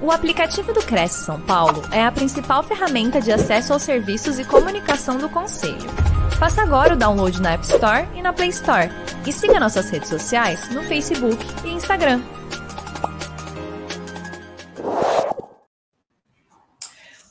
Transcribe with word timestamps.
O 0.00 0.12
aplicativo 0.12 0.72
do 0.72 0.80
Cresce 0.80 1.24
São 1.24 1.40
Paulo 1.40 1.82
é 1.90 2.04
a 2.04 2.12
principal 2.12 2.62
ferramenta 2.62 3.20
de 3.20 3.32
acesso 3.32 3.72
aos 3.72 3.82
serviços 3.82 4.38
e 4.38 4.44
comunicação 4.44 5.18
do 5.18 5.28
Conselho. 5.28 5.90
Faça 6.38 6.62
agora 6.62 6.94
o 6.94 6.96
download 6.96 7.42
na 7.42 7.54
App 7.54 7.64
Store 7.64 8.06
e 8.14 8.22
na 8.22 8.32
Play 8.32 8.50
Store. 8.50 8.88
E 9.26 9.32
siga 9.32 9.58
nossas 9.58 9.90
redes 9.90 10.08
sociais 10.08 10.68
no 10.70 10.84
Facebook 10.84 11.44
e 11.64 11.70
Instagram. 11.70 12.22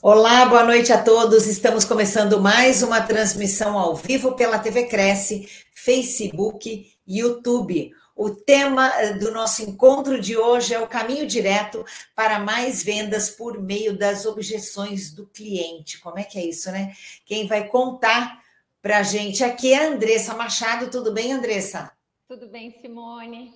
Olá, 0.02 0.46
boa 0.46 0.66
noite 0.66 0.92
a 0.92 1.02
todos. 1.02 1.48
Estamos 1.48 1.86
começando 1.86 2.42
mais 2.42 2.84
uma 2.84 3.00
transmissão 3.00 3.80
ao 3.80 3.96
vivo 3.96 4.34
pela 4.34 4.60
TV 4.60 4.84
Cresce, 4.88 5.48
Facebook, 5.74 6.86
YouTube. 7.08 7.92
O 8.18 8.32
tema 8.32 8.92
eh, 8.96 9.14
do 9.14 9.30
nosso 9.32 9.62
encontro 9.62 10.20
de 10.20 10.36
hoje 10.36 10.74
é 10.74 10.80
o 10.80 10.88
caminho 10.88 11.28
direto 11.28 11.86
para 12.16 12.40
mais 12.40 12.82
vendas 12.82 13.30
por 13.30 13.62
meio 13.62 13.96
das 13.96 14.26
objeções 14.26 15.14
do 15.14 15.28
cliente. 15.28 16.00
Como 16.00 16.18
é 16.18 16.24
que 16.24 16.40
é 16.40 16.44
isso, 16.44 16.72
né? 16.72 16.96
Quem 17.24 17.46
vai 17.46 17.68
contar 17.68 18.42
para 18.82 18.98
a 18.98 19.04
gente 19.04 19.44
aqui 19.44 19.72
é 19.72 19.86
a 19.86 19.90
Andressa 19.90 20.34
Machado. 20.34 20.90
Tudo 20.90 21.14
bem, 21.14 21.32
Andressa? 21.32 21.92
Tudo 22.28 22.50
bem, 22.50 22.72
Simone. 22.82 23.54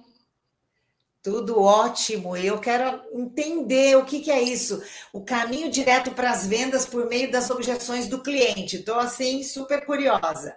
Tudo 1.24 1.60
ótimo. 1.60 2.38
Eu 2.38 2.60
quero 2.60 3.02
entender 3.14 3.98
o 3.98 4.06
que, 4.06 4.20
que 4.20 4.30
é 4.30 4.44
isso. 4.44 4.80
O 5.12 5.22
caminho 5.22 5.72
direto 5.72 6.12
para 6.12 6.30
as 6.30 6.46
vendas 6.46 6.86
por 6.86 7.10
meio 7.10 7.32
das 7.32 7.50
objeções 7.50 8.08
do 8.08 8.22
cliente. 8.22 8.76
Estou 8.76 9.00
assim 9.00 9.42
super 9.42 9.84
curiosa. 9.88 10.56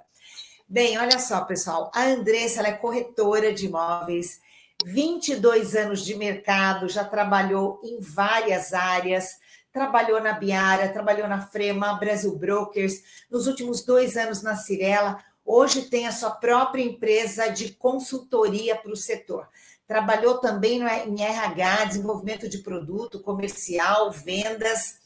Bem, 0.66 0.98
olha 0.98 1.18
só, 1.18 1.42
pessoal. 1.42 1.91
A 1.95 2.04
Andressa 2.04 2.66
é 2.66 2.73
corretora 2.73 3.52
de 3.52 3.66
imóveis, 3.66 4.41
22 4.84 5.77
anos 5.77 6.04
de 6.04 6.14
mercado, 6.14 6.88
já 6.88 7.04
trabalhou 7.04 7.80
em 7.84 8.00
várias 8.00 8.73
áreas, 8.73 9.38
trabalhou 9.70 10.23
na 10.23 10.32
Biara, 10.32 10.88
trabalhou 10.88 11.28
na 11.28 11.46
Frema, 11.46 11.95
Brasil 11.95 12.35
Brokers, 12.37 13.02
nos 13.30 13.46
últimos 13.46 13.85
dois 13.85 14.16
anos 14.16 14.42
na 14.42 14.57
Cirela. 14.57 15.23
Hoje 15.45 15.82
tem 15.82 16.07
a 16.07 16.12
sua 16.12 16.30
própria 16.30 16.82
empresa 16.82 17.48
de 17.48 17.74
consultoria 17.74 18.74
para 18.74 18.92
o 18.92 18.96
setor. 18.96 19.46
Trabalhou 19.87 20.38
também 20.38 20.80
em 20.82 21.23
RH, 21.23 21.85
desenvolvimento 21.85 22.48
de 22.48 22.59
produto, 22.59 23.20
comercial, 23.20 24.10
vendas 24.10 25.04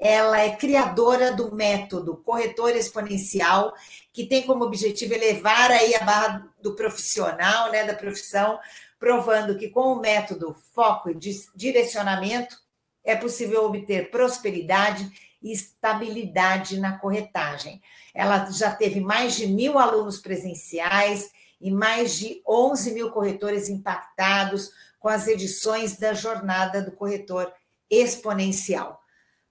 ela 0.00 0.40
é 0.40 0.56
criadora 0.56 1.30
do 1.30 1.54
método 1.54 2.16
corretor 2.16 2.74
exponencial, 2.74 3.74
que 4.12 4.26
tem 4.26 4.46
como 4.46 4.64
objetivo 4.64 5.12
elevar 5.12 5.70
aí 5.70 5.94
a 5.94 6.02
barra 6.02 6.48
do 6.62 6.74
profissional, 6.74 7.70
né, 7.70 7.84
da 7.84 7.94
profissão, 7.94 8.58
provando 8.98 9.58
que 9.58 9.68
com 9.68 9.92
o 9.92 10.00
método 10.00 10.56
foco 10.74 11.10
e 11.10 11.18
direcionamento 11.54 12.56
é 13.04 13.14
possível 13.14 13.64
obter 13.66 14.10
prosperidade 14.10 15.10
e 15.42 15.52
estabilidade 15.52 16.78
na 16.78 16.98
corretagem. 16.98 17.80
Ela 18.14 18.50
já 18.50 18.74
teve 18.74 19.00
mais 19.00 19.36
de 19.36 19.46
mil 19.46 19.78
alunos 19.78 20.18
presenciais 20.18 21.30
e 21.60 21.70
mais 21.70 22.16
de 22.16 22.42
11 22.46 22.92
mil 22.92 23.10
corretores 23.10 23.68
impactados 23.68 24.70
com 24.98 25.08
as 25.08 25.26
edições 25.28 25.98
da 25.98 26.14
jornada 26.14 26.82
do 26.82 26.92
corretor 26.92 27.52
exponencial. 27.88 28.99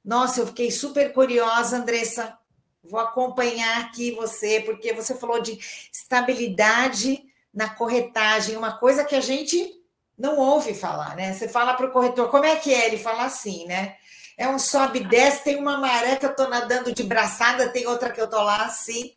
Nossa, 0.03 0.41
eu 0.41 0.47
fiquei 0.47 0.71
super 0.71 1.13
curiosa, 1.13 1.77
Andressa. 1.77 2.37
Vou 2.83 2.99
acompanhar 2.99 3.81
aqui 3.81 4.11
você, 4.11 4.61
porque 4.61 4.93
você 4.93 5.13
falou 5.15 5.41
de 5.41 5.59
estabilidade 5.91 7.23
na 7.53 7.69
corretagem, 7.69 8.55
uma 8.55 8.77
coisa 8.77 9.03
que 9.03 9.15
a 9.15 9.21
gente 9.21 9.79
não 10.17 10.37
ouve 10.37 10.73
falar, 10.73 11.15
né? 11.15 11.33
Você 11.33 11.47
fala 11.47 11.73
para 11.73 11.87
o 11.87 11.91
corretor, 11.91 12.29
como 12.29 12.45
é 12.45 12.55
que 12.55 12.73
é? 12.73 12.87
Ele 12.87 12.97
fala 12.97 13.23
assim, 13.23 13.65
né? 13.65 13.95
É 14.37 14.47
um 14.47 14.59
sobe 14.59 14.99
e 14.99 15.03
desce, 15.03 15.43
tem 15.43 15.57
uma 15.57 15.77
maré 15.77 16.15
que 16.15 16.25
eu 16.25 16.31
estou 16.31 16.49
nadando 16.49 16.93
de 16.93 17.03
braçada, 17.03 17.69
tem 17.69 17.87
outra 17.87 18.11
que 18.11 18.21
eu 18.21 18.25
estou 18.25 18.41
lá 18.41 18.65
assim. 18.65 19.13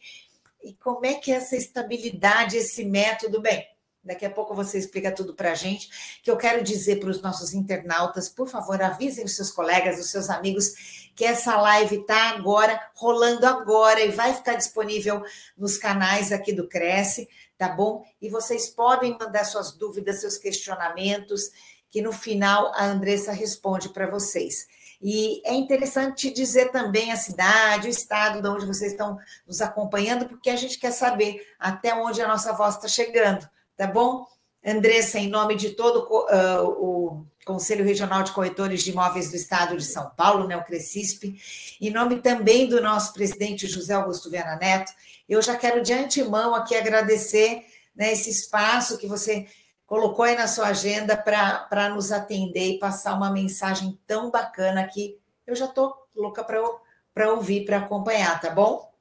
E 0.63 0.75
como 0.75 1.05
é 1.07 1.15
que 1.15 1.33
é 1.33 1.37
essa 1.37 1.57
estabilidade, 1.57 2.57
esse 2.57 2.85
método? 2.85 3.41
Bem, 3.41 3.67
Daqui 4.05 4.27
a 4.27 4.31
pouco 4.31 4.53
você 4.53 4.79
explica 4.79 5.13
tudo 5.13 5.33
para 5.33 5.53
a 5.53 5.55
gente. 5.55 6.19
Que 6.23 6.31
eu 6.31 6.37
quero 6.37 6.63
dizer 6.65 6.99
para 6.99 7.09
os 7.09 7.23
nossos 7.23 7.55
internautas, 7.55 8.29
por 8.29 8.49
favor, 8.49 8.83
avisem 8.83 9.25
os 9.25 9.37
seus 9.37 9.51
colegas, 9.51 10.01
os 10.01 10.11
seus 10.11 10.29
amigos, 10.29 11.11
que 11.15 11.25
essa 11.25 11.57
live 11.61 12.01
está 12.01 12.31
agora, 12.31 12.81
rolando 12.95 13.47
agora, 13.47 14.01
e 14.01 14.11
vai 14.11 14.35
ficar 14.35 14.55
disponível 14.55 15.23
nos 15.57 15.79
canais 15.79 16.33
aqui 16.33 16.53
do 16.53 16.69
Cresce, 16.69 17.29
tá 17.57 17.69
bom? 17.69 18.05
E 18.21 18.29
vocês 18.29 18.69
podem 18.69 19.17
mandar 19.17 19.45
suas 19.45 19.73
dúvidas, 19.73 20.21
seus 20.21 20.37
questionamentos, 20.37 21.51
que 21.89 22.03
no 22.03 22.13
final 22.13 22.73
a 22.75 22.87
Andressa 22.87 23.31
responde 23.31 23.91
para 23.91 24.11
vocês. 24.11 24.67
E 25.01 25.43
é 25.45 25.55
interessante 25.55 26.31
dizer 26.31 26.71
também 26.71 27.13
a 27.13 27.17
cidade, 27.17 27.87
o 27.87 27.91
estado 27.91 28.41
de 28.41 28.49
onde 28.49 28.67
vocês 28.67 28.93
estão 28.93 29.19
nos 29.47 29.61
acompanhando, 29.61 30.27
porque 30.27 30.51
a 30.51 30.57
gente 30.57 30.79
quer 30.79 30.93
saber 30.93 31.47
até 31.59 31.95
onde 31.95 32.21
a 32.21 32.27
nossa 32.27 32.53
voz 32.53 32.77
está 32.77 32.89
chegando 32.89 33.49
tá 33.77 33.87
bom? 33.87 34.27
Andressa, 34.65 35.19
em 35.19 35.29
nome 35.29 35.57
de 35.57 35.71
todo 35.71 36.07
uh, 36.09 36.69
o 36.69 37.27
Conselho 37.45 37.85
Regional 37.85 38.23
de 38.23 38.33
Corretores 38.33 38.83
de 38.83 38.93
Imóveis 38.93 39.31
do 39.31 39.37
Estado 39.37 39.77
de 39.77 39.85
São 39.85 40.11
Paulo, 40.11 40.47
né, 40.47 40.57
o 40.57 40.65
Crescisp, 40.65 41.35
em 41.81 41.91
nome 41.91 42.21
também 42.21 42.69
do 42.69 42.81
nosso 42.81 43.13
presidente 43.13 43.67
José 43.67 43.95
Augusto 43.95 44.31
Viana 44.31 44.57
Neto, 44.57 44.93
eu 45.29 45.43
já 45.43 45.57
quero 45.57 45.83
de 45.83 45.93
antemão 45.93 46.55
aqui 46.55 46.77
agradecer 46.77 47.67
né, 47.95 48.13
esse 48.13 48.31
espaço 48.31 48.99
que 48.99 49.07
você 49.09 49.49
colocou 49.85 50.25
aí 50.25 50.37
na 50.37 50.47
sua 50.47 50.69
agenda 50.69 51.17
para 51.17 51.89
nos 51.89 52.13
atender 52.13 52.75
e 52.75 52.79
passar 52.79 53.15
uma 53.15 53.31
mensagem 53.31 53.99
tão 54.07 54.31
bacana 54.31 54.87
que 54.87 55.19
eu 55.47 55.57
já 55.57 55.65
estou 55.65 55.95
louca 56.15 56.45
para 56.45 57.33
ouvir, 57.33 57.65
para 57.65 57.79
acompanhar, 57.79 58.41
tá 58.41 58.51
bom? 58.51 58.92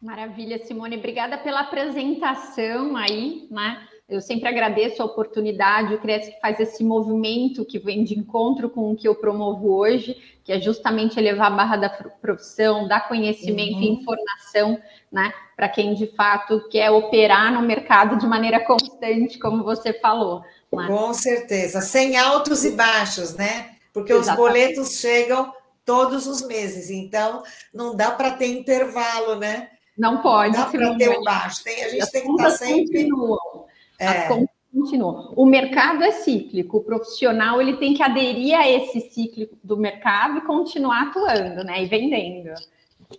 Maravilha, 0.00 0.64
Simone. 0.64 0.96
Obrigada 0.96 1.36
pela 1.36 1.60
apresentação 1.60 2.96
aí, 2.96 3.46
né? 3.50 3.86
Eu 4.08 4.20
sempre 4.20 4.48
agradeço 4.48 5.00
a 5.00 5.04
oportunidade, 5.04 5.94
o 5.94 6.00
Cresce 6.00 6.32
que 6.32 6.40
faz 6.40 6.58
esse 6.58 6.82
movimento 6.82 7.64
que 7.64 7.78
vem 7.78 8.02
de 8.02 8.18
encontro 8.18 8.68
com 8.68 8.90
o 8.90 8.96
que 8.96 9.06
eu 9.06 9.14
promovo 9.14 9.72
hoje, 9.72 10.16
que 10.42 10.52
é 10.52 10.60
justamente 10.60 11.16
elevar 11.16 11.46
a 11.46 11.54
barra 11.54 11.76
da 11.76 11.88
profissão, 11.88 12.88
dar 12.88 13.06
conhecimento 13.06 13.76
uhum. 13.76 13.82
e 13.82 13.88
informação, 13.90 14.82
né, 15.12 15.32
para 15.54 15.68
quem 15.68 15.94
de 15.94 16.08
fato 16.16 16.68
quer 16.68 16.90
operar 16.90 17.52
no 17.52 17.62
mercado 17.62 18.18
de 18.18 18.26
maneira 18.26 18.58
constante, 18.58 19.38
como 19.38 19.62
você 19.62 19.92
falou. 19.92 20.42
Né? 20.72 20.88
Com 20.88 21.14
certeza, 21.14 21.80
sem 21.80 22.16
altos 22.16 22.64
e 22.64 22.72
baixos, 22.72 23.36
né? 23.36 23.76
Porque 23.92 24.12
Exatamente. 24.12 24.40
os 24.40 24.48
boletos 24.48 24.98
chegam 24.98 25.52
todos 25.84 26.26
os 26.26 26.42
meses, 26.42 26.90
então 26.90 27.44
não 27.72 27.94
dá 27.94 28.10
para 28.10 28.32
ter 28.32 28.46
intervalo, 28.46 29.36
né? 29.36 29.68
Não 30.00 30.22
pode. 30.22 30.56
Dá 30.56 30.64
para 30.64 30.96
ter 30.96 31.10
o 31.10 31.22
baixo. 31.22 31.62
Tem, 31.62 31.84
a 31.84 31.88
gente 31.90 32.02
As 32.02 32.10
tem 32.10 32.22
que 32.22 32.30
estar 32.30 32.50
sempre. 32.52 33.02
Continuam. 33.02 33.66
É. 33.98 34.06
As 34.06 34.28
contas 34.28 34.48
continuam. 34.72 35.34
O 35.36 35.44
mercado 35.44 36.02
é 36.02 36.10
cíclico, 36.10 36.78
o 36.78 36.82
profissional 36.82 37.60
ele 37.60 37.76
tem 37.76 37.92
que 37.92 38.02
aderir 38.02 38.58
a 38.58 38.66
esse 38.66 38.98
ciclo 39.12 39.46
do 39.62 39.76
mercado 39.76 40.38
e 40.38 40.40
continuar 40.40 41.08
atuando, 41.08 41.62
né? 41.62 41.82
E 41.82 41.86
vendendo. 41.86 42.54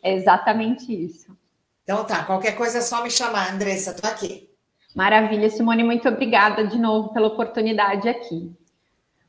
É 0.02 0.16
exatamente 0.16 0.92
isso. 0.92 1.38
Então 1.84 2.04
tá, 2.04 2.24
qualquer 2.24 2.56
coisa 2.56 2.80
é 2.80 2.82
só 2.82 3.04
me 3.04 3.12
chamar, 3.12 3.54
Andressa, 3.54 3.94
tô 3.94 4.08
aqui. 4.08 4.50
Maravilha, 4.96 5.52
Simone, 5.52 5.84
muito 5.84 6.10
obrigada 6.10 6.66
de 6.66 6.80
novo 6.80 7.14
pela 7.14 7.28
oportunidade 7.28 8.10
aqui. 8.10 8.52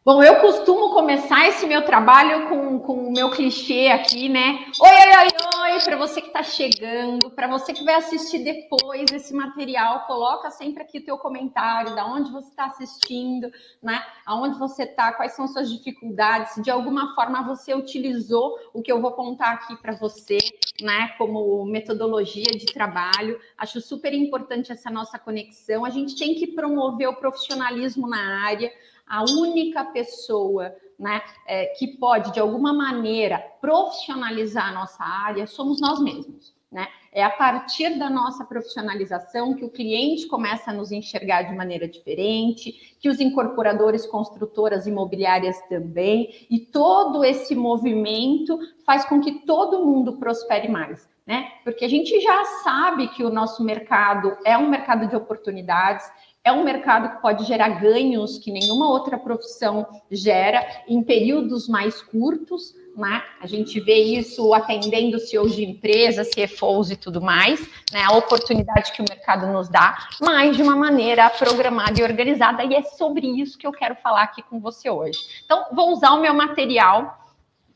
Bom, 0.04 0.20
eu 0.20 0.40
costumo 0.40 0.92
começar 0.92 1.46
esse 1.46 1.64
meu 1.64 1.84
trabalho 1.84 2.48
com, 2.48 2.80
com 2.80 3.06
o 3.06 3.12
meu 3.12 3.30
clichê 3.30 3.86
aqui, 3.86 4.28
né? 4.28 4.66
Oi, 4.80 4.90
oi, 4.90 5.28
oi, 5.54 5.74
oi, 5.74 5.80
para 5.84 5.96
você 5.96 6.20
que 6.20 6.26
está 6.26 6.42
chegando, 6.42 7.30
para 7.30 7.46
você 7.46 7.72
que 7.72 7.84
vai 7.84 7.94
assistir 7.94 8.40
depois 8.40 9.12
esse 9.12 9.32
material, 9.32 10.04
coloca 10.08 10.50
sempre 10.50 10.82
aqui 10.82 10.98
o 10.98 11.04
teu 11.04 11.16
comentário, 11.18 11.94
da 11.94 12.04
onde 12.04 12.32
você 12.32 12.48
está 12.48 12.64
assistindo, 12.64 13.48
né? 13.80 14.04
Aonde 14.26 14.58
você 14.58 14.82
está, 14.82 15.12
quais 15.12 15.34
são 15.34 15.46
suas 15.46 15.70
dificuldades, 15.70 16.54
se 16.54 16.62
de 16.62 16.70
alguma 16.72 17.14
forma 17.14 17.46
você 17.46 17.72
utilizou 17.72 18.58
o 18.74 18.82
que 18.82 18.90
eu 18.90 19.00
vou 19.00 19.12
contar 19.12 19.52
aqui 19.52 19.76
para 19.76 19.92
você, 19.92 20.38
né? 20.80 21.14
Como 21.16 21.64
metodologia 21.64 22.50
de 22.50 22.66
trabalho. 22.66 23.38
Acho 23.56 23.80
super 23.80 24.12
importante 24.12 24.72
essa 24.72 24.90
nossa 24.90 25.16
conexão. 25.16 25.84
A 25.84 25.90
gente 25.90 26.18
tem 26.18 26.34
que 26.34 26.48
promover 26.48 27.08
o 27.08 27.14
profissionalismo 27.14 28.08
na 28.08 28.44
área 28.44 28.68
a 29.06 29.22
única 29.24 29.84
pessoa 29.84 30.74
né, 30.98 31.20
é, 31.46 31.66
que 31.78 31.96
pode, 31.98 32.32
de 32.32 32.40
alguma 32.40 32.72
maneira, 32.72 33.38
profissionalizar 33.60 34.68
a 34.68 34.72
nossa 34.72 35.02
área 35.02 35.46
somos 35.46 35.80
nós 35.80 36.00
mesmos. 36.00 36.54
Né? 36.70 36.88
É 37.12 37.22
a 37.22 37.28
partir 37.28 37.98
da 37.98 38.08
nossa 38.08 38.46
profissionalização 38.46 39.54
que 39.54 39.64
o 39.64 39.68
cliente 39.68 40.26
começa 40.26 40.70
a 40.70 40.74
nos 40.74 40.90
enxergar 40.90 41.42
de 41.42 41.54
maneira 41.54 41.86
diferente, 41.86 42.96
que 42.98 43.10
os 43.10 43.20
incorporadores, 43.20 44.06
construtoras 44.06 44.86
imobiliárias 44.86 45.60
também, 45.68 46.46
e 46.48 46.60
todo 46.60 47.22
esse 47.22 47.54
movimento 47.54 48.58
faz 48.86 49.04
com 49.04 49.20
que 49.20 49.40
todo 49.44 49.84
mundo 49.84 50.14
prospere 50.14 50.68
mais. 50.68 51.06
Né? 51.26 51.52
Porque 51.62 51.84
a 51.84 51.88
gente 51.88 52.18
já 52.20 52.44
sabe 52.64 53.08
que 53.08 53.22
o 53.22 53.30
nosso 53.30 53.62
mercado 53.62 54.36
é 54.44 54.56
um 54.56 54.68
mercado 54.68 55.06
de 55.06 55.14
oportunidades, 55.14 56.10
é 56.44 56.52
um 56.52 56.64
mercado 56.64 57.08
que 57.10 57.22
pode 57.22 57.44
gerar 57.44 57.68
ganhos 57.80 58.38
que 58.38 58.50
nenhuma 58.50 58.90
outra 58.90 59.16
profissão 59.16 59.86
gera 60.10 60.66
em 60.88 61.02
períodos 61.02 61.68
mais 61.68 62.02
curtos, 62.02 62.74
né? 62.96 63.22
A 63.40 63.46
gente 63.46 63.80
vê 63.80 63.94
isso 63.94 64.52
atendendo 64.52 65.18
CEOs 65.18 65.54
de 65.54 65.64
empresas, 65.64 66.30
CFOs 66.30 66.90
e 66.90 66.96
tudo 66.96 67.22
mais, 67.22 67.60
né? 67.92 68.02
A 68.04 68.16
oportunidade 68.16 68.92
que 68.92 69.00
o 69.00 69.04
mercado 69.08 69.46
nos 69.46 69.68
dá, 69.68 70.08
mas 70.20 70.56
de 70.56 70.62
uma 70.62 70.76
maneira 70.76 71.30
programada 71.30 72.00
e 72.00 72.02
organizada, 72.02 72.64
e 72.64 72.74
é 72.74 72.82
sobre 72.82 73.26
isso 73.40 73.56
que 73.56 73.66
eu 73.66 73.72
quero 73.72 73.94
falar 73.96 74.22
aqui 74.22 74.42
com 74.42 74.58
você 74.58 74.90
hoje. 74.90 75.20
Então, 75.44 75.66
vou 75.72 75.92
usar 75.92 76.10
o 76.10 76.20
meu 76.20 76.34
material, 76.34 77.21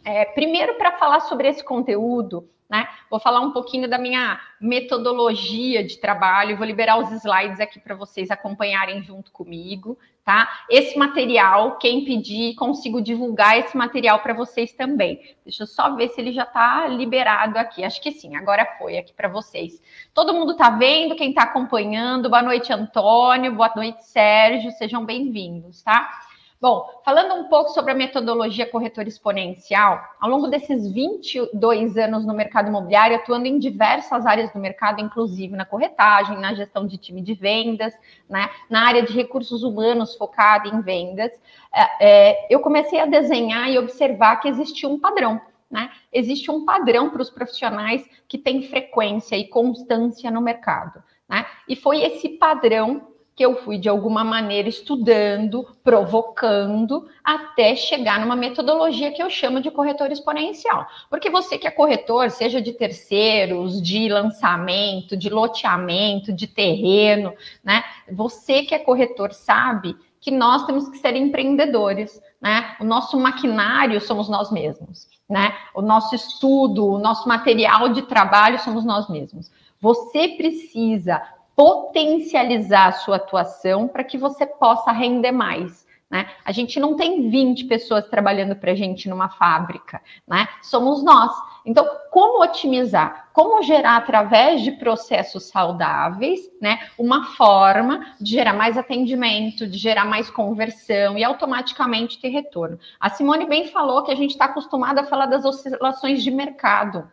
é, 0.06 0.24
primeiro 0.24 0.76
para 0.76 0.92
falar 0.92 1.18
sobre 1.20 1.48
esse 1.48 1.64
conteúdo, 1.64 2.48
né? 2.70 2.88
Vou 3.10 3.18
falar 3.18 3.40
um 3.40 3.50
pouquinho 3.50 3.88
da 3.88 3.98
minha 3.98 4.40
metodologia 4.60 5.84
de 5.84 5.98
trabalho, 5.98 6.56
vou 6.56 6.64
liberar 6.64 6.96
os 6.98 7.10
slides 7.10 7.58
aqui 7.58 7.80
para 7.80 7.94
vocês 7.96 8.30
acompanharem 8.30 9.02
junto 9.02 9.32
comigo, 9.32 9.98
tá? 10.24 10.48
Esse 10.70 10.96
material, 10.96 11.76
quem 11.78 12.04
pedir, 12.04 12.54
consigo 12.54 13.02
divulgar 13.02 13.58
esse 13.58 13.76
material 13.76 14.20
para 14.20 14.32
vocês 14.32 14.72
também. 14.72 15.20
Deixa 15.44 15.64
eu 15.64 15.66
só 15.66 15.94
ver 15.96 16.08
se 16.10 16.20
ele 16.20 16.32
já 16.32 16.44
está 16.44 16.86
liberado 16.86 17.58
aqui. 17.58 17.84
Acho 17.84 18.00
que 18.00 18.12
sim, 18.12 18.36
agora 18.36 18.64
foi 18.78 18.98
aqui 18.98 19.12
para 19.12 19.28
vocês. 19.28 19.82
Todo 20.14 20.34
mundo 20.34 20.52
está 20.52 20.70
vendo, 20.70 21.16
quem 21.16 21.30
está 21.30 21.42
acompanhando? 21.42 22.30
Boa 22.30 22.42
noite, 22.42 22.72
Antônio. 22.72 23.52
Boa 23.54 23.72
noite, 23.74 24.04
Sérgio. 24.04 24.70
Sejam 24.72 25.04
bem-vindos, 25.04 25.82
tá? 25.82 26.25
Bom, 26.58 26.88
falando 27.04 27.34
um 27.34 27.44
pouco 27.44 27.68
sobre 27.70 27.92
a 27.92 27.94
metodologia 27.94 28.66
corretora 28.66 29.06
exponencial, 29.06 30.02
ao 30.18 30.30
longo 30.30 30.48
desses 30.48 30.90
22 30.90 31.98
anos 31.98 32.24
no 32.24 32.32
mercado 32.32 32.68
imobiliário, 32.68 33.16
atuando 33.16 33.46
em 33.46 33.58
diversas 33.58 34.24
áreas 34.24 34.50
do 34.50 34.58
mercado, 34.58 35.02
inclusive 35.02 35.54
na 35.54 35.66
corretagem, 35.66 36.38
na 36.38 36.54
gestão 36.54 36.86
de 36.86 36.96
time 36.96 37.20
de 37.20 37.34
vendas, 37.34 37.92
né, 38.28 38.48
na 38.70 38.86
área 38.86 39.02
de 39.02 39.12
recursos 39.12 39.62
humanos 39.62 40.16
focada 40.16 40.66
em 40.66 40.80
vendas, 40.80 41.30
é, 41.74 42.30
é, 42.30 42.46
eu 42.48 42.60
comecei 42.60 43.00
a 43.00 43.06
desenhar 43.06 43.70
e 43.70 43.78
observar 43.78 44.36
que 44.36 44.48
existia 44.48 44.88
um 44.88 44.98
padrão. 44.98 45.38
Né? 45.70 45.90
Existe 46.10 46.50
um 46.50 46.64
padrão 46.64 47.10
para 47.10 47.20
os 47.20 47.28
profissionais 47.28 48.08
que 48.26 48.38
têm 48.38 48.62
frequência 48.62 49.36
e 49.36 49.46
constância 49.46 50.30
no 50.30 50.40
mercado. 50.40 51.02
Né? 51.28 51.44
E 51.68 51.76
foi 51.76 52.02
esse 52.02 52.30
padrão 52.30 53.08
que 53.36 53.44
eu 53.44 53.62
fui 53.62 53.76
de 53.76 53.86
alguma 53.86 54.24
maneira 54.24 54.66
estudando, 54.66 55.68
provocando, 55.84 57.06
até 57.22 57.76
chegar 57.76 58.18
numa 58.18 58.34
metodologia 58.34 59.12
que 59.12 59.22
eu 59.22 59.28
chamo 59.28 59.60
de 59.60 59.70
corretor 59.70 60.10
exponencial. 60.10 60.86
Porque 61.10 61.28
você 61.28 61.58
que 61.58 61.66
é 61.66 61.70
corretor, 61.70 62.30
seja 62.30 62.62
de 62.62 62.72
terceiros, 62.72 63.82
de 63.82 64.08
lançamento, 64.08 65.14
de 65.14 65.28
loteamento, 65.28 66.32
de 66.32 66.46
terreno, 66.46 67.34
né? 67.62 67.84
Você 68.10 68.62
que 68.62 68.74
é 68.74 68.78
corretor 68.78 69.34
sabe 69.34 69.94
que 70.18 70.30
nós 70.30 70.64
temos 70.64 70.88
que 70.88 70.96
ser 70.96 71.14
empreendedores, 71.14 72.18
né? 72.40 72.74
O 72.80 72.84
nosso 72.84 73.20
maquinário 73.20 74.00
somos 74.00 74.30
nós 74.30 74.50
mesmos, 74.50 75.06
né? 75.28 75.54
O 75.74 75.82
nosso 75.82 76.14
estudo, 76.14 76.86
o 76.86 76.98
nosso 76.98 77.28
material 77.28 77.90
de 77.90 78.00
trabalho 78.00 78.58
somos 78.60 78.82
nós 78.82 79.10
mesmos. 79.10 79.52
Você 79.78 80.28
precisa 80.28 81.20
potencializar 81.56 82.88
a 82.88 82.92
sua 82.92 83.16
atuação 83.16 83.88
para 83.88 84.04
que 84.04 84.18
você 84.18 84.46
possa 84.46 84.92
render 84.92 85.32
mais. 85.32 85.86
Né? 86.08 86.30
A 86.44 86.52
gente 86.52 86.78
não 86.78 86.94
tem 86.94 87.28
20 87.28 87.64
pessoas 87.64 88.06
trabalhando 88.06 88.54
para 88.54 88.70
a 88.70 88.74
gente 88.76 89.08
numa 89.08 89.28
fábrica, 89.28 90.00
né? 90.24 90.46
Somos 90.62 91.02
nós. 91.02 91.32
Então, 91.64 91.84
como 92.12 92.44
otimizar? 92.44 93.28
Como 93.32 93.60
gerar 93.64 93.96
através 93.96 94.62
de 94.62 94.70
processos 94.70 95.48
saudáveis, 95.48 96.48
né? 96.62 96.78
Uma 96.96 97.24
forma 97.32 98.14
de 98.20 98.30
gerar 98.30 98.52
mais 98.52 98.78
atendimento, 98.78 99.66
de 99.66 99.76
gerar 99.78 100.04
mais 100.04 100.30
conversão 100.30 101.18
e 101.18 101.24
automaticamente 101.24 102.20
ter 102.20 102.28
retorno. 102.28 102.78
A 103.00 103.10
Simone 103.10 103.44
bem 103.44 103.66
falou 103.66 104.04
que 104.04 104.12
a 104.12 104.16
gente 104.16 104.30
está 104.30 104.44
acostumado 104.44 105.00
a 105.00 105.04
falar 105.04 105.26
das 105.26 105.44
oscilações 105.44 106.22
de 106.22 106.30
mercado. 106.30 107.10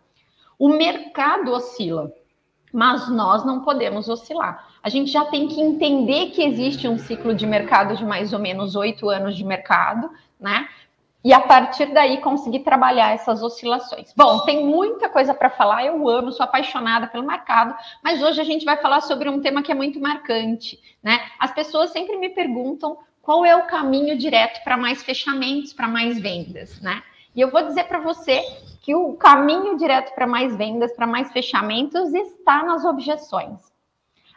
O 0.59 0.69
mercado 0.69 1.51
oscila 1.51 2.13
mas 2.73 3.07
nós 3.07 3.45
não 3.45 3.59
podemos 3.59 4.09
oscilar. 4.09 4.67
A 4.81 4.89
gente 4.89 5.11
já 5.11 5.23
tem 5.25 5.47
que 5.47 5.61
entender 5.61 6.31
que 6.31 6.41
existe 6.41 6.87
um 6.87 6.97
ciclo 6.97 7.35
de 7.35 7.45
mercado 7.45 7.95
de 7.95 8.03
mais 8.03 8.33
ou 8.33 8.39
menos 8.39 8.75
oito 8.75 9.09
anos 9.09 9.37
de 9.37 9.45
mercado, 9.45 10.09
né? 10.39 10.67
E 11.23 11.31
a 11.31 11.39
partir 11.39 11.85
daí 11.93 12.17
conseguir 12.17 12.59
trabalhar 12.59 13.13
essas 13.13 13.41
oscilações. 13.41 14.11
Bom, 14.17 14.39
tem 14.39 14.65
muita 14.65 15.07
coisa 15.07 15.33
para 15.33 15.49
falar, 15.49 15.85
eu 15.85 16.09
amo, 16.09 16.33
sou 16.33 16.43
apaixonada 16.43 17.07
pelo 17.07 17.25
mercado, 17.25 17.73
mas 18.03 18.21
hoje 18.21 18.41
a 18.41 18.43
gente 18.43 18.65
vai 18.65 18.75
falar 18.75 18.99
sobre 18.99 19.29
um 19.29 19.39
tema 19.39 19.61
que 19.61 19.71
é 19.71 19.75
muito 19.75 20.01
marcante, 20.01 20.77
né? 21.01 21.21
As 21.39 21.53
pessoas 21.53 21.91
sempre 21.91 22.17
me 22.17 22.29
perguntam 22.29 22.97
qual 23.21 23.45
é 23.45 23.55
o 23.55 23.67
caminho 23.67 24.17
direto 24.17 24.61
para 24.65 24.75
mais 24.75 25.01
fechamentos, 25.01 25.71
para 25.71 25.87
mais 25.87 26.19
vendas, 26.19 26.81
né? 26.81 27.01
E 27.35 27.41
eu 27.41 27.50
vou 27.50 27.63
dizer 27.63 27.85
para 27.85 28.00
você 28.00 28.41
que 28.81 28.94
o 28.94 29.13
caminho 29.13 29.77
direto 29.77 30.13
para 30.13 30.27
mais 30.27 30.56
vendas, 30.56 30.94
para 30.94 31.07
mais 31.07 31.31
fechamentos, 31.31 32.13
está 32.13 32.63
nas 32.63 32.85
objeções. 32.85 33.59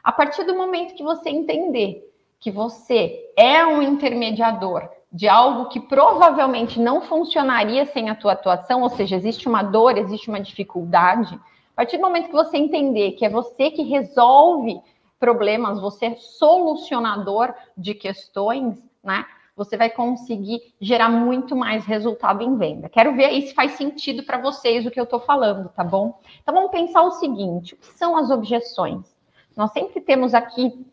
A 0.03 0.13
partir 0.13 0.45
do 0.45 0.55
momento 0.55 0.95
que 0.95 1.03
você 1.03 1.29
entender 1.29 2.03
que 2.39 2.51
você 2.51 3.33
é 3.37 3.67
um 3.67 3.83
intermediador 3.83 4.89
de 5.13 5.29
algo 5.29 5.69
que 5.69 5.81
provavelmente 5.81 6.79
não 6.79 7.01
funcionaria 7.03 7.87
sem 7.87 8.09
a 8.09 8.15
tua 8.15 8.33
atuação, 8.33 8.83
ou 8.83 8.91
seja, 8.91 9.17
existe 9.17 9.49
uma 9.49 9.63
dor, 9.63 9.99
existe 9.99 10.29
uma 10.29 10.41
dificuldade, 10.41 11.35
a 11.35 11.77
partir 11.77 11.99
do 11.99 12.03
momento 12.05 12.29
que 12.29 12.33
você 12.33 12.57
entender 12.57 13.13
que 13.13 13.25
é 13.27 13.29
você 13.29 13.71
que 13.71 13.83
resolve 13.83 14.81
problemas, 15.19 15.81
você 15.81 16.07
é 16.07 16.17
solucionador 16.17 17.55
de 17.77 17.95
questões, 17.95 18.83
né? 19.03 19.27
Você 19.57 19.77
vai 19.77 19.89
conseguir 19.89 20.75
gerar 20.79 21.09
muito 21.09 21.57
mais 21.57 21.87
resultado 21.87 22.43
em 22.43 22.57
venda. 22.59 22.91
Quero 22.91 23.17
ver 23.17 23.25
aí 23.25 23.47
se 23.47 23.55
faz 23.55 23.73
sentido 23.73 24.23
para 24.23 24.39
vocês 24.39 24.85
o 24.85 24.91
que 24.91 25.01
eu 25.01 25.05
estou 25.05 25.19
falando, 25.19 25.71
tá 25.71 25.83
bom? 25.83 26.21
Então 26.43 26.55
vamos 26.55 26.71
pensar 26.71 27.03
o 27.03 27.13
seguinte: 27.13 27.73
o 27.73 27.77
que 27.79 27.87
são 27.87 28.17
as 28.17 28.31
objeções? 28.31 29.17
Nós 29.57 29.73
sempre 29.73 30.03
temos 30.03 30.35
aqui 30.35 30.87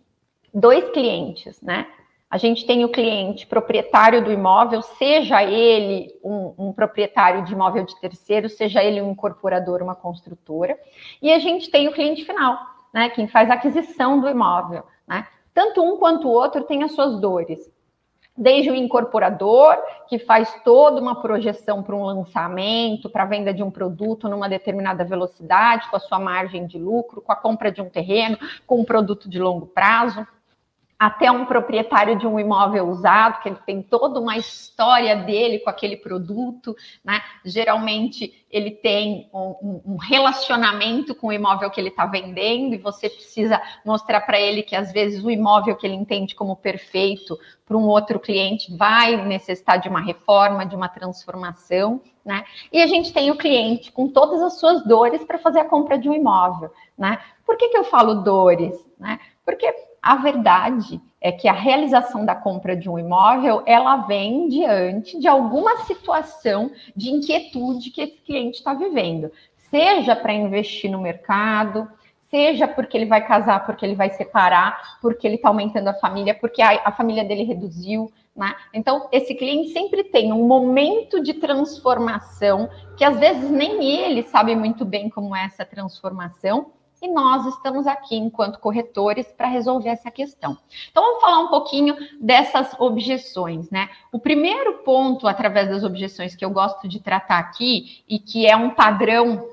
dois 0.53 0.89
clientes, 0.91 1.61
né? 1.61 1.87
A 2.31 2.37
gente 2.37 2.65
tem 2.65 2.83
o 2.83 2.89
cliente 2.89 3.45
proprietário 3.45 4.23
do 4.23 4.31
imóvel, 4.31 4.81
seja 4.81 5.43
ele 5.43 6.11
um, 6.23 6.53
um, 6.57 6.73
proprietário 6.73 7.43
de 7.43 7.53
imóvel 7.53 7.85
de 7.85 7.99
terceiro, 7.99 8.49
seja 8.49 8.83
ele 8.83 9.01
um 9.01 9.11
incorporador, 9.11 9.83
uma 9.83 9.93
construtora, 9.93 10.75
e 11.21 11.31
a 11.31 11.37
gente 11.37 11.69
tem 11.69 11.87
o 11.87 11.93
cliente 11.93 12.25
final, 12.25 12.57
né? 12.91 13.09
Quem 13.09 13.27
faz 13.27 13.51
a 13.51 13.55
aquisição 13.55 14.19
do 14.19 14.29
imóvel, 14.29 14.83
né? 15.05 15.27
Tanto 15.53 15.83
um 15.83 15.97
quanto 15.97 16.27
o 16.27 16.31
outro 16.31 16.63
tem 16.63 16.81
as 16.81 16.93
suas 16.93 17.19
dores 17.19 17.72
desde 18.35 18.71
o 18.71 18.75
incorporador, 18.75 19.77
que 20.07 20.17
faz 20.17 20.61
toda 20.63 20.99
uma 20.99 21.21
projeção 21.21 21.83
para 21.83 21.95
um 21.95 22.03
lançamento, 22.03 23.09
para 23.09 23.23
a 23.23 23.27
venda 23.27 23.53
de 23.53 23.61
um 23.61 23.69
produto 23.69 24.27
numa 24.27 24.49
determinada 24.49 25.03
velocidade, 25.03 25.89
com 25.89 25.95
a 25.95 25.99
sua 25.99 26.19
margem 26.19 26.65
de 26.65 26.79
lucro, 26.79 27.21
com 27.21 27.31
a 27.31 27.35
compra 27.35 27.71
de 27.71 27.81
um 27.81 27.89
terreno, 27.89 28.37
com 28.65 28.81
um 28.81 28.85
produto 28.85 29.29
de 29.29 29.39
longo 29.39 29.67
prazo 29.67 30.25
até 30.97 31.29
um 31.31 31.45
proprietário 31.45 32.17
de 32.17 32.25
um 32.25 32.39
imóvel 32.39 32.87
usado, 32.87 33.41
que 33.41 33.49
ele 33.49 33.59
tem 33.65 33.81
toda 33.81 34.19
uma 34.19 34.37
história 34.37 35.15
dele 35.15 35.59
com 35.59 35.69
aquele 35.69 35.97
produto, 35.97 36.75
né? 37.03 37.21
Geralmente 37.43 38.45
ele 38.49 38.71
tem 38.71 39.29
um, 39.33 39.81
um 39.85 39.97
relacionamento 39.97 41.13
com 41.15 41.27
o 41.27 41.33
imóvel 41.33 41.69
que 41.69 41.81
ele 41.81 41.89
está 41.89 42.05
vendendo, 42.05 42.75
e 42.75 42.77
você 42.77 43.09
precisa 43.09 43.61
mostrar 43.83 44.21
para 44.21 44.39
ele 44.39 44.63
que 44.63 44.75
às 44.75 44.91
vezes 44.93 45.23
o 45.23 45.31
imóvel 45.31 45.75
que 45.75 45.85
ele 45.85 45.95
entende 45.95 46.35
como 46.35 46.55
perfeito 46.55 47.37
para 47.65 47.77
um 47.77 47.87
outro 47.87 48.19
cliente 48.19 48.75
vai 48.75 49.17
necessitar 49.25 49.79
de 49.79 49.89
uma 49.89 50.01
reforma, 50.01 50.65
de 50.65 50.75
uma 50.75 50.87
transformação, 50.87 52.01
né? 52.23 52.45
E 52.71 52.81
a 52.81 52.87
gente 52.87 53.11
tem 53.11 53.29
o 53.31 53.37
cliente 53.37 53.91
com 53.91 54.07
todas 54.07 54.41
as 54.41 54.59
suas 54.59 54.83
dores 54.85 55.23
para 55.25 55.39
fazer 55.39 55.59
a 55.59 55.65
compra 55.65 55.97
de 55.97 56.07
um 56.07 56.13
imóvel, 56.13 56.71
né? 56.97 57.19
Por 57.45 57.57
que, 57.57 57.69
que 57.69 57.77
eu 57.77 57.83
falo 57.83 58.15
dores? 58.15 58.73
Né? 58.97 59.19
Porque 59.45 59.73
a 60.03 60.17
verdade 60.17 61.01
é 61.21 61.31
que 61.31 61.47
a 61.47 61.53
realização 61.53 62.25
da 62.25 62.35
compra 62.35 62.75
de 62.75 62.89
um 62.89 62.99
imóvel, 62.99 63.63
ela 63.65 63.95
vem 64.05 64.49
diante 64.49 65.17
de 65.17 65.29
alguma 65.29 65.77
situação 65.85 66.69
de 66.93 67.09
inquietude 67.09 67.89
que 67.89 68.01
esse 68.01 68.17
cliente 68.17 68.57
está 68.57 68.73
vivendo, 68.73 69.31
seja 69.69 70.13
para 70.13 70.33
investir 70.33 70.91
no 70.91 70.99
mercado, 70.99 71.87
seja 72.29 72.67
porque 72.67 72.97
ele 72.97 73.05
vai 73.05 73.25
casar, 73.25 73.65
porque 73.65 73.85
ele 73.85 73.95
vai 73.95 74.09
separar, 74.09 74.97
porque 75.01 75.25
ele 75.25 75.35
está 75.35 75.47
aumentando 75.47 75.87
a 75.87 75.93
família, 75.93 76.35
porque 76.35 76.61
a, 76.61 76.81
a 76.83 76.91
família 76.91 77.23
dele 77.23 77.43
reduziu, 77.43 78.11
né? 78.35 78.53
Então, 78.73 79.07
esse 79.09 79.33
cliente 79.35 79.69
sempre 79.69 80.03
tem 80.03 80.33
um 80.33 80.45
momento 80.45 81.23
de 81.23 81.35
transformação 81.35 82.69
que 82.97 83.05
às 83.05 83.17
vezes 83.17 83.49
nem 83.49 83.83
ele 83.83 84.23
sabe 84.23 84.53
muito 84.53 84.83
bem 84.83 85.09
como 85.09 85.33
é 85.33 85.45
essa 85.45 85.63
transformação, 85.63 86.71
e 87.03 87.07
nós 87.07 87.45
estamos 87.45 87.85
aqui 87.85 88.15
enquanto 88.15 88.59
corretores 88.59 89.27
para 89.27 89.47
resolver 89.47 89.89
essa 89.89 90.09
questão. 90.09 90.57
Então 90.89 91.03
vamos 91.03 91.21
falar 91.21 91.39
um 91.41 91.49
pouquinho 91.49 91.95
dessas 92.19 92.73
objeções, 92.79 93.69
né? 93.69 93.89
O 94.11 94.17
primeiro 94.17 94.79
ponto 94.79 95.27
através 95.27 95.69
das 95.69 95.83
objeções 95.83 96.35
que 96.35 96.43
eu 96.43 96.49
gosto 96.49 96.87
de 96.87 96.99
tratar 96.99 97.37
aqui 97.37 98.03
e 98.09 98.17
que 98.17 98.47
é 98.47 98.55
um 98.55 98.71
padrão 98.71 99.49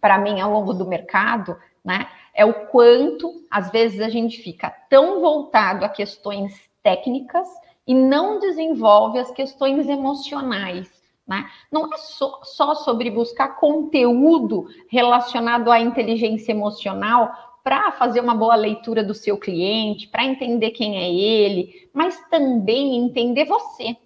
para 0.00 0.18
mim 0.18 0.40
ao 0.40 0.50
longo 0.50 0.72
do 0.72 0.86
mercado, 0.86 1.56
né? 1.84 2.08
é 2.36 2.44
o 2.44 2.66
quanto, 2.66 3.42
às 3.50 3.70
vezes, 3.70 4.00
a 4.00 4.10
gente 4.10 4.42
fica 4.42 4.70
tão 4.90 5.20
voltado 5.20 5.84
a 5.84 5.88
questões 5.88 6.54
técnicas 6.82 7.48
e 7.86 7.94
não 7.94 8.38
desenvolve 8.38 9.18
as 9.18 9.30
questões 9.30 9.88
emocionais. 9.88 10.95
Né? 11.26 11.50
Não 11.72 11.92
é 11.92 11.96
só, 11.96 12.40
só 12.44 12.74
sobre 12.74 13.10
buscar 13.10 13.56
conteúdo 13.56 14.68
relacionado 14.88 15.70
à 15.70 15.80
inteligência 15.80 16.52
emocional 16.52 17.58
para 17.64 17.90
fazer 17.92 18.20
uma 18.20 18.34
boa 18.34 18.54
leitura 18.54 19.02
do 19.02 19.12
seu 19.12 19.36
cliente, 19.36 20.06
para 20.06 20.24
entender 20.24 20.70
quem 20.70 20.98
é 20.98 21.12
ele, 21.12 21.90
mas 21.92 22.16
também 22.30 22.96
entender 22.96 23.44
você. 23.44 23.96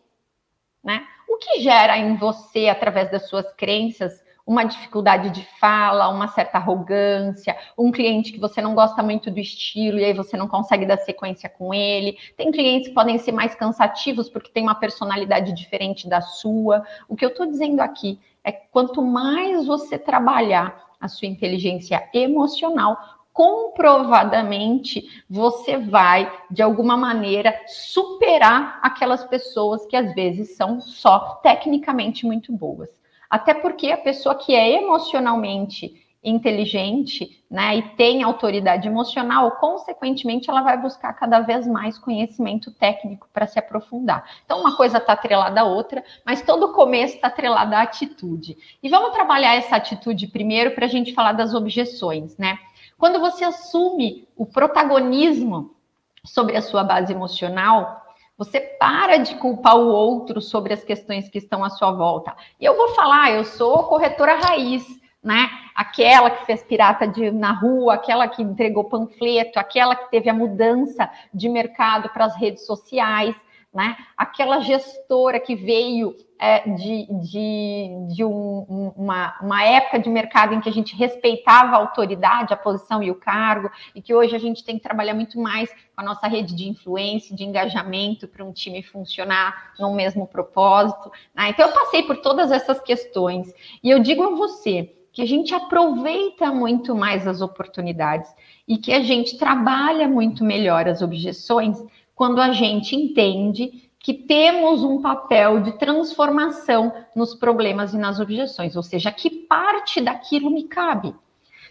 Né? 0.82 1.06
O 1.28 1.36
que 1.36 1.60
gera 1.60 1.98
em 1.98 2.16
você, 2.16 2.68
através 2.68 3.10
das 3.10 3.28
suas 3.28 3.52
crenças, 3.52 4.24
uma 4.46 4.64
dificuldade 4.64 5.30
de 5.30 5.44
fala, 5.58 6.08
uma 6.08 6.28
certa 6.28 6.58
arrogância, 6.58 7.56
um 7.78 7.92
cliente 7.92 8.32
que 8.32 8.40
você 8.40 8.60
não 8.60 8.74
gosta 8.74 9.02
muito 9.02 9.30
do 9.30 9.38
estilo 9.38 9.98
e 9.98 10.04
aí 10.04 10.12
você 10.12 10.36
não 10.36 10.48
consegue 10.48 10.86
dar 10.86 10.98
sequência 10.98 11.48
com 11.48 11.72
ele. 11.72 12.16
Tem 12.36 12.50
clientes 12.50 12.88
que 12.88 12.94
podem 12.94 13.18
ser 13.18 13.32
mais 13.32 13.54
cansativos 13.54 14.28
porque 14.28 14.50
tem 14.50 14.62
uma 14.62 14.74
personalidade 14.74 15.52
diferente 15.52 16.08
da 16.08 16.20
sua. 16.20 16.84
O 17.08 17.16
que 17.16 17.24
eu 17.24 17.30
estou 17.30 17.46
dizendo 17.46 17.80
aqui 17.80 18.18
é 18.42 18.52
que 18.52 18.66
quanto 18.70 19.02
mais 19.02 19.66
você 19.66 19.98
trabalhar 19.98 20.90
a 21.00 21.08
sua 21.08 21.28
inteligência 21.28 22.08
emocional, 22.12 22.96
comprovadamente 23.32 25.22
você 25.28 25.78
vai, 25.78 26.30
de 26.50 26.62
alguma 26.62 26.96
maneira, 26.96 27.58
superar 27.66 28.78
aquelas 28.82 29.24
pessoas 29.24 29.86
que 29.86 29.96
às 29.96 30.14
vezes 30.14 30.56
são 30.56 30.80
só 30.80 31.36
tecnicamente 31.42 32.26
muito 32.26 32.52
boas. 32.52 32.90
Até 33.30 33.54
porque 33.54 33.92
a 33.92 33.96
pessoa 33.96 34.34
que 34.34 34.54
é 34.54 34.82
emocionalmente 34.82 35.94
inteligente, 36.22 37.42
né, 37.50 37.76
e 37.76 37.82
tem 37.96 38.22
autoridade 38.22 38.86
emocional, 38.86 39.52
consequentemente 39.52 40.50
ela 40.50 40.60
vai 40.60 40.76
buscar 40.76 41.14
cada 41.14 41.40
vez 41.40 41.66
mais 41.66 41.96
conhecimento 41.96 42.70
técnico 42.72 43.26
para 43.32 43.46
se 43.46 43.58
aprofundar. 43.58 44.28
Então 44.44 44.60
uma 44.60 44.76
coisa 44.76 44.98
está 44.98 45.14
atrelada 45.14 45.62
à 45.62 45.64
outra, 45.64 46.04
mas 46.24 46.42
todo 46.42 46.74
começo 46.74 47.14
está 47.14 47.28
atrelado 47.28 47.74
à 47.74 47.80
atitude. 47.80 48.56
E 48.82 48.88
vamos 48.88 49.12
trabalhar 49.12 49.54
essa 49.54 49.76
atitude 49.76 50.26
primeiro 50.26 50.72
para 50.72 50.84
a 50.84 50.88
gente 50.88 51.14
falar 51.14 51.32
das 51.32 51.54
objeções, 51.54 52.36
né? 52.36 52.58
Quando 52.98 53.18
você 53.18 53.44
assume 53.44 54.28
o 54.36 54.44
protagonismo 54.44 55.74
sobre 56.22 56.54
a 56.54 56.60
sua 56.60 56.84
base 56.84 57.10
emocional, 57.14 57.99
você 58.40 58.58
para 58.58 59.18
de 59.18 59.34
culpar 59.34 59.76
o 59.76 59.88
outro 59.88 60.40
sobre 60.40 60.72
as 60.72 60.82
questões 60.82 61.28
que 61.28 61.36
estão 61.36 61.62
à 61.62 61.68
sua 61.68 61.92
volta. 61.92 62.34
E 62.58 62.64
eu 62.64 62.74
vou 62.74 62.88
falar, 62.94 63.32
eu 63.32 63.44
sou 63.44 63.84
corretora 63.84 64.36
raiz, 64.36 64.82
né? 65.22 65.50
Aquela 65.74 66.30
que 66.30 66.46
fez 66.46 66.62
pirata 66.62 67.06
de, 67.06 67.30
na 67.30 67.52
rua, 67.52 67.92
aquela 67.92 68.26
que 68.26 68.40
entregou 68.42 68.84
panfleto, 68.84 69.58
aquela 69.58 69.94
que 69.94 70.10
teve 70.10 70.30
a 70.30 70.32
mudança 70.32 71.10
de 71.34 71.50
mercado 71.50 72.08
para 72.08 72.24
as 72.24 72.34
redes 72.34 72.64
sociais, 72.64 73.36
né? 73.74 73.94
Aquela 74.16 74.60
gestora 74.60 75.38
que 75.38 75.54
veio 75.54 76.16
é, 76.40 76.66
de, 76.70 77.06
de, 77.20 78.14
de 78.14 78.24
um, 78.24 78.94
uma, 78.96 79.38
uma 79.42 79.62
época 79.62 79.98
de 79.98 80.08
mercado 80.08 80.54
em 80.54 80.60
que 80.60 80.70
a 80.70 80.72
gente 80.72 80.96
respeitava 80.96 81.76
a 81.76 81.78
autoridade, 81.78 82.54
a 82.54 82.56
posição 82.56 83.02
e 83.02 83.10
o 83.10 83.14
cargo, 83.14 83.70
e 83.94 84.00
que 84.00 84.14
hoje 84.14 84.34
a 84.34 84.38
gente 84.38 84.64
tem 84.64 84.76
que 84.76 84.82
trabalhar 84.82 85.12
muito 85.12 85.38
mais 85.38 85.68
com 85.70 86.00
a 86.00 86.02
nossa 86.02 86.26
rede 86.26 86.54
de 86.54 86.66
influência, 86.66 87.36
de 87.36 87.44
engajamento 87.44 88.26
para 88.26 88.42
um 88.42 88.52
time 88.52 88.82
funcionar 88.82 89.74
no 89.78 89.94
mesmo 89.94 90.26
propósito. 90.26 91.12
Né? 91.34 91.50
Então, 91.50 91.68
eu 91.68 91.74
passei 91.74 92.04
por 92.04 92.16
todas 92.16 92.50
essas 92.50 92.80
questões, 92.80 93.52
e 93.84 93.90
eu 93.90 93.98
digo 93.98 94.22
a 94.22 94.30
você 94.30 94.94
que 95.12 95.20
a 95.20 95.26
gente 95.26 95.54
aproveita 95.54 96.50
muito 96.50 96.94
mais 96.94 97.26
as 97.28 97.42
oportunidades 97.42 98.32
e 98.66 98.78
que 98.78 98.92
a 98.92 99.00
gente 99.00 99.36
trabalha 99.36 100.08
muito 100.08 100.42
melhor 100.42 100.88
as 100.88 101.02
objeções 101.02 101.84
quando 102.14 102.40
a 102.40 102.52
gente 102.52 102.94
entende 102.94 103.89
que 104.02 104.14
temos 104.14 104.82
um 104.82 105.00
papel 105.00 105.60
de 105.60 105.72
transformação 105.72 106.92
nos 107.14 107.34
problemas 107.34 107.92
e 107.92 107.98
nas 107.98 108.18
objeções, 108.18 108.74
ou 108.74 108.82
seja, 108.82 109.12
que 109.12 109.28
parte 109.28 110.00
daquilo 110.00 110.50
me 110.50 110.64
cabe. 110.64 111.14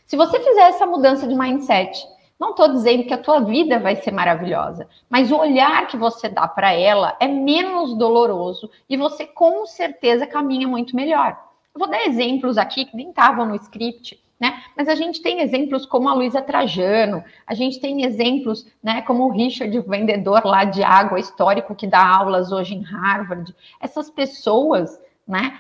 Se 0.05 0.15
você 0.15 0.39
fizer 0.39 0.69
essa 0.69 0.85
mudança 0.85 1.27
de 1.27 1.35
mindset, 1.35 2.07
não 2.39 2.51
estou 2.51 2.69
dizendo 2.71 3.03
que 3.03 3.13
a 3.13 3.17
tua 3.17 3.39
vida 3.41 3.79
vai 3.79 3.95
ser 3.95 4.11
maravilhosa, 4.11 4.87
mas 5.09 5.31
o 5.31 5.37
olhar 5.37 5.87
que 5.87 5.97
você 5.97 6.29
dá 6.29 6.47
para 6.47 6.71
ela 6.71 7.17
é 7.19 7.27
menos 7.27 7.97
doloroso 7.97 8.69
e 8.87 8.95
você 8.95 9.25
com 9.25 9.65
certeza 9.65 10.25
caminha 10.25 10.67
muito 10.67 10.95
melhor. 10.95 11.37
Eu 11.73 11.79
vou 11.79 11.89
dar 11.89 12.05
exemplos 12.05 12.57
aqui 12.57 12.85
que 12.85 12.95
nem 12.95 13.09
estavam 13.09 13.45
no 13.45 13.55
script 13.55 14.19
né? 14.39 14.63
Mas 14.77 14.87
a 14.87 14.95
gente 14.95 15.21
tem 15.21 15.41
exemplos 15.41 15.85
como 15.85 16.07
a 16.07 16.13
Luísa 16.13 16.41
Trajano, 16.41 17.23
a 17.45 17.53
gente 17.53 17.79
tem 17.79 18.05
exemplos 18.05 18.65
né, 18.81 19.01
como 19.01 19.25
o 19.25 19.31
Richard, 19.31 19.77
o 19.77 19.83
vendedor 19.83 20.45
lá 20.45 20.63
de 20.63 20.81
água 20.81 21.19
histórico 21.19 21.75
que 21.75 21.85
dá 21.85 22.05
aulas 22.05 22.51
hoje 22.51 22.75
em 22.75 22.81
Harvard. 22.81 23.53
Essas 23.81 24.09
pessoas, 24.09 24.99
né? 25.27 25.59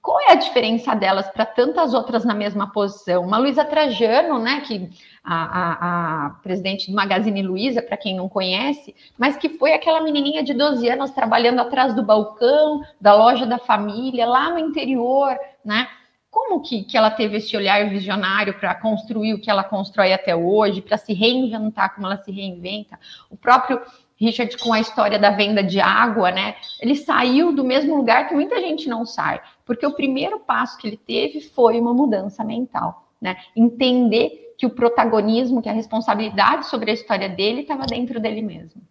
Qual 0.00 0.20
é 0.20 0.32
a 0.32 0.36
diferença 0.36 0.94
delas 0.94 1.28
para 1.28 1.44
tantas 1.44 1.94
outras 1.94 2.24
na 2.24 2.32
mesma 2.32 2.70
posição? 2.70 3.24
Uma 3.24 3.38
Luísa 3.38 3.64
Trajano, 3.64 4.38
né, 4.38 4.60
que 4.60 4.88
a, 5.24 5.34
a, 5.34 6.26
a, 6.26 6.30
presidente 6.44 6.88
do 6.88 6.94
Magazine 6.94 7.42
Luiza, 7.42 7.82
para 7.82 7.96
quem 7.96 8.14
não 8.14 8.28
conhece, 8.28 8.94
mas 9.18 9.36
que 9.36 9.48
foi 9.48 9.72
aquela 9.72 10.00
menininha 10.00 10.44
de 10.44 10.54
12 10.54 10.88
anos 10.88 11.10
trabalhando 11.10 11.58
atrás 11.58 11.92
do 11.92 12.04
balcão 12.04 12.82
da 13.00 13.14
loja 13.14 13.46
da 13.46 13.58
família, 13.58 14.26
lá 14.26 14.50
no 14.50 14.60
interior, 14.60 15.36
né? 15.64 15.88
Como 16.34 16.60
que, 16.60 16.82
que 16.82 16.96
ela 16.96 17.12
teve 17.12 17.36
esse 17.36 17.56
olhar 17.56 17.88
visionário 17.88 18.58
para 18.58 18.74
construir 18.74 19.34
o 19.34 19.40
que 19.40 19.48
ela 19.48 19.62
constrói 19.62 20.12
até 20.12 20.34
hoje, 20.34 20.82
para 20.82 20.96
se 20.96 21.12
reinventar 21.12 21.94
como 21.94 22.08
ela 22.08 22.16
se 22.16 22.32
reinventa. 22.32 22.98
O 23.30 23.36
próprio 23.36 23.80
Richard 24.16 24.58
com 24.58 24.72
a 24.72 24.80
história 24.80 25.16
da 25.16 25.30
venda 25.30 25.62
de 25.62 25.80
água, 25.80 26.32
né? 26.32 26.56
Ele 26.80 26.96
saiu 26.96 27.52
do 27.52 27.62
mesmo 27.62 27.94
lugar 27.94 28.26
que 28.26 28.34
muita 28.34 28.60
gente 28.60 28.88
não 28.88 29.06
sai, 29.06 29.40
porque 29.64 29.86
o 29.86 29.94
primeiro 29.94 30.40
passo 30.40 30.76
que 30.76 30.88
ele 30.88 30.96
teve 30.96 31.40
foi 31.40 31.78
uma 31.78 31.94
mudança 31.94 32.42
mental, 32.42 33.06
né? 33.20 33.36
Entender 33.54 34.54
que 34.58 34.66
o 34.66 34.70
protagonismo, 34.70 35.62
que 35.62 35.68
a 35.68 35.72
responsabilidade 35.72 36.66
sobre 36.66 36.90
a 36.90 36.94
história 36.94 37.28
dele 37.28 37.60
estava 37.60 37.86
dentro 37.86 38.18
dele 38.18 38.42
mesmo. 38.42 38.82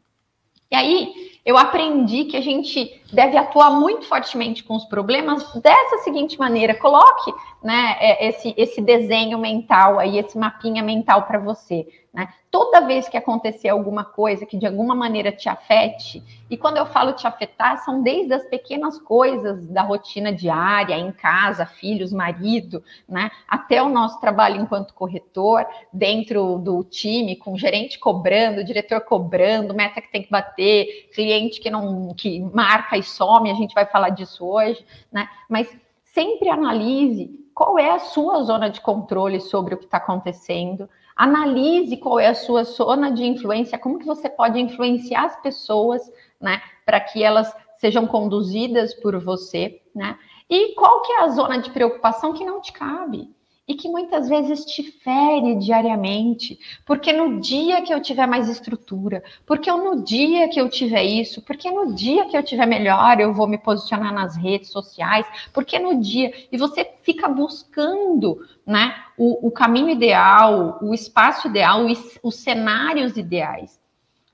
E 0.72 0.76
aí, 0.76 1.33
eu 1.46 1.58
aprendi 1.58 2.26
que 2.26 2.38
a 2.38 2.42
gente 2.42 3.02
deve 3.12 3.38
atuar 3.38 3.70
muito 3.72 4.06
fortemente 4.06 4.64
com 4.64 4.76
os 4.76 4.86
problemas 4.86 5.54
dessa 5.56 5.98
seguinte 6.00 6.40
maneira: 6.40 6.74
coloque 6.74 7.34
né, 7.62 7.98
é, 8.00 8.30
esse, 8.30 8.54
esse 8.58 8.82
desenho 8.82 9.38
mental 9.38 10.00
aí, 10.00 10.18
esse 10.18 10.38
mapinha 10.38 10.82
mental 10.82 11.24
para 11.24 11.40
você. 11.40 11.86
Né? 12.14 12.30
Toda 12.52 12.82
vez 12.82 13.10
que 13.10 13.18
acontecer 13.18 13.70
alguma 13.70 14.04
coisa 14.04 14.46
que 14.46 14.56
de 14.56 14.68
alguma 14.68 14.94
maneira 14.94 15.32
te 15.32 15.50
afete, 15.50 16.24
e 16.48 16.56
quando 16.56 16.78
eu 16.78 16.86
falo 16.86 17.14
te 17.14 17.26
afetar, 17.26 17.84
são 17.84 18.04
desde 18.04 18.32
as 18.36 18.46
pequenas 18.46 19.00
coisas 19.00 19.66
da 19.68 19.82
rotina 19.82 20.32
diária, 20.32 20.96
em 20.96 21.12
casa, 21.12 21.66
filhos, 21.66 22.14
marido, 22.14 22.84
né? 23.10 23.32
até 23.48 23.82
o 23.82 23.90
nosso 23.90 24.22
trabalho 24.22 24.62
enquanto 24.62 24.94
corretor, 24.94 25.66
dentro 25.92 26.60
do 26.60 26.84
time, 26.84 27.36
com 27.36 27.58
gerente 27.58 27.98
cobrando, 27.98 28.64
diretor 28.64 29.02
cobrando, 29.02 29.74
meta 29.74 30.00
que 30.00 30.12
tem 30.12 30.22
que 30.22 30.30
bater, 30.30 31.10
cliente 31.16 31.33
que 31.62 31.70
não 31.70 32.14
que 32.14 32.40
marca 32.40 32.98
e 32.98 33.04
some, 33.04 33.52
a 33.52 33.56
gente 33.56 33.74
vai 33.74 33.86
falar 33.86 34.10
disso 34.10 34.46
hoje, 34.46 34.86
né? 35.12 35.28
Mas 35.50 35.68
sempre 36.04 36.50
analise 36.50 37.40
qual 37.54 37.78
é 37.78 37.92
a 37.92 38.00
sua 38.00 38.44
zona 38.44 38.70
de 38.70 38.82
controle 38.82 39.40
sobre 39.40 39.76
o 39.76 39.78
que 39.78 39.86
está 39.86 39.98
acontecendo 39.98 40.90
Analise 41.16 41.98
qual 41.98 42.20
é 42.20 42.28
a 42.28 42.36
sua 42.36 42.64
zona 42.64 43.12
de 43.12 43.24
influência, 43.24 43.78
como 43.78 44.00
que 44.00 44.06
você 44.06 44.30
pode 44.30 44.60
influenciar 44.60 45.26
as 45.26 45.40
pessoas, 45.42 46.02
né, 46.42 46.62
para 46.86 47.00
que 47.00 47.24
elas 47.24 47.54
sejam 47.78 48.08
conduzidas 48.08 48.94
por 48.96 49.20
você, 49.24 49.82
né? 49.94 50.18
E 50.50 50.74
qual 50.74 51.02
que 51.02 51.12
é 51.12 51.22
a 51.22 51.30
zona 51.30 51.58
de 51.58 51.70
preocupação 51.70 52.34
que 52.34 52.46
não 52.46 52.62
te 52.62 52.72
cabe? 52.72 53.30
E 53.66 53.76
que 53.76 53.88
muitas 53.88 54.28
vezes 54.28 54.66
te 54.66 54.84
fere 54.84 55.56
diariamente, 55.56 56.60
porque 56.86 57.14
no 57.14 57.40
dia 57.40 57.82
que 57.82 57.94
eu 57.94 58.02
tiver 58.02 58.28
mais 58.28 58.50
estrutura, 58.50 59.24
porque 59.46 59.72
no 59.72 60.04
dia 60.04 60.50
que 60.50 60.60
eu 60.60 60.70
tiver 60.70 61.04
isso, 61.04 61.42
porque 61.42 61.72
no 61.72 61.96
dia 61.96 62.26
que 62.26 62.36
eu 62.36 62.44
tiver 62.44 62.66
melhor 62.66 63.20
eu 63.22 63.34
vou 63.34 63.48
me 63.48 63.58
posicionar 63.58 64.14
nas 64.14 64.36
redes 64.36 64.70
sociais, 64.70 65.26
porque 65.54 65.80
no 65.80 66.02
dia 66.02 66.34
e 66.52 66.58
você 66.58 66.86
fica 67.04 67.30
buscando, 67.30 68.46
né, 68.66 68.96
o, 69.18 69.48
o 69.48 69.52
caminho 69.52 69.90
ideal, 69.90 70.78
o 70.82 70.94
espaço 70.94 71.48
ideal, 71.48 71.86
os, 71.86 72.20
os 72.22 72.36
cenários 72.36 73.16
ideais. 73.16 73.82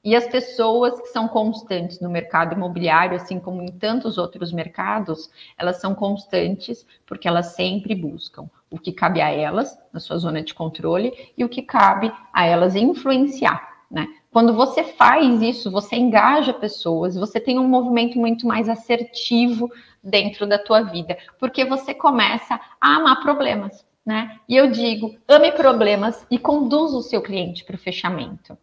E 0.01 0.15
as 0.15 0.25
pessoas 0.27 0.99
que 1.01 1.07
são 1.07 1.27
constantes 1.27 1.99
no 1.99 2.09
mercado 2.09 2.55
imobiliário, 2.55 3.17
assim 3.17 3.37
como 3.37 3.61
em 3.61 3.67
tantos 3.67 4.17
outros 4.17 4.51
mercados, 4.53 5.29
elas 5.57 5.81
são 5.81 5.93
constantes 5.93 6.85
porque 7.05 7.27
elas 7.27 7.47
sempre 7.47 7.93
buscam 7.93 8.49
o 8.71 8.79
que 8.79 8.91
cabe 8.91 9.21
a 9.21 9.29
elas, 9.29 9.77
na 9.91 9.99
sua 9.99 10.17
zona 10.17 10.41
de 10.41 10.53
controle, 10.53 11.11
e 11.37 11.43
o 11.43 11.49
que 11.49 11.61
cabe 11.61 12.11
a 12.33 12.45
elas 12.45 12.75
influenciar, 12.75 13.83
né? 13.89 14.07
Quando 14.31 14.53
você 14.53 14.83
faz 14.83 15.41
isso, 15.41 15.71
você 15.71 15.95
engaja 15.95 16.53
pessoas, 16.53 17.15
você 17.15 17.39
tem 17.39 17.57
um 17.57 17.67
movimento 17.67 18.19
muito 18.19 18.45
mais 18.45 18.69
assertivo 18.69 19.71
dentro 20.03 20.45
da 20.45 20.59
tua 20.59 20.83
vida, 20.83 21.17
porque 21.39 21.65
você 21.65 21.93
começa 21.93 22.59
a 22.79 22.95
amar 22.95 23.21
problemas. 23.21 23.85
né? 24.05 24.39
E 24.47 24.55
eu 24.55 24.71
digo, 24.71 25.15
ame 25.27 25.51
problemas 25.51 26.25
e 26.31 26.39
conduza 26.39 26.97
o 26.97 27.01
seu 27.01 27.21
cliente 27.21 27.63
para 27.63 27.75
o 27.75 27.79
fechamento. 27.79 28.57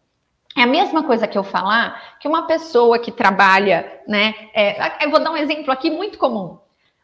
É 0.56 0.62
a 0.62 0.66
mesma 0.66 1.02
coisa 1.04 1.28
que 1.28 1.36
eu 1.36 1.44
falar 1.44 2.18
que 2.18 2.26
uma 2.26 2.46
pessoa 2.46 2.98
que 2.98 3.12
trabalha, 3.12 4.00
né? 4.08 4.34
É, 4.54 5.04
eu 5.04 5.10
vou 5.10 5.20
dar 5.22 5.30
um 5.30 5.36
exemplo 5.36 5.70
aqui 5.70 5.90
muito 5.90 6.16
comum. 6.18 6.58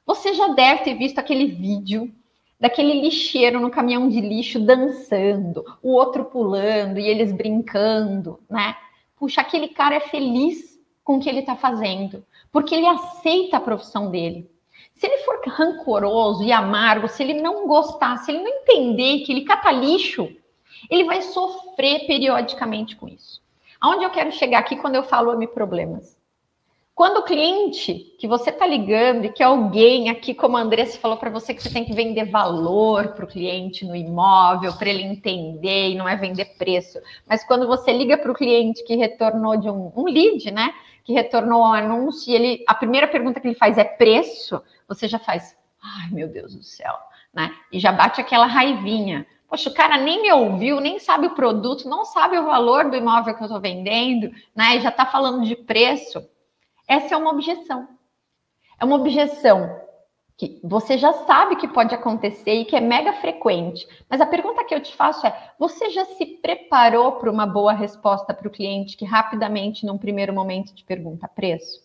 Você 0.07 0.35
já 0.35 0.49
deve 0.49 0.83
ter 0.83 0.95
visto 0.95 1.19
aquele 1.19 1.47
vídeo 1.47 2.13
daquele 2.63 3.01
lixeiro 3.01 3.59
no 3.59 3.73
caminhão 3.73 4.09
de 4.09 4.21
lixo 4.21 4.61
dançando, 4.61 5.65
o 5.83 5.95
outro 5.95 6.27
pulando 6.27 6.97
e 6.97 7.09
eles 7.09 7.33
brincando, 7.33 8.39
né? 8.49 8.77
Puxa, 9.17 9.41
aquele 9.41 9.67
cara 9.67 9.97
é 9.97 10.01
feliz 10.01 10.81
com 11.03 11.17
o 11.17 11.21
que 11.21 11.29
ele 11.29 11.41
está 11.41 11.57
fazendo, 11.57 12.25
porque 12.53 12.73
ele 12.73 12.87
aceita 12.87 13.57
a 13.57 13.61
profissão 13.61 14.13
dele. 14.13 14.49
Se 14.95 15.09
ele 15.09 15.25
for 15.25 15.41
rancoroso 15.45 16.45
e 16.45 16.53
amargo, 16.53 17.09
se 17.09 17.25
ele 17.25 17.43
não 17.43 17.67
gostar, 17.67 18.19
se 18.19 18.31
ele 18.31 18.45
não 18.45 18.49
entender 18.49 19.25
que 19.25 19.33
ele 19.33 19.45
cata 19.45 19.73
lixo, 19.73 20.29
ele 20.89 21.03
vai 21.03 21.21
sofrer 21.21 22.07
periodicamente 22.07 22.95
com 22.95 23.09
isso. 23.09 23.43
Aonde 23.81 24.05
eu 24.05 24.11
quero 24.11 24.31
chegar 24.31 24.61
aqui 24.61 24.77
quando 24.77 24.95
eu 24.95 25.03
falo 25.03 25.33
ame 25.33 25.49
problemas? 25.49 26.17
Quando 26.95 27.19
o 27.19 27.25
cliente 27.25 28.15
que 28.19 28.29
você 28.29 28.51
está 28.51 28.67
ligando 28.67 29.25
e 29.25 29.33
que 29.33 29.43
alguém 29.43 30.11
aqui, 30.11 30.35
como 30.35 30.59
a 30.59 30.61
Andressa 30.61 30.99
falou 30.99 31.17
para 31.17 31.31
você, 31.31 31.55
que 31.55 31.63
você 31.63 31.73
tem 31.73 31.87
que 31.87 31.95
vender 31.95 32.27
valor 32.27 33.15
para 33.15 33.25
o 33.25 33.29
cliente 33.29 33.87
no 33.87 33.97
imóvel, 33.97 34.75
para 34.75 34.91
ele 34.91 35.03
entender 35.03 35.91
e 35.91 35.95
não 35.95 36.07
é 36.07 36.17
vender 36.17 36.57
preço. 36.59 36.99
Mas 37.27 37.45
quando 37.45 37.67
você 37.67 37.93
liga 37.93 38.19
para 38.19 38.31
o 38.31 38.35
cliente 38.35 38.85
que 38.85 38.95
retornou 38.95 39.57
de 39.57 39.71
um, 39.71 39.91
um 39.97 40.05
lead, 40.05 40.51
né? 40.51 40.75
Que 41.03 41.15
retornou 41.15 41.63
um 41.63 41.73
anúncio 41.73 42.31
e 42.31 42.35
ele, 42.35 42.65
a 42.69 42.75
primeira 42.75 43.09
pergunta 43.09 43.41
que 43.41 43.49
ele 43.49 43.57
faz 43.57 43.79
é 43.79 43.85
preço, 43.85 44.63
você 44.87 45.09
já 45.09 45.19
faz, 45.19 45.57
ai 45.83 46.11
meu 46.11 46.29
Deus 46.29 46.55
do 46.55 46.63
céu, 46.63 46.95
né? 47.33 47.51
E 47.73 47.81
já 47.81 47.91
bate 47.91 48.21
aquela 48.21 48.47
raivinha. 48.47 49.27
Poxa, 49.49 49.71
o 49.71 49.75
cara 49.75 49.97
nem 49.97 50.21
me 50.21 50.33
ouviu, 50.33 50.79
nem 50.79 50.99
sabe 50.99 51.27
o 51.27 51.35
produto, 51.35 51.89
não 51.89 52.05
sabe 52.05 52.39
o 52.39 52.45
valor 52.45 52.91
do 52.91 52.97
imóvel 52.97 53.35
que 53.35 53.43
eu 53.43 53.47
estou 53.47 53.61
vendendo, 53.61 54.31
né? 54.55 54.77
E 54.77 54.81
já 54.81 54.91
está 54.91 55.07
falando 55.07 55.45
de 55.45 55.57
preço. 55.57 56.23
Essa 56.89 57.15
é 57.15 57.17
uma 57.17 57.31
objeção. 57.31 57.89
É 58.79 58.85
uma 58.85 58.97
objeção 58.97 59.81
que 60.37 60.61
você 60.65 60.99
já 60.99 61.13
sabe 61.13 61.57
que 61.57 61.69
pode 61.69 61.95
acontecer 61.95 62.53
e 62.55 62.65
que 62.65 62.75
é 62.75 62.81
mega 62.81 63.13
frequente. 63.15 63.87
Mas 64.09 64.21
a 64.21 64.27
pergunta 64.27 64.65
que 64.65 64.75
eu 64.75 64.83
te 64.83 64.95
faço 64.95 65.27
é: 65.27 65.53
você 65.59 65.91
já 65.91 66.05
se 66.05 66.27
preparou 66.27 67.13
para 67.13 67.31
uma 67.31 67.47
boa 67.47 67.73
resposta 67.73 68.35
para 68.35 68.49
o 68.49 68.51
cliente 68.51 68.97
que 68.97 69.05
rapidamente, 69.05 69.87
num 69.87 69.99
primeiro 69.99 70.33
momento, 70.33 70.75
te 70.75 70.85
pergunta 70.85 71.29
preço? 71.29 71.81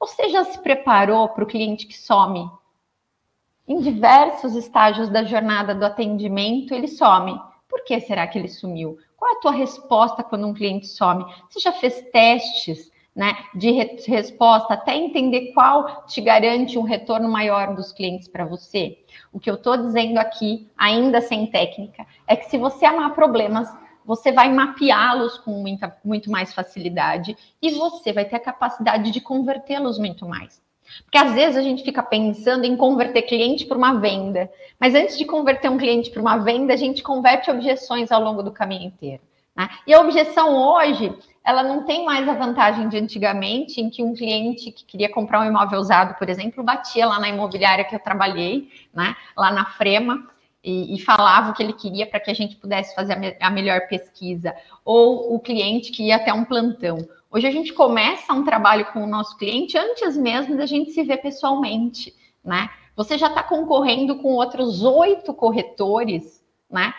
Você 0.00 0.28
já 0.28 0.44
se 0.44 0.58
preparou 0.58 1.28
para 1.28 1.44
o 1.44 1.46
cliente 1.46 1.86
que 1.86 1.96
some? 1.96 2.50
Em 3.66 3.80
diversos 3.80 4.54
estágios 4.54 5.08
da 5.08 5.24
jornada 5.24 5.74
do 5.74 5.84
atendimento, 5.84 6.74
ele 6.74 6.88
some. 6.88 7.40
Por 7.68 7.84
que 7.84 7.98
será 8.00 8.26
que 8.26 8.38
ele 8.38 8.48
sumiu? 8.48 8.98
Qual 9.16 9.32
é 9.32 9.36
a 9.36 9.40
tua 9.40 9.52
resposta 9.52 10.22
quando 10.22 10.46
um 10.46 10.52
cliente 10.52 10.86
some? 10.86 11.24
Você 11.48 11.60
já 11.60 11.72
fez 11.72 12.02
testes 12.10 12.90
né, 13.14 13.36
de 13.54 13.70
re 13.70 13.96
resposta 14.06 14.74
até 14.74 14.96
entender 14.96 15.52
qual 15.52 16.04
te 16.06 16.20
garante 16.20 16.78
um 16.78 16.82
retorno 16.82 17.28
maior 17.28 17.74
dos 17.74 17.92
clientes 17.92 18.26
para 18.26 18.44
você? 18.44 18.98
O 19.32 19.38
que 19.38 19.48
eu 19.48 19.54
estou 19.54 19.76
dizendo 19.76 20.18
aqui, 20.18 20.68
ainda 20.76 21.20
sem 21.20 21.46
técnica, 21.46 22.06
é 22.26 22.34
que 22.34 22.50
se 22.50 22.58
você 22.58 22.84
amar 22.84 23.14
problemas, 23.14 23.68
você 24.04 24.32
vai 24.32 24.52
mapeá-los 24.52 25.38
com 25.38 25.52
muita, 25.52 25.96
muito 26.04 26.30
mais 26.30 26.52
facilidade 26.52 27.36
e 27.62 27.70
você 27.70 28.12
vai 28.12 28.24
ter 28.24 28.36
a 28.36 28.40
capacidade 28.40 29.10
de 29.10 29.20
convertê-los 29.20 29.98
muito 29.98 30.26
mais. 30.26 30.62
Porque 31.04 31.16
às 31.16 31.32
vezes 31.32 31.56
a 31.56 31.62
gente 31.62 31.82
fica 31.82 32.02
pensando 32.02 32.64
em 32.64 32.76
converter 32.76 33.22
cliente 33.22 33.64
para 33.64 33.78
uma 33.78 33.98
venda, 33.98 34.50
mas 34.78 34.94
antes 34.94 35.16
de 35.16 35.24
converter 35.24 35.70
um 35.70 35.78
cliente 35.78 36.10
para 36.10 36.20
uma 36.20 36.36
venda, 36.38 36.74
a 36.74 36.76
gente 36.76 37.02
converte 37.02 37.50
objeções 37.50 38.12
ao 38.12 38.22
longo 38.22 38.42
do 38.42 38.52
caminho 38.52 38.88
inteiro. 38.88 39.22
Né? 39.56 39.68
E 39.86 39.94
a 39.94 40.00
objeção 40.00 40.54
hoje, 40.54 41.12
ela 41.44 41.62
não 41.62 41.84
tem 41.84 42.06
mais 42.06 42.26
a 42.26 42.32
vantagem 42.32 42.88
de 42.88 42.96
antigamente, 42.96 43.78
em 43.78 43.90
que 43.90 44.02
um 44.02 44.14
cliente 44.14 44.72
que 44.72 44.84
queria 44.84 45.10
comprar 45.10 45.40
um 45.40 45.44
imóvel 45.44 45.78
usado, 45.78 46.18
por 46.18 46.30
exemplo, 46.30 46.64
batia 46.64 47.06
lá 47.06 47.20
na 47.20 47.28
imobiliária 47.28 47.84
que 47.84 47.94
eu 47.94 48.00
trabalhei, 48.00 48.70
né? 48.94 49.14
lá 49.36 49.52
na 49.52 49.66
Frema, 49.66 50.26
e, 50.64 50.94
e, 50.94 50.98
falava 50.98 51.50
o 51.50 51.54
que 51.54 51.62
ele 51.62 51.74
queria 51.74 52.06
para 52.06 52.18
que 52.18 52.30
a 52.30 52.34
gente 52.34 52.56
pudesse 52.56 52.94
fazer 52.94 53.12
a, 53.12 53.16
me, 53.16 53.36
a, 53.38 53.50
melhor 53.50 53.86
pesquisa, 53.86 54.56
ou 54.82 55.34
o 55.34 55.38
cliente 55.38 55.92
que 55.92 56.04
ia 56.04 56.16
até 56.16 56.32
um 56.32 56.42
plantão. 56.42 57.06
Hoje 57.30 57.46
a 57.46 57.50
gente 57.50 57.74
começa 57.74 58.32
um 58.32 58.44
trabalho 58.44 58.86
com 58.86 59.04
o 59.04 59.06
nosso 59.06 59.36
cliente 59.36 59.76
antes 59.76 60.16
mesmo 60.16 60.56
da 60.56 60.64
gente 60.64 60.92
se 60.92 61.02
ver 61.02 61.18
pessoalmente, 61.18 62.14
né? 62.42 62.70
Você 62.96 63.18
já 63.18 63.26
está 63.26 63.42
concorrendo 63.42 64.16
com 64.16 64.32
outros 64.32 64.82
oito 64.82 65.34
corretores, 65.34 66.42
né? 66.70 66.94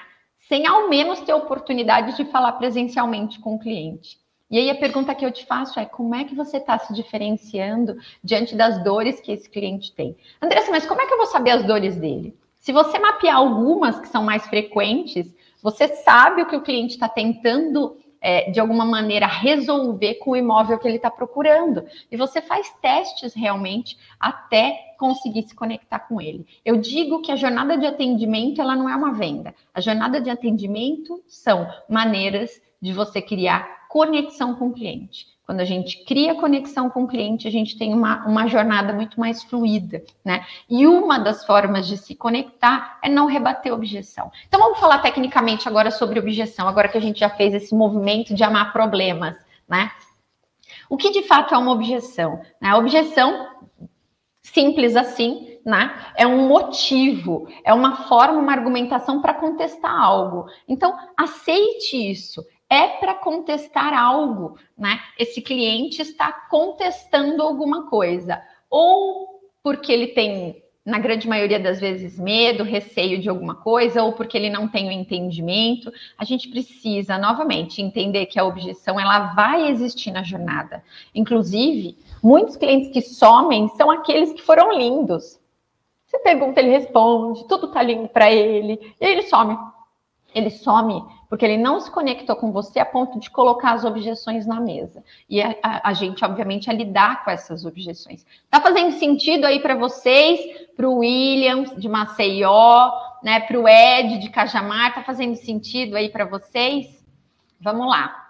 Sem 0.48 0.68
ao 0.68 0.88
menos 0.88 1.22
ter 1.22 1.34
oportunidade 1.34 2.16
de 2.16 2.26
falar 2.26 2.52
presencialmente 2.54 3.40
com 3.40 3.56
o 3.56 3.60
cliente. 3.60 4.20
E 4.56 4.58
aí 4.58 4.70
a 4.70 4.76
pergunta 4.76 5.14
que 5.14 5.26
eu 5.26 5.34
te 5.34 5.46
faço 5.46 5.78
é 5.82 5.86
como 5.86 6.16
é 6.16 6.24
que 6.24 6.34
você 6.34 6.56
está 6.56 6.80
se 6.80 6.94
diferenciando 6.94 7.98
diante 8.24 8.56
das 8.56 8.82
dores 8.82 9.20
que 9.20 9.34
esse 9.34 9.50
cliente 9.50 9.92
tem? 9.92 10.16
Andressa, 10.42 10.72
mas 10.72 10.86
como 10.86 11.02
é 11.02 11.06
que 11.06 11.14
eu 11.14 11.18
vou 11.18 11.26
saber 11.26 11.52
as 11.52 11.66
dores 11.66 11.98
dele? 11.98 12.34
Se 12.58 12.72
você 12.72 12.98
mapear 12.98 13.36
algumas 13.36 14.00
que 14.00 14.08
são 14.08 14.24
mais 14.24 14.48
frequentes, 14.48 15.36
você 15.62 15.90
sabe 15.90 16.42
o 16.42 16.46
que 16.46 16.56
o 16.56 16.62
cliente 16.62 16.94
está 16.94 17.10
tentando, 17.10 17.98
é, 18.22 18.50
de 18.50 18.62
alguma 18.62 18.86
maneira, 18.86 19.28
resolver 19.28 20.16
com 20.20 20.32
o 20.32 20.38
imóvel 20.38 20.80
que 20.80 20.88
ele 20.88 20.96
está 20.96 21.12
procurando. 21.12 21.86
E 22.10 22.16
você 22.16 22.42
faz 22.42 22.74
testes 22.82 23.34
realmente 23.34 23.98
até 24.18 24.96
conseguir 24.98 25.44
se 25.44 25.54
conectar 25.54 26.00
com 26.00 26.22
ele. 26.22 26.48
Eu 26.64 26.78
digo 26.78 27.22
que 27.22 27.34
a 27.34 27.36
jornada 27.36 27.78
de 27.78 27.86
atendimento 27.86 28.62
ela 28.62 28.74
não 28.74 28.90
é 28.90 28.96
uma 28.96 29.12
venda. 29.12 29.54
A 29.74 29.82
jornada 29.82 30.22
de 30.22 30.30
atendimento 30.30 31.22
são 31.28 31.68
maneiras 31.90 32.62
de 32.82 32.94
você 32.94 33.22
criar 33.22 33.85
conexão 33.96 34.54
com 34.56 34.68
o 34.68 34.74
cliente. 34.74 35.26
Quando 35.46 35.62
a 35.62 35.64
gente 35.64 36.04
cria 36.04 36.36
conexão 36.36 36.90
com 36.90 37.06
o 37.06 37.08
cliente, 37.08 37.48
a 37.48 37.52
gente 37.52 37.78
tem 37.78 37.94
uma, 37.94 38.26
uma 38.28 38.46
jornada 38.46 38.92
muito 38.92 39.18
mais 39.18 39.42
fluida, 39.42 40.04
né? 40.22 40.46
E 40.70 40.86
uma 40.86 41.18
das 41.18 41.46
formas 41.46 41.88
de 41.88 41.96
se 41.96 42.14
conectar 42.14 43.00
é 43.02 43.08
não 43.08 43.26
rebater 43.26 43.74
objeção. 43.74 44.30
Então 44.50 44.60
vamos 44.60 44.80
falar 44.80 44.98
tecnicamente 44.98 45.70
agora 45.70 45.92
sobre 45.92 46.20
objeção, 46.20 46.68
agora 46.68 46.90
que 46.90 46.98
a 46.98 47.02
gente 47.02 47.22
já 47.22 47.30
fez 47.30 47.54
esse 47.54 47.74
movimento 47.74 48.36
de 48.36 48.44
amar 48.44 48.74
problemas, 48.74 49.38
né? 49.66 49.90
O 50.90 50.98
que 50.98 51.10
de 51.12 51.22
fato 51.22 51.56
é 51.56 51.58
uma 51.58 51.72
objeção? 51.72 52.42
Né? 52.60 52.72
A 52.72 52.78
objeção, 52.78 53.48
simples 54.42 54.98
assim, 54.98 55.58
né? 55.66 55.96
É 56.18 56.28
um 56.28 56.50
motivo, 56.50 57.48
é 57.64 57.74
uma 57.74 57.96
forma, 58.10 58.40
uma 58.40 58.52
argumentação 58.52 59.22
para 59.22 59.34
contestar 59.34 59.90
algo. 59.90 60.48
Então, 60.68 60.94
aceite 61.16 61.96
isso 62.12 62.44
é 62.76 62.88
para 62.98 63.14
contestar 63.14 63.94
algo, 63.94 64.58
né? 64.78 65.00
Esse 65.18 65.42
cliente 65.42 66.02
está 66.02 66.32
contestando 66.32 67.42
alguma 67.42 67.88
coisa, 67.90 68.42
ou 68.70 69.40
porque 69.64 69.92
ele 69.92 70.08
tem, 70.08 70.62
na 70.86 71.00
grande 71.00 71.28
maioria 71.28 71.60
das 71.60 71.80
vezes, 71.80 72.20
medo, 72.20 72.64
receio 72.64 73.20
de 73.20 73.30
alguma 73.30 73.56
coisa, 73.56 74.04
ou 74.04 74.14
porque 74.14 74.38
ele 74.38 74.50
não 74.50 74.68
tem 74.68 74.88
o 74.88 74.92
entendimento. 74.92 75.92
A 76.18 76.26
gente 76.26 76.50
precisa, 76.50 77.18
novamente, 77.18 77.82
entender 77.82 78.26
que 78.28 78.40
a 78.40 78.46
objeção 78.46 79.00
ela 79.00 79.34
vai 79.34 79.70
existir 79.70 80.12
na 80.12 80.22
jornada. 80.22 80.84
Inclusive, 81.16 81.98
muitos 82.22 82.58
clientes 82.58 82.92
que 82.92 83.02
somem 83.02 83.70
são 83.70 83.90
aqueles 83.90 84.34
que 84.34 84.42
foram 84.42 84.78
lindos. 84.78 85.40
Você 86.06 86.20
pergunta, 86.20 86.60
ele 86.60 86.70
responde, 86.70 87.48
tudo 87.48 87.72
tá 87.72 87.82
lindo 87.82 88.08
para 88.10 88.32
ele, 88.32 88.80
e 89.02 89.06
ele 89.06 89.24
some. 89.24 89.58
Ele 90.34 90.50
some 90.50 91.02
porque 91.30 91.46
ele 91.46 91.58
não 91.58 91.80
se 91.80 91.90
conectou 91.90 92.36
com 92.36 92.52
você 92.52 92.80
a 92.80 92.86
ponto 92.86 93.20
de 93.20 93.30
colocar 93.30 93.74
as 93.74 93.84
objeções 93.84 94.46
na 94.46 94.60
mesa. 94.60 95.04
E 95.30 95.42
a, 95.42 95.56
a, 95.62 95.90
a 95.90 95.94
gente, 95.94 96.24
obviamente, 96.24 96.70
a 96.70 96.74
lidar 96.74 97.24
com 97.24 97.32
essas 97.32 97.66
objeções. 97.66 98.26
Tá 98.50 98.62
fazendo 98.62 98.92
sentido 98.94 99.46
aí 99.46 99.60
para 99.60 99.76
vocês, 99.76 100.40
para 100.76 100.88
o 100.88 101.00
Williams 101.00 101.76
de 101.76 101.90
Maceió, 101.90 102.92
né, 103.24 103.40
para 103.40 103.60
o 103.60 103.68
Ed 103.68 104.20
de 104.20 104.30
Cajamar, 104.30 104.94
tá 104.94 105.04
fazendo 105.04 105.36
sentido 105.36 105.96
aí 105.96 106.10
para 106.10 106.26
vocês? 106.26 107.04
Vamos 107.60 107.88
lá. 107.88 108.24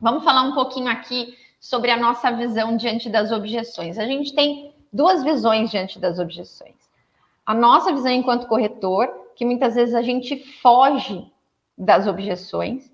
Vamos 0.00 0.22
falar 0.22 0.42
um 0.42 0.54
pouquinho 0.54 0.88
aqui 0.88 1.36
sobre 1.58 1.90
a 1.90 1.96
nossa 1.96 2.30
visão 2.30 2.76
diante 2.76 3.08
das 3.08 3.32
objeções. 3.32 3.98
A 3.98 4.06
gente 4.06 4.32
tem 4.32 4.72
duas 4.92 5.24
visões 5.24 5.70
diante 5.70 5.98
das 5.98 6.18
objeções. 6.18 6.76
A 7.44 7.52
nossa 7.52 7.92
visão 7.92 8.12
enquanto 8.12 8.46
corretor, 8.46 9.08
que 9.34 9.44
muitas 9.44 9.74
vezes 9.74 9.94
a 9.94 10.02
gente 10.02 10.36
foge 10.60 11.26
das 11.78 12.06
objeções. 12.06 12.90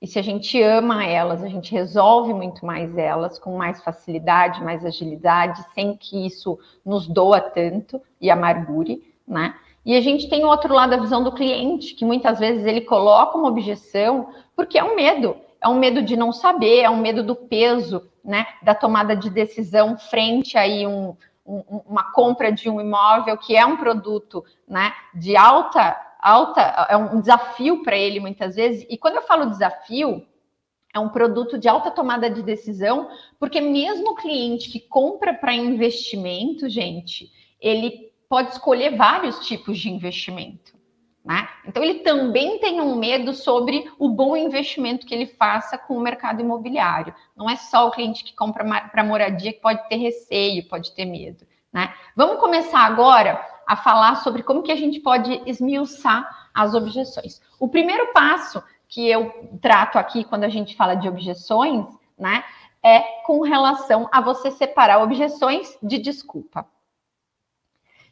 E 0.00 0.06
se 0.06 0.18
a 0.18 0.22
gente 0.22 0.62
ama 0.62 1.04
elas, 1.04 1.42
a 1.42 1.48
gente 1.48 1.72
resolve 1.72 2.32
muito 2.32 2.64
mais 2.64 2.96
elas 2.96 3.38
com 3.38 3.56
mais 3.56 3.82
facilidade, 3.82 4.62
mais 4.62 4.84
agilidade, 4.84 5.64
sem 5.74 5.96
que 5.96 6.24
isso 6.24 6.56
nos 6.86 7.08
doa 7.08 7.40
tanto 7.40 8.00
e 8.20 8.30
amargure, 8.30 9.02
né? 9.26 9.54
E 9.84 9.96
a 9.96 10.00
gente 10.00 10.28
tem 10.28 10.44
o 10.44 10.48
outro 10.48 10.72
lado 10.72 10.90
da 10.90 10.98
visão 10.98 11.24
do 11.24 11.32
cliente, 11.32 11.94
que 11.94 12.04
muitas 12.04 12.38
vezes 12.38 12.64
ele 12.64 12.82
coloca 12.82 13.36
uma 13.36 13.48
objeção 13.48 14.28
porque 14.54 14.78
é 14.78 14.84
um 14.84 14.94
medo, 14.94 15.36
é 15.60 15.66
um 15.66 15.78
medo 15.78 16.02
de 16.02 16.16
não 16.16 16.32
saber, 16.32 16.80
é 16.80 16.90
um 16.90 17.00
medo 17.00 17.22
do 17.22 17.34
peso, 17.34 18.08
né, 18.24 18.46
da 18.62 18.74
tomada 18.74 19.16
de 19.16 19.30
decisão 19.30 19.96
frente 19.96 20.58
aí 20.58 20.86
um, 20.86 21.16
um, 21.46 21.80
uma 21.88 22.12
compra 22.12 22.52
de 22.52 22.68
um 22.68 22.80
imóvel 22.80 23.36
que 23.38 23.56
é 23.56 23.64
um 23.64 23.76
produto, 23.76 24.44
né, 24.68 24.92
de 25.14 25.36
alta 25.36 25.96
alta, 26.18 26.60
é 26.90 26.96
um 26.96 27.20
desafio 27.20 27.82
para 27.82 27.96
ele 27.96 28.20
muitas 28.20 28.56
vezes. 28.56 28.86
E 28.88 28.98
quando 28.98 29.16
eu 29.16 29.22
falo 29.22 29.50
desafio, 29.50 30.26
é 30.94 30.98
um 30.98 31.08
produto 31.08 31.58
de 31.58 31.68
alta 31.68 31.90
tomada 31.90 32.28
de 32.30 32.42
decisão, 32.42 33.08
porque 33.38 33.60
mesmo 33.60 34.10
o 34.10 34.14
cliente 34.14 34.70
que 34.70 34.80
compra 34.80 35.34
para 35.34 35.54
investimento, 35.54 36.68
gente, 36.68 37.30
ele 37.60 38.12
pode 38.28 38.50
escolher 38.50 38.96
vários 38.96 39.46
tipos 39.46 39.78
de 39.78 39.90
investimento. 39.90 40.76
Né? 41.24 41.46
Então, 41.66 41.82
ele 41.82 42.00
também 42.00 42.58
tem 42.58 42.80
um 42.80 42.96
medo 42.96 43.34
sobre 43.34 43.90
o 43.98 44.08
bom 44.08 44.34
investimento 44.34 45.06
que 45.06 45.14
ele 45.14 45.26
faça 45.26 45.76
com 45.76 45.94
o 45.94 46.00
mercado 46.00 46.40
imobiliário. 46.40 47.14
Não 47.36 47.50
é 47.50 47.56
só 47.56 47.86
o 47.86 47.90
cliente 47.90 48.24
que 48.24 48.34
compra 48.34 48.64
para 48.88 49.04
moradia 49.04 49.52
que 49.52 49.60
pode 49.60 49.86
ter 49.88 49.96
receio, 49.96 50.66
pode 50.68 50.92
ter 50.92 51.04
medo. 51.04 51.46
Né? 51.70 51.92
Vamos 52.16 52.40
começar 52.40 52.80
agora 52.80 53.44
a 53.68 53.76
falar 53.76 54.16
sobre 54.16 54.42
como 54.42 54.62
que 54.62 54.72
a 54.72 54.76
gente 54.76 54.98
pode 54.98 55.42
esmiuçar 55.44 56.48
as 56.54 56.74
objeções. 56.74 57.42
O 57.60 57.68
primeiro 57.68 58.12
passo 58.14 58.64
que 58.88 59.06
eu 59.06 59.50
trato 59.60 59.98
aqui 59.98 60.24
quando 60.24 60.44
a 60.44 60.48
gente 60.48 60.74
fala 60.74 60.94
de 60.94 61.06
objeções, 61.06 61.86
né, 62.18 62.42
é 62.82 63.00
com 63.26 63.42
relação 63.42 64.08
a 64.10 64.22
você 64.22 64.50
separar 64.50 65.02
objeções 65.02 65.76
de 65.82 65.98
desculpa. 65.98 66.66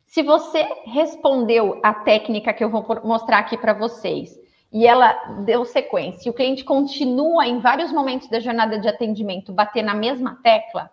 Se 0.04 0.22
você 0.22 0.62
respondeu 0.84 1.80
a 1.82 1.94
técnica 1.94 2.52
que 2.52 2.62
eu 2.62 2.68
vou 2.68 2.84
mostrar 3.02 3.38
aqui 3.38 3.56
para 3.56 3.72
vocês 3.72 4.38
e 4.70 4.86
ela 4.86 5.12
deu 5.44 5.64
sequência, 5.64 6.28
e 6.28 6.30
o 6.30 6.34
cliente 6.34 6.64
continua 6.64 7.46
em 7.46 7.60
vários 7.60 7.90
momentos 7.90 8.28
da 8.28 8.40
jornada 8.40 8.78
de 8.78 8.86
atendimento 8.86 9.54
bater 9.54 9.82
na 9.82 9.94
mesma 9.94 10.38
tecla, 10.42 10.90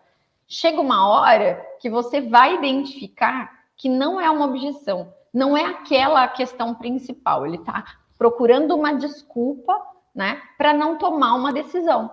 chega 0.47 0.79
uma 0.79 1.09
hora 1.09 1.61
que 1.81 1.89
você 1.89 2.21
vai 2.21 2.55
identificar 2.55 3.62
que 3.83 3.89
não 3.89 4.21
é 4.21 4.29
uma 4.29 4.45
objeção, 4.45 5.13
não 5.33 5.57
é 5.57 5.65
aquela 5.65 6.23
a 6.23 6.27
questão 6.29 6.73
principal. 6.73 7.45
Ele 7.45 7.57
está 7.57 7.83
procurando 8.17 8.73
uma 8.73 8.93
desculpa, 8.93 9.77
né, 10.15 10.41
para 10.57 10.71
não 10.73 10.97
tomar 10.97 11.33
uma 11.33 11.51
decisão. 11.51 12.09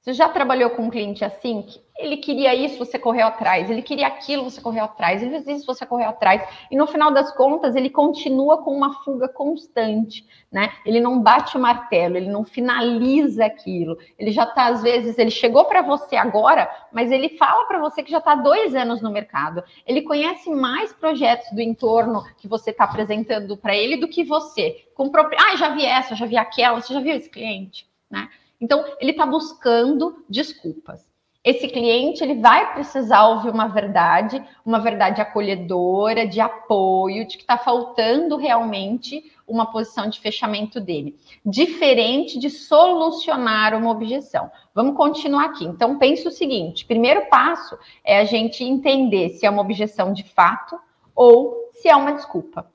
Você 0.00 0.14
já 0.14 0.30
trabalhou 0.30 0.70
com 0.70 0.84
um 0.84 0.90
cliente 0.90 1.22
assim? 1.22 1.60
Que 1.60 1.78
ele 1.98 2.16
queria 2.16 2.54
isso, 2.54 2.78
você 2.78 2.98
correu 2.98 3.26
atrás. 3.26 3.68
Ele 3.68 3.82
queria 3.82 4.06
aquilo, 4.06 4.44
você 4.44 4.58
correu 4.58 4.84
atrás. 4.84 5.22
Ele 5.22 5.30
fez 5.30 5.58
isso, 5.58 5.66
você 5.66 5.84
correu 5.84 6.08
atrás. 6.08 6.42
E 6.70 6.76
no 6.76 6.86
final 6.86 7.12
das 7.12 7.30
contas, 7.36 7.76
ele 7.76 7.90
continua 7.90 8.62
com 8.62 8.74
uma 8.74 9.02
fuga 9.04 9.28
constante, 9.28 10.26
né? 10.50 10.72
Ele 10.86 11.00
não 11.00 11.20
bate 11.20 11.54
o 11.58 11.60
martelo, 11.60 12.16
ele 12.16 12.30
não 12.30 12.44
finaliza 12.44 13.44
aquilo. 13.44 13.98
Ele 14.18 14.30
já 14.30 14.44
está, 14.44 14.68
às 14.68 14.82
vezes, 14.82 15.18
ele 15.18 15.30
chegou 15.30 15.66
para 15.66 15.82
você 15.82 16.16
agora, 16.16 16.70
mas 16.90 17.12
ele 17.12 17.36
fala 17.36 17.66
para 17.66 17.78
você 17.78 18.02
que 18.02 18.10
já 18.10 18.18
está 18.18 18.34
dois 18.34 18.74
anos 18.74 19.02
no 19.02 19.10
mercado. 19.10 19.62
Ele 19.86 20.00
conhece 20.00 20.48
mais 20.48 20.94
projetos 20.94 21.52
do 21.52 21.60
entorno 21.60 22.24
que 22.38 22.48
você 22.48 22.70
está 22.70 22.84
apresentando 22.84 23.54
para 23.54 23.76
ele 23.76 23.98
do 23.98 24.08
que 24.08 24.24
você. 24.24 24.86
Com 24.94 25.10
próprio... 25.10 25.38
Ah, 25.38 25.56
já 25.56 25.68
vi 25.68 25.84
essa, 25.84 26.14
já 26.14 26.24
vi 26.24 26.38
aquela, 26.38 26.80
você 26.80 26.94
já 26.94 27.00
viu 27.00 27.14
esse 27.14 27.28
cliente, 27.28 27.86
né? 28.10 28.30
Então, 28.60 28.84
ele 29.00 29.12
está 29.12 29.24
buscando 29.24 30.24
desculpas. 30.28 31.10
Esse 31.42 31.68
cliente 31.68 32.22
ele 32.22 32.34
vai 32.34 32.74
precisar 32.74 33.26
ouvir 33.26 33.48
uma 33.48 33.66
verdade, 33.66 34.44
uma 34.64 34.78
verdade 34.78 35.22
acolhedora, 35.22 36.26
de 36.26 36.38
apoio, 36.38 37.26
de 37.26 37.38
que 37.38 37.42
está 37.42 37.56
faltando 37.56 38.36
realmente 38.36 39.32
uma 39.48 39.72
posição 39.72 40.06
de 40.06 40.20
fechamento 40.20 40.78
dele, 40.78 41.18
diferente 41.44 42.38
de 42.38 42.50
solucionar 42.50 43.74
uma 43.74 43.90
objeção. 43.90 44.50
Vamos 44.74 44.94
continuar 44.94 45.46
aqui. 45.46 45.64
Então, 45.64 45.98
pense 45.98 46.28
o 46.28 46.30
seguinte: 46.30 46.84
primeiro 46.84 47.26
passo 47.30 47.78
é 48.04 48.18
a 48.18 48.24
gente 48.24 48.62
entender 48.62 49.30
se 49.30 49.46
é 49.46 49.50
uma 49.50 49.62
objeção 49.62 50.12
de 50.12 50.24
fato 50.24 50.78
ou 51.14 51.70
se 51.72 51.88
é 51.88 51.96
uma 51.96 52.12
desculpa. 52.12 52.70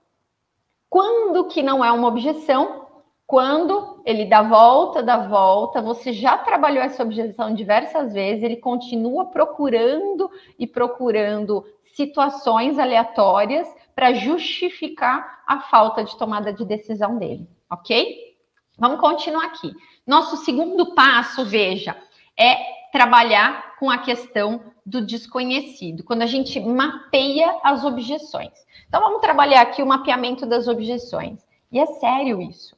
Quando 0.89 1.45
que 1.45 1.61
não 1.61 1.85
é 1.85 1.91
uma 1.91 2.07
objeção, 2.07 2.84
quando 3.27 4.01
ele 4.05 4.25
dá 4.25 4.43
volta, 4.43 5.01
dá 5.01 5.27
volta, 5.27 5.81
você 5.81 6.13
já 6.13 6.38
trabalhou 6.38 6.83
essa 6.83 7.01
objeção 7.01 7.53
diversas 7.55 8.13
vezes, 8.13 8.43
ele 8.43 8.57
continua 8.57 9.25
procurando 9.25 10.29
e 10.59 10.67
procurando 10.67 11.65
situações 11.95 12.77
aleatórias 12.77 13.67
para 13.95 14.13
justificar 14.13 15.43
a 15.47 15.61
falta 15.61 16.03
de 16.03 16.15
tomada 16.17 16.53
de 16.53 16.63
decisão 16.65 17.17
dele, 17.17 17.47
ok? 17.71 18.35
Vamos 18.77 18.99
continuar 18.99 19.45
aqui. 19.45 19.71
Nosso 20.05 20.38
segundo 20.38 20.93
passo, 20.93 21.45
veja, 21.45 21.95
é 22.38 22.57
trabalhar 22.91 23.75
com 23.79 23.89
a 23.89 23.97
questão 23.97 24.61
do 24.85 25.03
desconhecido, 25.03 26.03
quando 26.03 26.21
a 26.21 26.27
gente 26.27 26.59
mapeia 26.59 27.59
as 27.63 27.83
objeções. 27.83 28.53
Então, 28.88 29.01
vamos 29.01 29.21
trabalhar 29.21 29.61
aqui 29.61 29.81
o 29.81 29.88
mapeamento 29.88 30.45
das 30.45 30.67
objeções. 30.67 31.43
E 31.71 31.79
é 31.79 31.85
sério 31.88 32.39
isso. 32.41 32.75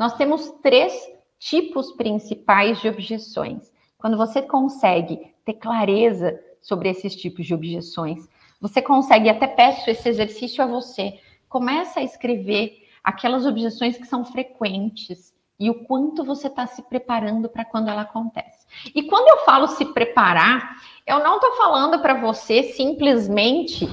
Nós 0.00 0.14
temos 0.14 0.50
três 0.62 0.94
tipos 1.38 1.92
principais 1.92 2.80
de 2.80 2.88
objeções. 2.88 3.70
Quando 3.98 4.16
você 4.16 4.40
consegue 4.40 5.34
ter 5.44 5.52
clareza 5.52 6.40
sobre 6.62 6.88
esses 6.88 7.14
tipos 7.14 7.44
de 7.44 7.52
objeções, 7.52 8.26
você 8.58 8.80
consegue, 8.80 9.28
até 9.28 9.46
peço 9.46 9.90
esse 9.90 10.08
exercício 10.08 10.64
a 10.64 10.66
você, 10.66 11.20
começa 11.50 12.00
a 12.00 12.02
escrever 12.02 12.88
aquelas 13.04 13.44
objeções 13.44 13.98
que 13.98 14.06
são 14.06 14.24
frequentes 14.24 15.34
e 15.58 15.68
o 15.68 15.84
quanto 15.84 16.24
você 16.24 16.46
está 16.46 16.66
se 16.66 16.80
preparando 16.80 17.50
para 17.50 17.66
quando 17.66 17.90
ela 17.90 18.00
acontece. 18.00 18.66
E 18.94 19.02
quando 19.02 19.28
eu 19.28 19.44
falo 19.44 19.66
se 19.66 19.84
preparar, 19.84 20.80
eu 21.06 21.18
não 21.22 21.34
estou 21.34 21.52
falando 21.56 22.00
para 22.00 22.14
você 22.14 22.62
simplesmente 22.62 23.86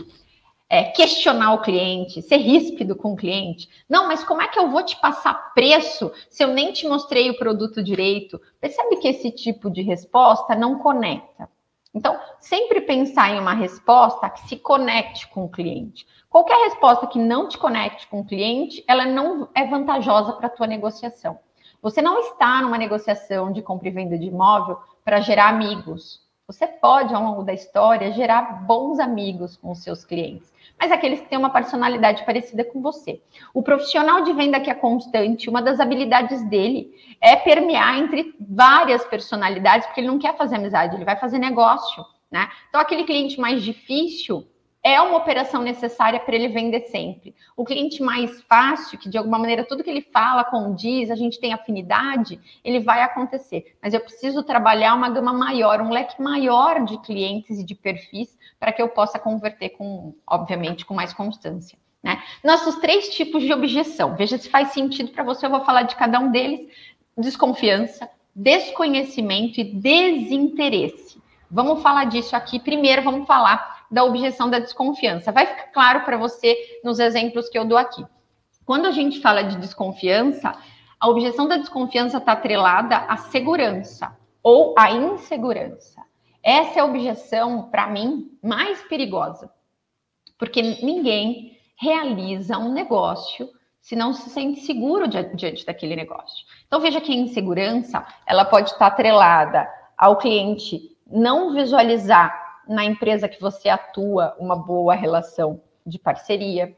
é, 0.69 0.83
questionar 0.83 1.53
o 1.53 1.61
cliente, 1.61 2.21
ser 2.21 2.37
ríspido 2.37 2.95
com 2.95 3.13
o 3.13 3.15
cliente. 3.15 3.69
Não, 3.87 4.07
mas 4.07 4.23
como 4.23 4.41
é 4.41 4.47
que 4.47 4.59
eu 4.59 4.69
vou 4.69 4.83
te 4.83 4.99
passar 4.99 5.53
preço 5.53 6.11
se 6.29 6.43
eu 6.43 6.49
nem 6.49 6.73
te 6.73 6.87
mostrei 6.87 7.29
o 7.29 7.37
produto 7.37 7.81
direito? 7.81 8.39
Percebe 8.59 8.97
que 8.97 9.07
esse 9.07 9.31
tipo 9.31 9.69
de 9.69 9.81
resposta 9.81 10.55
não 10.55 10.79
conecta. 10.79 11.49
Então, 11.93 12.19
sempre 12.39 12.81
pensar 12.81 13.33
em 13.33 13.39
uma 13.39 13.53
resposta 13.53 14.29
que 14.29 14.41
se 14.47 14.57
conecte 14.57 15.27
com 15.29 15.45
o 15.45 15.49
cliente. 15.49 16.05
Qualquer 16.29 16.65
resposta 16.65 17.07
que 17.07 17.17
não 17.17 17.47
te 17.47 17.57
conecte 17.57 18.05
com 18.07 18.19
o 18.19 18.25
cliente, 18.25 18.83
ela 18.87 19.05
não 19.05 19.49
é 19.55 19.65
vantajosa 19.65 20.33
para 20.33 20.47
a 20.47 20.51
tua 20.51 20.67
negociação. 20.67 21.39
Você 21.81 22.01
não 22.01 22.19
está 22.19 22.61
numa 22.61 22.77
negociação 22.77 23.51
de 23.51 23.61
compra 23.61 23.87
e 23.87 23.91
venda 23.91 24.17
de 24.17 24.25
imóvel 24.25 24.77
para 25.03 25.21
gerar 25.21 25.47
amigos. 25.47 26.21
Você 26.45 26.67
pode, 26.67 27.13
ao 27.13 27.23
longo 27.23 27.43
da 27.43 27.53
história, 27.53 28.11
gerar 28.11 28.65
bons 28.65 28.99
amigos 28.99 29.55
com 29.55 29.71
os 29.71 29.81
seus 29.81 30.03
clientes 30.03 30.51
mas 30.79 30.91
aqueles 30.91 31.19
que 31.19 31.27
têm 31.27 31.37
uma 31.37 31.49
personalidade 31.49 32.23
parecida 32.25 32.63
com 32.63 32.81
você. 32.81 33.21
O 33.53 33.63
profissional 33.63 34.23
de 34.23 34.33
venda 34.33 34.59
que 34.59 34.69
é 34.69 34.73
constante, 34.73 35.49
uma 35.49 35.61
das 35.61 35.79
habilidades 35.79 36.43
dele 36.49 36.91
é 37.19 37.35
permear 37.35 37.97
entre 37.97 38.35
várias 38.39 39.03
personalidades, 39.05 39.87
porque 39.87 40.01
ele 40.01 40.07
não 40.07 40.19
quer 40.19 40.37
fazer 40.37 40.55
amizade, 40.55 40.95
ele 40.95 41.05
vai 41.05 41.15
fazer 41.15 41.39
negócio, 41.39 42.05
né? 42.31 42.49
Então, 42.69 42.79
aquele 42.79 43.03
cliente 43.05 43.39
mais 43.39 43.63
difícil, 43.63 44.47
é 44.87 45.01
uma 45.01 45.17
operação 45.17 45.61
necessária 45.61 46.17
para 46.17 46.33
ele 46.33 46.47
vender 46.47 46.83
sempre. 46.83 47.35
O 47.57 47.65
cliente 47.65 48.01
mais 48.01 48.41
fácil, 48.43 48.97
que 48.97 49.09
de 49.09 49.17
alguma 49.17 49.37
maneira 49.37 49.65
tudo 49.65 49.83
que 49.83 49.89
ele 49.89 50.01
fala, 50.13 50.45
condiz, 50.45 51.11
a 51.11 51.15
gente 51.15 51.41
tem 51.41 51.51
afinidade, 51.51 52.39
ele 52.63 52.79
vai 52.79 53.01
acontecer. 53.01 53.75
Mas 53.83 53.93
eu 53.93 53.99
preciso 53.99 54.43
trabalhar 54.43 54.95
uma 54.95 55.09
gama 55.09 55.33
maior, 55.33 55.81
um 55.81 55.89
leque 55.89 56.21
maior 56.21 56.85
de 56.85 56.97
clientes 56.99 57.59
e 57.59 57.65
de 57.65 57.75
perfis 57.75 58.37
para 58.57 58.71
que 58.71 58.81
eu 58.81 58.87
possa 58.87 59.19
converter 59.19 59.71
com, 59.71 60.15
obviamente, 60.25 60.85
com 60.85 60.93
mais 60.93 61.11
constância. 61.11 61.77
Né? 62.01 62.23
Nossos 62.41 62.75
três 62.75 63.09
tipos 63.09 63.43
de 63.43 63.51
objeção. 63.51 64.15
Veja 64.15 64.37
se 64.37 64.49
faz 64.49 64.69
sentido 64.69 65.11
para 65.11 65.25
você, 65.25 65.47
eu 65.47 65.49
vou 65.49 65.65
falar 65.65 65.81
de 65.81 65.97
cada 65.97 66.17
um 66.17 66.31
deles: 66.31 66.65
desconfiança, 67.17 68.09
desconhecimento 68.33 69.59
e 69.59 69.65
desinteresse. 69.65 71.21
Vamos 71.51 71.81
falar 71.81 72.05
disso 72.05 72.37
aqui. 72.37 72.57
Primeiro, 72.57 73.01
vamos 73.01 73.27
falar 73.27 73.76
da 73.89 74.03
objeção 74.03 74.49
da 74.49 74.59
desconfiança. 74.59 75.31
Vai 75.31 75.45
ficar 75.45 75.71
claro 75.71 76.01
para 76.01 76.17
você 76.17 76.79
nos 76.83 76.99
exemplos 76.99 77.49
que 77.49 77.57
eu 77.57 77.65
dou 77.65 77.77
aqui. 77.77 78.05
Quando 78.65 78.85
a 78.85 78.91
gente 78.91 79.21
fala 79.21 79.43
de 79.43 79.57
desconfiança, 79.57 80.53
a 80.99 81.07
objeção 81.07 81.47
da 81.47 81.57
desconfiança 81.57 82.17
está 82.17 82.33
atrelada 82.33 82.97
à 82.97 83.17
segurança 83.17 84.15
ou 84.43 84.73
à 84.77 84.91
insegurança. 84.91 86.01
Essa 86.43 86.79
é 86.79 86.81
a 86.81 86.85
objeção, 86.85 87.69
para 87.69 87.87
mim, 87.87 88.31
mais 88.43 88.81
perigosa, 88.83 89.51
porque 90.37 90.61
ninguém 90.61 91.57
realiza 91.79 92.57
um 92.57 92.71
negócio 92.71 93.49
se 93.81 93.95
não 93.95 94.11
se 94.11 94.29
sente 94.29 94.61
seguro 94.61 95.07
diante 95.07 95.65
daquele 95.65 95.95
negócio. 95.95 96.45
Então 96.65 96.81
veja 96.81 96.99
que 96.99 97.11
a 97.11 97.15
insegurança 97.15 98.05
ela 98.25 98.43
pode 98.43 98.71
estar 98.71 98.87
atrelada 98.87 99.67
ao 99.97 100.17
cliente 100.17 100.97
não 101.09 101.53
visualizar 101.53 102.46
na 102.67 102.85
empresa 102.85 103.27
que 103.29 103.41
você 103.41 103.69
atua 103.69 104.35
uma 104.39 104.55
boa 104.55 104.95
relação 104.95 105.61
de 105.85 105.97
parceria. 105.97 106.75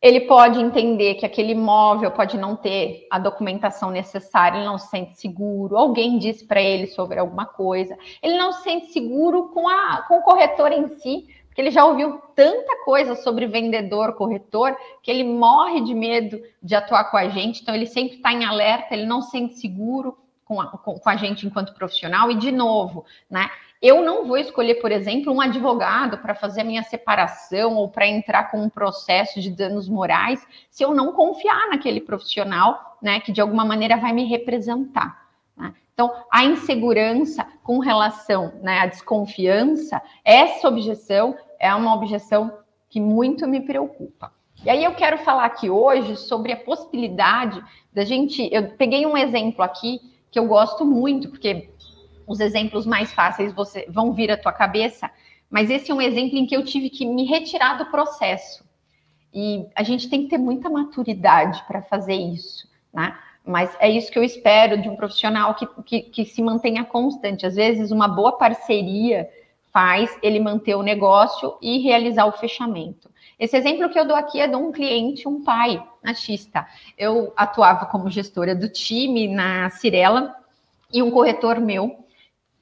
Ele 0.00 0.22
pode 0.22 0.60
entender 0.60 1.14
que 1.14 1.24
aquele 1.24 1.52
imóvel 1.52 2.10
pode 2.10 2.36
não 2.36 2.56
ter 2.56 3.06
a 3.08 3.20
documentação 3.20 3.90
necessária, 3.90 4.56
ele 4.56 4.66
não 4.66 4.76
se 4.76 4.88
sente 4.88 5.16
seguro, 5.16 5.76
alguém 5.76 6.18
disse 6.18 6.44
para 6.44 6.60
ele 6.60 6.88
sobre 6.88 7.20
alguma 7.20 7.46
coisa, 7.46 7.96
ele 8.20 8.36
não 8.36 8.52
se 8.52 8.64
sente 8.64 8.92
seguro 8.92 9.50
com, 9.50 9.68
a, 9.68 10.02
com 10.08 10.18
o 10.18 10.22
corretor 10.22 10.72
em 10.72 10.88
si, 10.98 11.28
Porque 11.46 11.60
ele 11.60 11.70
já 11.70 11.84
ouviu 11.84 12.18
tanta 12.34 12.82
coisa 12.82 13.14
sobre 13.14 13.46
vendedor, 13.46 14.14
corretor, 14.14 14.74
que 15.02 15.10
ele 15.10 15.22
morre 15.22 15.82
de 15.82 15.94
medo 15.94 16.42
de 16.62 16.74
atuar 16.74 17.04
com 17.10 17.16
a 17.16 17.28
gente, 17.28 17.60
então 17.60 17.74
ele 17.74 17.86
sempre 17.86 18.16
está 18.16 18.32
em 18.32 18.44
alerta, 18.44 18.94
ele 18.94 19.06
não 19.06 19.20
se 19.20 19.30
sente 19.32 19.54
seguro 19.58 20.18
com 20.44 20.60
a, 20.60 20.66
com, 20.66 20.98
com 20.98 21.08
a 21.08 21.16
gente 21.16 21.46
enquanto 21.46 21.74
profissional, 21.74 22.30
e 22.30 22.36
de 22.36 22.50
novo, 22.50 23.04
né? 23.30 23.48
Eu 23.82 24.00
não 24.00 24.24
vou 24.24 24.38
escolher, 24.38 24.76
por 24.76 24.92
exemplo, 24.92 25.32
um 25.32 25.40
advogado 25.40 26.18
para 26.18 26.36
fazer 26.36 26.60
a 26.60 26.64
minha 26.64 26.84
separação 26.84 27.74
ou 27.74 27.88
para 27.88 28.06
entrar 28.06 28.48
com 28.48 28.62
um 28.62 28.68
processo 28.68 29.40
de 29.40 29.50
danos 29.50 29.88
morais 29.88 30.46
se 30.70 30.84
eu 30.84 30.94
não 30.94 31.12
confiar 31.12 31.68
naquele 31.68 32.00
profissional, 32.00 32.96
né, 33.02 33.18
que 33.18 33.32
de 33.32 33.40
alguma 33.40 33.64
maneira 33.64 33.96
vai 33.96 34.12
me 34.12 34.24
representar. 34.24 35.26
Né? 35.56 35.74
Então, 35.92 36.14
a 36.30 36.44
insegurança 36.44 37.44
com 37.64 37.80
relação 37.80 38.52
né, 38.62 38.78
à 38.78 38.86
desconfiança, 38.86 40.00
essa 40.24 40.68
objeção 40.68 41.36
é 41.58 41.74
uma 41.74 41.92
objeção 41.92 42.56
que 42.88 43.00
muito 43.00 43.48
me 43.48 43.62
preocupa. 43.62 44.32
E 44.64 44.70
aí 44.70 44.84
eu 44.84 44.94
quero 44.94 45.18
falar 45.18 45.46
aqui 45.46 45.68
hoje 45.68 46.16
sobre 46.16 46.52
a 46.52 46.56
possibilidade 46.56 47.60
da 47.92 48.04
gente. 48.04 48.48
Eu 48.52 48.68
peguei 48.76 49.04
um 49.04 49.16
exemplo 49.16 49.64
aqui 49.64 50.00
que 50.30 50.38
eu 50.38 50.46
gosto 50.46 50.84
muito, 50.84 51.28
porque 51.28 51.71
os 52.32 52.40
exemplos 52.40 52.86
mais 52.86 53.12
fáceis 53.12 53.52
você, 53.52 53.86
vão 53.88 54.12
vir 54.12 54.30
à 54.30 54.36
tua 54.36 54.52
cabeça, 54.52 55.10
mas 55.50 55.70
esse 55.70 55.90
é 55.90 55.94
um 55.94 56.00
exemplo 56.00 56.38
em 56.38 56.46
que 56.46 56.56
eu 56.56 56.64
tive 56.64 56.88
que 56.88 57.04
me 57.04 57.24
retirar 57.24 57.74
do 57.74 57.86
processo. 57.86 58.64
E 59.32 59.66
a 59.74 59.82
gente 59.82 60.08
tem 60.08 60.22
que 60.22 60.30
ter 60.30 60.38
muita 60.38 60.68
maturidade 60.68 61.62
para 61.66 61.82
fazer 61.82 62.14
isso, 62.14 62.68
né? 62.92 63.16
Mas 63.44 63.76
é 63.80 63.90
isso 63.90 64.10
que 64.10 64.18
eu 64.18 64.22
espero 64.22 64.80
de 64.80 64.88
um 64.88 64.96
profissional 64.96 65.54
que, 65.54 65.66
que, 65.84 66.00
que 66.02 66.24
se 66.24 66.40
mantenha 66.40 66.84
constante. 66.84 67.44
Às 67.44 67.56
vezes, 67.56 67.90
uma 67.90 68.06
boa 68.06 68.32
parceria 68.38 69.28
faz 69.72 70.16
ele 70.22 70.38
manter 70.38 70.76
o 70.76 70.82
negócio 70.82 71.56
e 71.60 71.78
realizar 71.78 72.26
o 72.26 72.32
fechamento. 72.32 73.10
Esse 73.38 73.56
exemplo 73.56 73.88
que 73.88 73.98
eu 73.98 74.06
dou 74.06 74.16
aqui 74.16 74.40
é 74.40 74.46
de 74.46 74.54
um 74.54 74.70
cliente, 74.70 75.26
um 75.26 75.42
pai, 75.42 75.82
na 76.02 76.12
Eu 76.96 77.32
atuava 77.36 77.86
como 77.86 78.10
gestora 78.10 78.54
do 78.54 78.68
time 78.68 79.26
na 79.26 79.68
Cirela 79.70 80.36
e 80.92 81.02
um 81.02 81.10
corretor 81.10 81.58
meu 81.58 82.01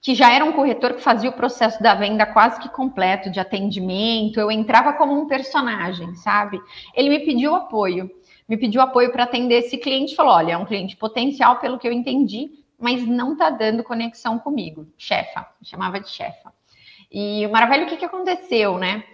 que 0.01 0.15
já 0.15 0.33
era 0.33 0.45
um 0.45 0.53
corretor 0.53 0.95
que 0.95 1.03
fazia 1.03 1.29
o 1.29 1.35
processo 1.35 1.83
da 1.83 1.95
venda 1.95 2.25
quase 2.25 2.59
que 2.61 2.69
completo 2.69 3.31
de 3.31 3.39
atendimento, 3.39 4.41
eu 4.41 4.51
entrava 4.51 4.95
como 4.95 5.13
um 5.13 5.27
personagem, 5.27 6.15
sabe? 6.15 6.59
Ele 6.95 7.11
me 7.11 7.19
pediu 7.21 7.55
apoio, 7.55 8.11
me 8.49 8.57
pediu 8.57 8.81
apoio 8.81 9.13
para 9.13 9.25
atender 9.25 9.57
esse 9.57 9.77
cliente, 9.77 10.17
falou: 10.17 10.33
olha, 10.33 10.53
é 10.53 10.57
um 10.57 10.65
cliente 10.65 10.97
potencial, 10.97 11.59
pelo 11.59 11.79
que 11.79 11.87
eu 11.87 11.93
entendi, 11.93 12.51
mas 12.79 13.07
não 13.07 13.33
está 13.35 13.51
dando 13.51 13.85
conexão 13.85 14.39
comigo, 14.39 14.87
chefa, 14.97 15.47
chamava 15.63 16.01
de 16.01 16.09
chefa. 16.09 16.53
E 17.13 17.45
o 17.47 17.51
maravilha, 17.51 17.85
o 17.85 17.89
que, 17.89 17.97
que 17.97 18.05
aconteceu, 18.05 18.79
né? 18.79 19.05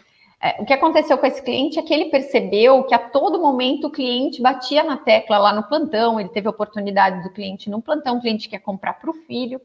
É, 0.41 0.61
o 0.61 0.67
que 0.67 0.73
aconteceu 0.73 1.17
com 1.17 1.27
esse 1.27 1.43
cliente 1.43 1.79
é 1.79 1.83
que 1.83 1.93
ele 1.93 2.11
percebeu 2.11 2.85
que 2.85 2.95
a 2.95 2.99
todo 2.99 3.41
momento 3.41 3.87
o 3.87 3.91
cliente 3.91 4.43
batia 4.43 4.85
na 4.85 4.99
tecla 4.99 5.39
lá 5.39 5.53
no 5.53 5.63
plantão, 5.63 6.21
ele 6.21 6.29
teve 6.29 6.47
a 6.47 6.51
oportunidade 6.51 7.23
do 7.23 7.33
cliente 7.33 7.71
no 7.71 7.81
plantão, 7.81 8.19
o 8.19 8.21
cliente 8.21 8.49
quer 8.49 8.59
comprar 8.59 8.95
para 8.95 9.11
o 9.11 9.15
filho, 9.15 9.61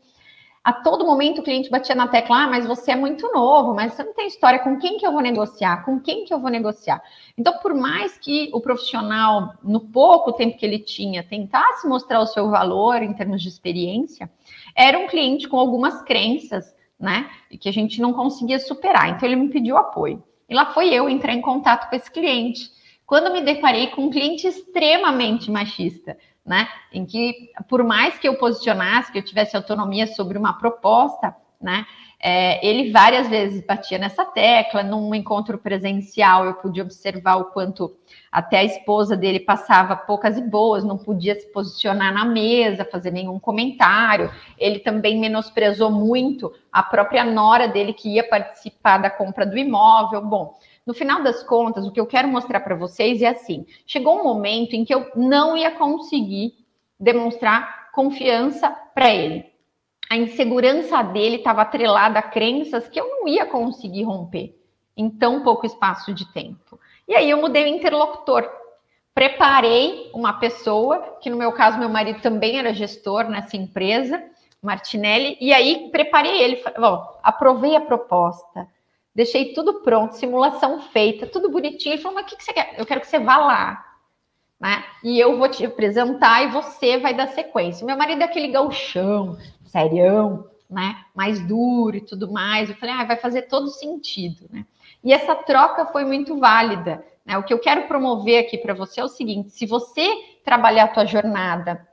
a 0.63 0.71
todo 0.71 1.05
momento 1.05 1.39
o 1.39 1.43
cliente 1.43 1.71
batia 1.71 1.95
na 1.95 2.07
tecla, 2.07 2.43
ah, 2.43 2.47
mas 2.47 2.67
você 2.67 2.91
é 2.91 2.95
muito 2.95 3.31
novo, 3.31 3.73
mas 3.73 3.93
você 3.93 4.03
não 4.03 4.13
tem 4.13 4.27
história, 4.27 4.59
com 4.59 4.77
quem 4.77 4.97
que 4.97 5.05
eu 5.05 5.11
vou 5.11 5.21
negociar? 5.21 5.83
Com 5.83 5.99
quem 5.99 6.23
que 6.23 6.33
eu 6.33 6.39
vou 6.39 6.51
negociar? 6.51 7.01
Então, 7.35 7.57
por 7.57 7.73
mais 7.73 8.17
que 8.17 8.49
o 8.53 8.61
profissional, 8.61 9.55
no 9.63 9.79
pouco 9.79 10.31
tempo 10.33 10.57
que 10.57 10.65
ele 10.65 10.77
tinha, 10.77 11.23
tentasse 11.23 11.87
mostrar 11.87 12.19
o 12.19 12.27
seu 12.27 12.49
valor 12.49 13.01
em 13.01 13.13
termos 13.13 13.41
de 13.41 13.49
experiência, 13.49 14.29
era 14.75 14.99
um 14.99 15.07
cliente 15.07 15.47
com 15.47 15.57
algumas 15.57 16.03
crenças, 16.03 16.75
né, 16.99 17.27
e 17.49 17.57
que 17.57 17.67
a 17.67 17.73
gente 17.73 17.99
não 17.99 18.13
conseguia 18.13 18.59
superar. 18.59 19.09
Então, 19.09 19.27
ele 19.27 19.35
me 19.35 19.49
pediu 19.49 19.77
apoio. 19.77 20.23
E 20.47 20.53
lá 20.53 20.67
foi 20.67 20.93
eu 20.93 21.09
entrar 21.09 21.33
em 21.33 21.41
contato 21.41 21.89
com 21.89 21.95
esse 21.95 22.11
cliente. 22.11 22.69
Quando 23.07 23.33
me 23.33 23.41
deparei 23.41 23.87
com 23.87 24.03
um 24.03 24.09
cliente 24.11 24.45
extremamente 24.45 25.49
machista, 25.49 26.15
né? 26.45 26.67
Em 26.91 27.05
que, 27.05 27.51
por 27.69 27.83
mais 27.83 28.17
que 28.17 28.27
eu 28.27 28.35
posicionasse, 28.35 29.11
que 29.11 29.19
eu 29.19 29.25
tivesse 29.25 29.55
autonomia 29.55 30.07
sobre 30.07 30.37
uma 30.37 30.53
proposta, 30.53 31.35
né? 31.61 31.85
É, 32.23 32.63
ele 32.65 32.91
várias 32.91 33.27
vezes 33.27 33.65
batia 33.65 33.97
nessa 33.97 34.23
tecla. 34.23 34.83
Num 34.83 35.13
encontro 35.15 35.57
presencial, 35.57 36.45
eu 36.45 36.53
pude 36.53 36.79
observar 36.79 37.37
o 37.37 37.45
quanto 37.45 37.97
até 38.31 38.59
a 38.59 38.63
esposa 38.63 39.17
dele 39.17 39.39
passava 39.39 39.95
poucas 39.95 40.37
e 40.37 40.41
boas, 40.41 40.83
não 40.83 40.97
podia 40.97 41.33
se 41.33 41.51
posicionar 41.51 42.13
na 42.13 42.23
mesa, 42.23 42.85
fazer 42.85 43.09
nenhum 43.09 43.39
comentário. 43.39 44.31
Ele 44.55 44.79
também 44.79 45.19
menosprezou 45.19 45.89
muito 45.89 46.53
a 46.71 46.83
própria 46.83 47.23
nora 47.23 47.67
dele 47.67 47.91
que 47.91 48.13
ia 48.13 48.27
participar 48.27 48.99
da 48.99 49.09
compra 49.09 49.43
do 49.43 49.57
imóvel. 49.57 50.23
Bom, 50.23 50.55
no 50.85 50.93
final 50.93 51.21
das 51.21 51.43
contas, 51.43 51.85
o 51.85 51.91
que 51.91 51.99
eu 51.99 52.07
quero 52.07 52.27
mostrar 52.27 52.59
para 52.61 52.75
vocês 52.75 53.21
é 53.21 53.27
assim: 53.27 53.65
chegou 53.85 54.19
um 54.19 54.23
momento 54.23 54.73
em 54.73 54.83
que 54.83 54.93
eu 54.93 55.09
não 55.15 55.55
ia 55.55 55.71
conseguir 55.71 56.53
demonstrar 56.99 57.91
confiança 57.91 58.69
para 58.93 59.13
ele. 59.13 59.45
A 60.09 60.17
insegurança 60.17 61.01
dele 61.01 61.37
estava 61.37 61.61
atrelada 61.61 62.19
a 62.19 62.23
crenças 62.23 62.87
que 62.87 62.99
eu 62.99 63.07
não 63.07 63.27
ia 63.27 63.45
conseguir 63.45 64.03
romper 64.03 64.55
em 64.95 65.09
tão 65.09 65.43
pouco 65.43 65.65
espaço 65.65 66.13
de 66.13 66.31
tempo. 66.33 66.79
E 67.07 67.15
aí 67.15 67.29
eu 67.29 67.39
mudei 67.39 67.63
o 67.63 67.75
interlocutor. 67.75 68.47
Preparei 69.13 70.09
uma 70.13 70.33
pessoa, 70.33 71.17
que 71.21 71.29
no 71.29 71.37
meu 71.37 71.51
caso, 71.51 71.79
meu 71.79 71.89
marido 71.89 72.21
também 72.21 72.57
era 72.57 72.73
gestor 72.73 73.29
nessa 73.29 73.57
empresa, 73.57 74.23
Martinelli, 74.61 75.37
e 75.41 75.53
aí 75.53 75.89
preparei 75.91 76.41
ele, 76.41 76.63
bom, 76.77 77.19
aprovei 77.23 77.75
a 77.75 77.81
proposta, 77.81 78.67
Deixei 79.13 79.53
tudo 79.53 79.81
pronto, 79.81 80.15
simulação 80.15 80.79
feita, 80.79 81.27
tudo 81.27 81.49
bonitinho. 81.49 81.93
Ele 81.93 82.01
falou: 82.01 82.15
Mas 82.15 82.25
o 82.25 82.29
que, 82.29 82.37
que 82.37 82.43
você 82.43 82.53
quer? 82.53 82.75
Eu 82.77 82.85
quero 82.85 83.01
que 83.01 83.07
você 83.07 83.19
vá 83.19 83.37
lá. 83.37 83.85
Né? 84.59 84.83
E 85.03 85.19
eu 85.19 85.37
vou 85.37 85.49
te 85.49 85.65
apresentar 85.65 86.43
e 86.43 86.51
você 86.51 86.97
vai 86.97 87.13
dar 87.13 87.27
sequência. 87.27 87.85
Meu 87.85 87.97
marido 87.97 88.21
é 88.21 88.25
aquele 88.25 88.47
galchão, 88.47 89.37
serião, 89.65 90.47
né? 90.69 91.03
Mais 91.15 91.45
duro 91.45 91.97
e 91.97 92.01
tudo 92.01 92.31
mais. 92.31 92.69
Eu 92.69 92.75
falei: 92.75 92.95
Ah, 92.95 93.03
vai 93.03 93.17
fazer 93.17 93.43
todo 93.43 93.67
sentido, 93.67 94.47
né? 94.49 94.65
E 95.03 95.11
essa 95.11 95.35
troca 95.35 95.85
foi 95.87 96.05
muito 96.05 96.37
válida. 96.39 97.03
Né? 97.25 97.37
O 97.37 97.43
que 97.43 97.53
eu 97.53 97.59
quero 97.59 97.87
promover 97.87 98.39
aqui 98.39 98.57
para 98.57 98.73
você 98.73 99.01
é 99.01 99.03
o 99.03 99.09
seguinte: 99.09 99.49
se 99.49 99.65
você 99.65 100.07
trabalhar 100.43 100.85
a 100.85 100.87
tua 100.87 101.05
jornada 101.05 101.85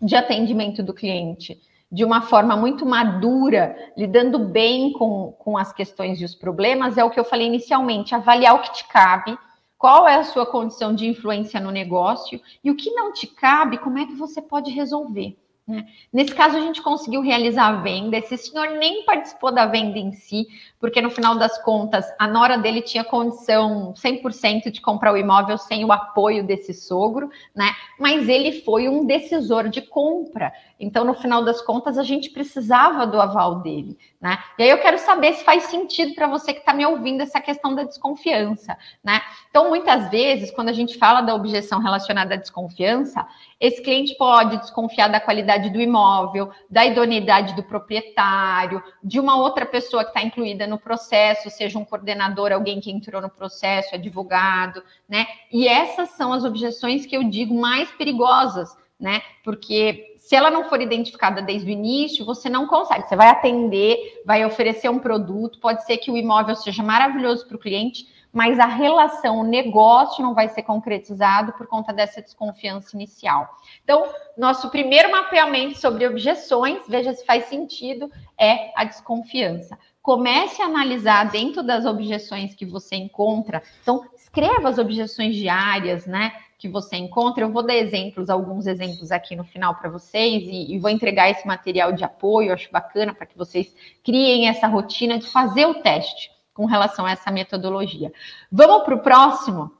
de 0.00 0.14
atendimento 0.14 0.82
do 0.82 0.92
cliente 0.92 1.58
de 1.90 2.04
uma 2.04 2.22
forma 2.22 2.56
muito 2.56 2.84
madura, 2.84 3.76
lidando 3.96 4.38
bem 4.38 4.92
com, 4.92 5.32
com 5.38 5.56
as 5.56 5.72
questões 5.72 6.20
e 6.20 6.24
os 6.24 6.34
problemas, 6.34 6.98
é 6.98 7.04
o 7.04 7.10
que 7.10 7.18
eu 7.18 7.24
falei 7.24 7.46
inicialmente: 7.46 8.14
avaliar 8.14 8.54
o 8.54 8.62
que 8.62 8.72
te 8.72 8.88
cabe, 8.88 9.38
qual 9.78 10.08
é 10.08 10.16
a 10.16 10.24
sua 10.24 10.46
condição 10.46 10.94
de 10.94 11.06
influência 11.06 11.60
no 11.60 11.70
negócio 11.70 12.40
e 12.62 12.70
o 12.70 12.76
que 12.76 12.90
não 12.90 13.12
te 13.12 13.26
cabe, 13.26 13.78
como 13.78 13.98
é 13.98 14.06
que 14.06 14.14
você 14.14 14.42
pode 14.42 14.70
resolver. 14.70 15.36
Né? 15.66 15.86
Nesse 16.12 16.34
caso, 16.34 16.56
a 16.56 16.60
gente 16.60 16.80
conseguiu 16.80 17.20
realizar 17.20 17.66
a 17.66 17.80
venda. 17.80 18.16
Esse 18.16 18.36
senhor 18.36 18.68
nem 18.78 19.04
participou 19.04 19.52
da 19.52 19.66
venda 19.66 19.98
em 19.98 20.12
si, 20.12 20.46
porque 20.86 21.02
no 21.02 21.10
final 21.10 21.36
das 21.36 21.60
contas, 21.64 22.06
a 22.16 22.28
nora 22.28 22.56
dele 22.56 22.80
tinha 22.80 23.02
condição 23.02 23.92
100% 23.94 24.70
de 24.70 24.80
comprar 24.80 25.12
o 25.12 25.16
imóvel 25.16 25.58
sem 25.58 25.84
o 25.84 25.90
apoio 25.90 26.46
desse 26.46 26.72
sogro, 26.72 27.28
né? 27.52 27.74
Mas 27.98 28.28
ele 28.28 28.62
foi 28.62 28.88
um 28.88 29.04
decisor 29.04 29.68
de 29.68 29.82
compra. 29.82 30.52
Então, 30.78 31.04
no 31.04 31.14
final 31.14 31.42
das 31.42 31.60
contas, 31.60 31.98
a 31.98 32.04
gente 32.04 32.30
precisava 32.30 33.04
do 33.04 33.20
aval 33.20 33.62
dele, 33.62 33.98
né? 34.20 34.38
E 34.58 34.62
aí 34.62 34.70
eu 34.70 34.78
quero 34.78 34.98
saber 34.98 35.32
se 35.32 35.42
faz 35.42 35.64
sentido 35.64 36.14
para 36.14 36.28
você 36.28 36.52
que 36.52 36.60
está 36.60 36.72
me 36.72 36.86
ouvindo 36.86 37.22
essa 37.22 37.40
questão 37.40 37.74
da 37.74 37.82
desconfiança, 37.82 38.78
né? 39.02 39.20
Então, 39.50 39.68
muitas 39.68 40.08
vezes, 40.08 40.52
quando 40.52 40.68
a 40.68 40.72
gente 40.72 40.98
fala 40.98 41.22
da 41.22 41.34
objeção 41.34 41.80
relacionada 41.80 42.34
à 42.34 42.36
desconfiança, 42.36 43.26
esse 43.58 43.82
cliente 43.82 44.14
pode 44.16 44.58
desconfiar 44.58 45.08
da 45.08 45.18
qualidade 45.18 45.70
do 45.70 45.80
imóvel, 45.80 46.50
da 46.70 46.84
idoneidade 46.84 47.56
do 47.56 47.62
proprietário, 47.62 48.82
de 49.02 49.18
uma 49.18 49.36
outra 49.36 49.64
pessoa 49.64 50.04
que 50.04 50.10
está 50.10 50.22
incluída 50.22 50.66
no 50.76 50.78
processo, 50.78 51.50
seja 51.50 51.78
um 51.78 51.84
coordenador, 51.84 52.52
alguém 52.52 52.80
que 52.80 52.90
entrou 52.90 53.20
no 53.22 53.30
processo, 53.30 53.94
advogado, 53.94 54.82
né? 55.08 55.26
E 55.50 55.66
essas 55.66 56.10
são 56.10 56.32
as 56.32 56.44
objeções 56.44 57.06
que 57.06 57.16
eu 57.16 57.24
digo 57.24 57.58
mais 57.58 57.90
perigosas, 57.92 58.76
né? 59.00 59.22
Porque 59.42 60.14
se 60.18 60.36
ela 60.36 60.50
não 60.50 60.68
for 60.68 60.80
identificada 60.80 61.40
desde 61.40 61.70
o 61.70 61.72
início, 61.72 62.24
você 62.24 62.48
não 62.50 62.66
consegue. 62.66 63.08
Você 63.08 63.16
vai 63.16 63.28
atender, 63.28 64.22
vai 64.24 64.44
oferecer 64.44 64.88
um 64.88 64.98
produto, 64.98 65.58
pode 65.60 65.84
ser 65.84 65.96
que 65.96 66.10
o 66.10 66.16
imóvel 66.16 66.54
seja 66.54 66.82
maravilhoso 66.82 67.46
para 67.46 67.56
o 67.56 67.60
cliente, 67.60 68.06
mas 68.32 68.58
a 68.58 68.66
relação, 68.66 69.38
o 69.38 69.44
negócio 69.44 70.22
não 70.22 70.34
vai 70.34 70.48
ser 70.48 70.62
concretizado 70.62 71.54
por 71.54 71.66
conta 71.66 71.90
dessa 71.90 72.20
desconfiança 72.20 72.94
inicial. 72.94 73.48
Então, 73.82 74.04
nosso 74.36 74.68
primeiro 74.68 75.10
mapeamento 75.10 75.78
sobre 75.78 76.06
objeções, 76.06 76.80
veja 76.86 77.14
se 77.14 77.24
faz 77.24 77.46
sentido, 77.46 78.10
é 78.38 78.72
a 78.76 78.84
desconfiança. 78.84 79.78
Comece 80.06 80.62
a 80.62 80.66
analisar 80.66 81.28
dentro 81.32 81.64
das 81.64 81.84
objeções 81.84 82.54
que 82.54 82.64
você 82.64 82.94
encontra. 82.94 83.60
Então, 83.82 84.04
escreva 84.14 84.68
as 84.68 84.78
objeções 84.78 85.34
diárias, 85.34 86.06
né? 86.06 86.32
que 86.56 86.68
você 86.68 86.94
encontra. 86.94 87.42
Eu 87.42 87.50
vou 87.50 87.66
dar 87.66 87.74
exemplos, 87.74 88.30
alguns 88.30 88.68
exemplos 88.68 89.10
aqui 89.10 89.34
no 89.34 89.42
final 89.42 89.74
para 89.74 89.90
vocês 89.90 90.44
e, 90.44 90.72
e, 90.72 90.78
vou 90.78 90.90
entregar 90.90 91.28
esse 91.28 91.44
material 91.44 91.90
de 91.90 92.04
apoio, 92.04 92.52
acho 92.52 92.70
bacana 92.70 93.12
para 93.12 93.26
que 93.26 93.36
vocês 93.36 93.74
criem 94.04 94.46
essa 94.46 94.68
rotina 94.68 95.18
de 95.18 95.26
fazer 95.26 95.66
o 95.66 95.82
teste. 95.82 96.30
com 96.54 96.66
relação 96.66 97.04
a 97.04 97.10
essa 97.10 97.32
metodologia. 97.32 98.12
Vamos 98.50 98.84
para 98.84 98.94
o 98.94 99.00
próximo, 99.00 99.72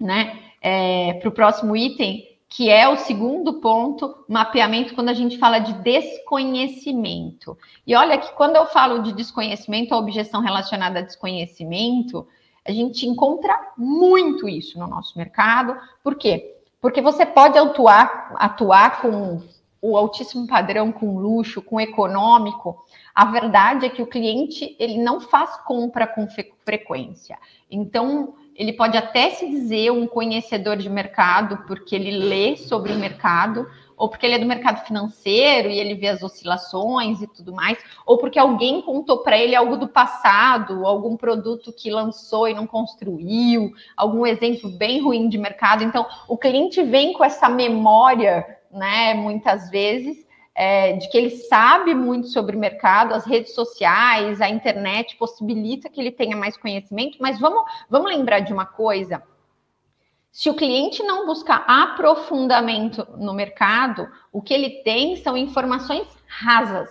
né? 0.00 0.38
É, 0.62 1.12
para 1.20 1.28
o 1.28 1.32
próximo 1.32 1.76
item, 1.76 2.26
que 2.48 2.70
é 2.70 2.88
o 2.88 2.96
segundo 2.96 3.54
ponto, 3.54 4.24
mapeamento, 4.28 4.94
quando 4.94 5.08
a 5.08 5.14
gente 5.14 5.36
fala 5.38 5.58
de 5.58 5.72
desconhecimento. 5.74 7.58
E 7.86 7.94
olha 7.94 8.18
que 8.18 8.32
quando 8.34 8.56
eu 8.56 8.66
falo 8.66 9.02
de 9.02 9.12
desconhecimento, 9.12 9.94
a 9.94 9.98
objeção 9.98 10.40
relacionada 10.40 11.00
a 11.00 11.02
desconhecimento, 11.02 12.26
a 12.64 12.72
gente 12.72 13.06
encontra 13.06 13.72
muito 13.76 14.48
isso 14.48 14.78
no 14.78 14.86
nosso 14.86 15.16
mercado. 15.18 15.76
Por 16.02 16.14
quê? 16.14 16.56
Porque 16.80 17.00
você 17.00 17.26
pode 17.26 17.58
atuar, 17.58 18.32
atuar 18.36 19.00
com 19.00 19.42
o 19.80 19.96
altíssimo 19.96 20.46
padrão, 20.46 20.90
com 20.90 21.18
luxo, 21.18 21.62
com 21.62 21.80
econômico. 21.80 22.84
A 23.14 23.24
verdade 23.26 23.86
é 23.86 23.88
que 23.88 24.02
o 24.02 24.06
cliente 24.06 24.76
ele 24.78 24.98
não 24.98 25.20
faz 25.20 25.56
compra 25.58 26.06
com 26.06 26.26
frequência. 26.64 27.38
Então, 27.70 28.34
ele 28.56 28.72
pode 28.72 28.96
até 28.96 29.30
se 29.30 29.48
dizer 29.48 29.90
um 29.92 30.06
conhecedor 30.06 30.76
de 30.76 30.88
mercado, 30.88 31.58
porque 31.66 31.94
ele 31.94 32.10
lê 32.10 32.56
sobre 32.56 32.92
o 32.92 32.98
mercado, 32.98 33.66
ou 33.96 34.08
porque 34.08 34.26
ele 34.26 34.34
é 34.34 34.38
do 34.38 34.46
mercado 34.46 34.84
financeiro 34.84 35.68
e 35.68 35.78
ele 35.78 35.94
vê 35.94 36.08
as 36.08 36.22
oscilações 36.22 37.22
e 37.22 37.26
tudo 37.26 37.52
mais, 37.52 37.78
ou 38.04 38.18
porque 38.18 38.38
alguém 38.38 38.82
contou 38.82 39.18
para 39.18 39.38
ele 39.38 39.54
algo 39.54 39.76
do 39.76 39.88
passado, 39.88 40.86
algum 40.86 41.16
produto 41.16 41.72
que 41.72 41.90
lançou 41.90 42.48
e 42.48 42.54
não 42.54 42.66
construiu, 42.66 43.72
algum 43.96 44.26
exemplo 44.26 44.70
bem 44.70 45.00
ruim 45.00 45.28
de 45.28 45.38
mercado. 45.38 45.82
Então, 45.82 46.06
o 46.28 46.36
cliente 46.36 46.82
vem 46.82 47.12
com 47.12 47.24
essa 47.24 47.48
memória, 47.48 48.58
né, 48.70 49.14
muitas 49.14 49.70
vezes, 49.70 50.25
é, 50.56 50.94
de 50.94 51.10
que 51.10 51.18
ele 51.18 51.30
sabe 51.30 51.94
muito 51.94 52.28
sobre 52.28 52.56
o 52.56 52.58
mercado, 52.58 53.12
as 53.12 53.26
redes 53.26 53.54
sociais, 53.54 54.40
a 54.40 54.48
internet 54.48 55.14
possibilita 55.16 55.90
que 55.90 56.00
ele 56.00 56.10
tenha 56.10 56.34
mais 56.34 56.56
conhecimento, 56.56 57.18
mas 57.20 57.38
vamos, 57.38 57.70
vamos 57.90 58.10
lembrar 58.10 58.40
de 58.40 58.54
uma 58.54 58.64
coisa. 58.64 59.22
Se 60.32 60.48
o 60.48 60.54
cliente 60.54 61.02
não 61.02 61.26
buscar 61.26 61.62
aprofundamento 61.68 63.06
no 63.18 63.34
mercado, 63.34 64.08
o 64.32 64.40
que 64.40 64.54
ele 64.54 64.82
tem 64.82 65.16
são 65.16 65.36
informações 65.36 66.08
rasas, 66.26 66.88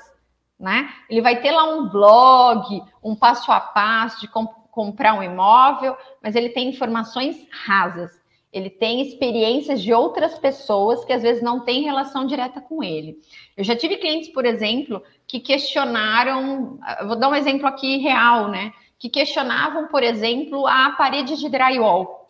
né? 0.59 0.89
Ele 1.09 1.21
vai 1.21 1.41
ter 1.41 1.51
lá 1.51 1.63
um 1.63 1.89
blog, 1.89 2.83
um 3.03 3.15
passo 3.15 3.51
a 3.51 3.59
passo 3.59 4.21
de 4.21 4.27
comp 4.27 4.51
comprar 4.69 5.13
um 5.13 5.23
imóvel, 5.23 5.95
mas 6.21 6.35
ele 6.35 6.49
tem 6.49 6.67
informações 6.67 7.47
rasas. 7.49 8.11
Ele 8.55 8.69
tem 8.69 9.01
experiências 9.01 9.81
de 9.81 9.93
outras 9.93 10.39
pessoas 10.39 11.03
que 11.03 11.11
às 11.11 11.21
vezes 11.21 11.43
não 11.43 11.65
têm 11.65 11.83
relação 11.83 12.25
direta 12.25 12.61
com 12.61 12.81
ele. 12.81 13.17
Eu 13.57 13.65
já 13.65 13.75
tive 13.75 13.97
clientes, 13.97 14.29
por 14.29 14.45
exemplo, 14.45 15.03
que 15.27 15.41
questionaram, 15.41 16.79
vou 17.05 17.17
dar 17.17 17.27
um 17.27 17.35
exemplo 17.35 17.67
aqui 17.67 17.97
real, 17.97 18.47
né? 18.47 18.71
Que 18.97 19.09
questionavam, 19.09 19.89
por 19.89 20.01
exemplo, 20.03 20.65
a 20.65 20.91
parede 20.91 21.35
de 21.35 21.49
drywall 21.49 22.25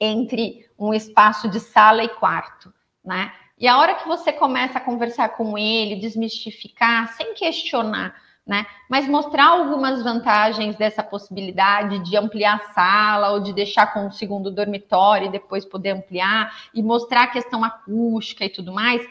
entre 0.00 0.64
um 0.78 0.94
espaço 0.94 1.46
de 1.46 1.60
sala 1.60 2.02
e 2.02 2.08
quarto, 2.08 2.72
né? 3.04 3.30
E 3.58 3.68
a 3.68 3.76
hora 3.76 3.96
que 3.96 4.08
você 4.08 4.32
começa 4.32 4.78
a 4.78 4.80
conversar 4.80 5.28
com 5.36 5.58
ele, 5.58 6.00
desmistificar, 6.00 7.12
sem 7.12 7.34
questionar, 7.34 8.14
né? 8.46 8.66
Mas 8.88 9.06
mostrar 9.06 9.48
algumas 9.48 10.02
vantagens 10.02 10.74
dessa 10.76 11.02
possibilidade 11.02 11.98
de 12.00 12.16
ampliar 12.16 12.56
a 12.56 12.72
sala 12.72 13.30
ou 13.32 13.40
de 13.40 13.52
deixar 13.52 13.92
com 13.92 14.08
o 14.08 14.12
segundo 14.12 14.50
dormitório 14.50 15.28
e 15.28 15.30
depois 15.30 15.64
poder 15.64 15.90
ampliar 15.90 16.52
e 16.74 16.82
mostrar 16.82 17.24
a 17.24 17.26
questão 17.28 17.62
acústica 17.62 18.44
e 18.44 18.48
tudo 18.48 18.72
mais. 18.72 19.02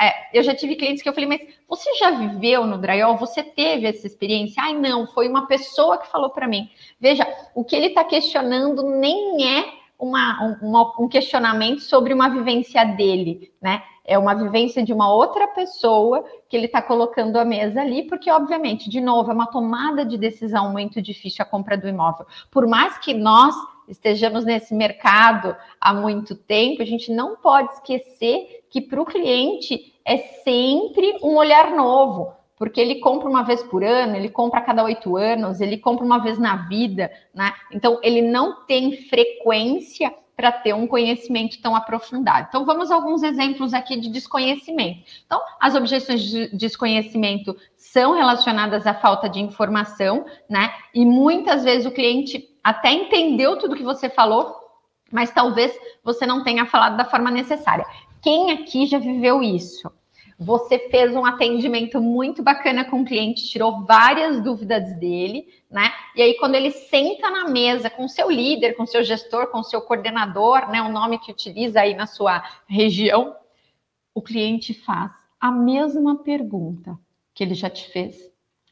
É, 0.00 0.38
eu 0.38 0.42
já 0.42 0.54
tive 0.54 0.74
clientes 0.74 1.02
que 1.02 1.08
eu 1.08 1.12
falei, 1.12 1.28
mas 1.28 1.40
você 1.68 1.94
já 1.94 2.10
viveu 2.10 2.66
no 2.66 2.78
drywall? 2.78 3.16
Você 3.18 3.42
teve 3.42 3.86
essa 3.86 4.06
experiência? 4.06 4.62
Ai, 4.62 4.74
não, 4.74 5.06
foi 5.06 5.28
uma 5.28 5.46
pessoa 5.46 5.98
que 5.98 6.10
falou 6.10 6.30
para 6.30 6.48
mim. 6.48 6.68
Veja, 7.00 7.26
o 7.54 7.64
que 7.64 7.76
ele 7.76 7.88
está 7.88 8.02
questionando 8.02 8.82
nem 8.82 9.58
é 9.58 9.77
uma, 9.98 10.56
um, 10.62 11.04
um 11.04 11.08
questionamento 11.08 11.80
sobre 11.80 12.14
uma 12.14 12.28
vivência 12.28 12.84
dele, 12.84 13.52
né? 13.60 13.82
é 14.08 14.18
uma 14.18 14.34
vivência 14.34 14.82
de 14.82 14.90
uma 14.90 15.12
outra 15.12 15.46
pessoa 15.48 16.24
que 16.48 16.56
ele 16.56 16.64
está 16.64 16.80
colocando 16.80 17.36
à 17.36 17.44
mesa 17.44 17.82
ali, 17.82 18.04
porque, 18.04 18.30
obviamente, 18.30 18.88
de 18.88 19.02
novo, 19.02 19.30
é 19.30 19.34
uma 19.34 19.46
tomada 19.46 20.02
de 20.02 20.16
decisão 20.16 20.72
muito 20.72 21.02
difícil 21.02 21.42
a 21.42 21.44
compra 21.44 21.76
do 21.76 21.86
imóvel. 21.86 22.26
Por 22.50 22.66
mais 22.66 22.96
que 22.96 23.12
nós 23.12 23.54
estejamos 23.86 24.46
nesse 24.46 24.74
mercado 24.74 25.54
há 25.78 25.92
muito 25.92 26.34
tempo, 26.34 26.80
a 26.80 26.86
gente 26.86 27.12
não 27.12 27.36
pode 27.36 27.74
esquecer 27.74 28.64
que 28.70 28.80
para 28.80 29.00
o 29.00 29.04
cliente 29.04 29.94
é 30.06 30.16
sempre 30.42 31.18
um 31.22 31.36
olhar 31.36 31.76
novo. 31.76 32.32
Porque 32.58 32.80
ele 32.80 32.96
compra 32.96 33.28
uma 33.28 33.42
vez 33.42 33.62
por 33.62 33.84
ano, 33.84 34.16
ele 34.16 34.28
compra 34.28 34.60
a 34.60 34.62
cada 34.62 34.82
oito 34.84 35.16
anos, 35.16 35.60
ele 35.60 35.78
compra 35.78 36.04
uma 36.04 36.18
vez 36.18 36.38
na 36.38 36.56
vida, 36.68 37.10
né? 37.32 37.52
Então 37.72 38.00
ele 38.02 38.22
não 38.22 38.66
tem 38.66 38.92
frequência 39.08 40.12
para 40.38 40.52
ter 40.52 40.72
um 40.72 40.86
conhecimento 40.86 41.60
tão 41.60 41.74
aprofundado. 41.74 42.46
Então, 42.48 42.64
vamos 42.64 42.92
a 42.92 42.94
alguns 42.94 43.24
exemplos 43.24 43.74
aqui 43.74 43.98
de 43.98 44.08
desconhecimento. 44.08 45.02
Então, 45.26 45.40
as 45.58 45.74
objeções 45.74 46.22
de 46.22 46.56
desconhecimento 46.56 47.56
são 47.76 48.14
relacionadas 48.14 48.86
à 48.86 48.94
falta 48.94 49.28
de 49.28 49.40
informação, 49.40 50.24
né? 50.48 50.72
E 50.94 51.04
muitas 51.04 51.64
vezes 51.64 51.86
o 51.86 51.90
cliente 51.90 52.48
até 52.62 52.92
entendeu 52.92 53.58
tudo 53.58 53.74
que 53.74 53.82
você 53.82 54.08
falou, 54.08 54.54
mas 55.10 55.32
talvez 55.32 55.76
você 56.04 56.24
não 56.24 56.44
tenha 56.44 56.66
falado 56.66 56.96
da 56.96 57.04
forma 57.04 57.32
necessária. 57.32 57.84
Quem 58.22 58.52
aqui 58.52 58.86
já 58.86 59.00
viveu 59.00 59.42
isso? 59.42 59.90
Você 60.38 60.78
fez 60.88 61.16
um 61.16 61.24
atendimento 61.24 62.00
muito 62.00 62.44
bacana 62.44 62.84
com 62.84 63.00
o 63.00 63.04
cliente, 63.04 63.48
tirou 63.48 63.84
várias 63.84 64.40
dúvidas 64.40 64.96
dele, 64.96 65.48
né? 65.68 65.92
E 66.14 66.22
aí, 66.22 66.34
quando 66.34 66.54
ele 66.54 66.70
senta 66.70 67.28
na 67.28 67.48
mesa 67.48 67.90
com 67.90 68.06
seu 68.06 68.30
líder, 68.30 68.74
com 68.74 68.86
seu 68.86 69.02
gestor, 69.02 69.48
com 69.48 69.64
seu 69.64 69.82
coordenador, 69.82 70.70
né? 70.70 70.80
O 70.80 70.92
nome 70.92 71.18
que 71.18 71.32
utiliza 71.32 71.80
aí 71.80 71.94
na 71.94 72.06
sua 72.06 72.44
região, 72.68 73.34
o 74.14 74.22
cliente 74.22 74.72
faz 74.72 75.10
a 75.40 75.50
mesma 75.50 76.22
pergunta 76.22 76.96
que 77.34 77.42
ele 77.42 77.54
já 77.54 77.68
te 77.68 77.90
fez 77.90 78.30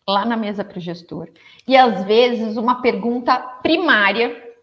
lá 0.08 0.24
na 0.24 0.36
mesa 0.36 0.64
para 0.64 0.78
o 0.78 0.80
gestor. 0.80 1.28
E 1.66 1.76
às 1.76 2.04
vezes 2.04 2.56
uma 2.56 2.80
pergunta 2.80 3.38
primária, 3.60 4.54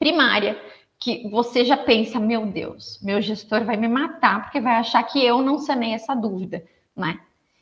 primária, 0.00 0.60
que 0.98 1.28
você 1.28 1.64
já 1.64 1.76
pensa, 1.76 2.18
meu 2.18 2.46
Deus, 2.46 2.98
meu 3.02 3.20
gestor 3.20 3.64
vai 3.64 3.76
me 3.76 3.88
matar 3.88 4.42
porque 4.42 4.60
vai 4.60 4.76
achar 4.76 5.02
que 5.02 5.24
eu 5.24 5.42
não 5.42 5.58
sanei 5.58 5.92
essa 5.92 6.14
dúvida, 6.14 6.64
né? 6.96 7.20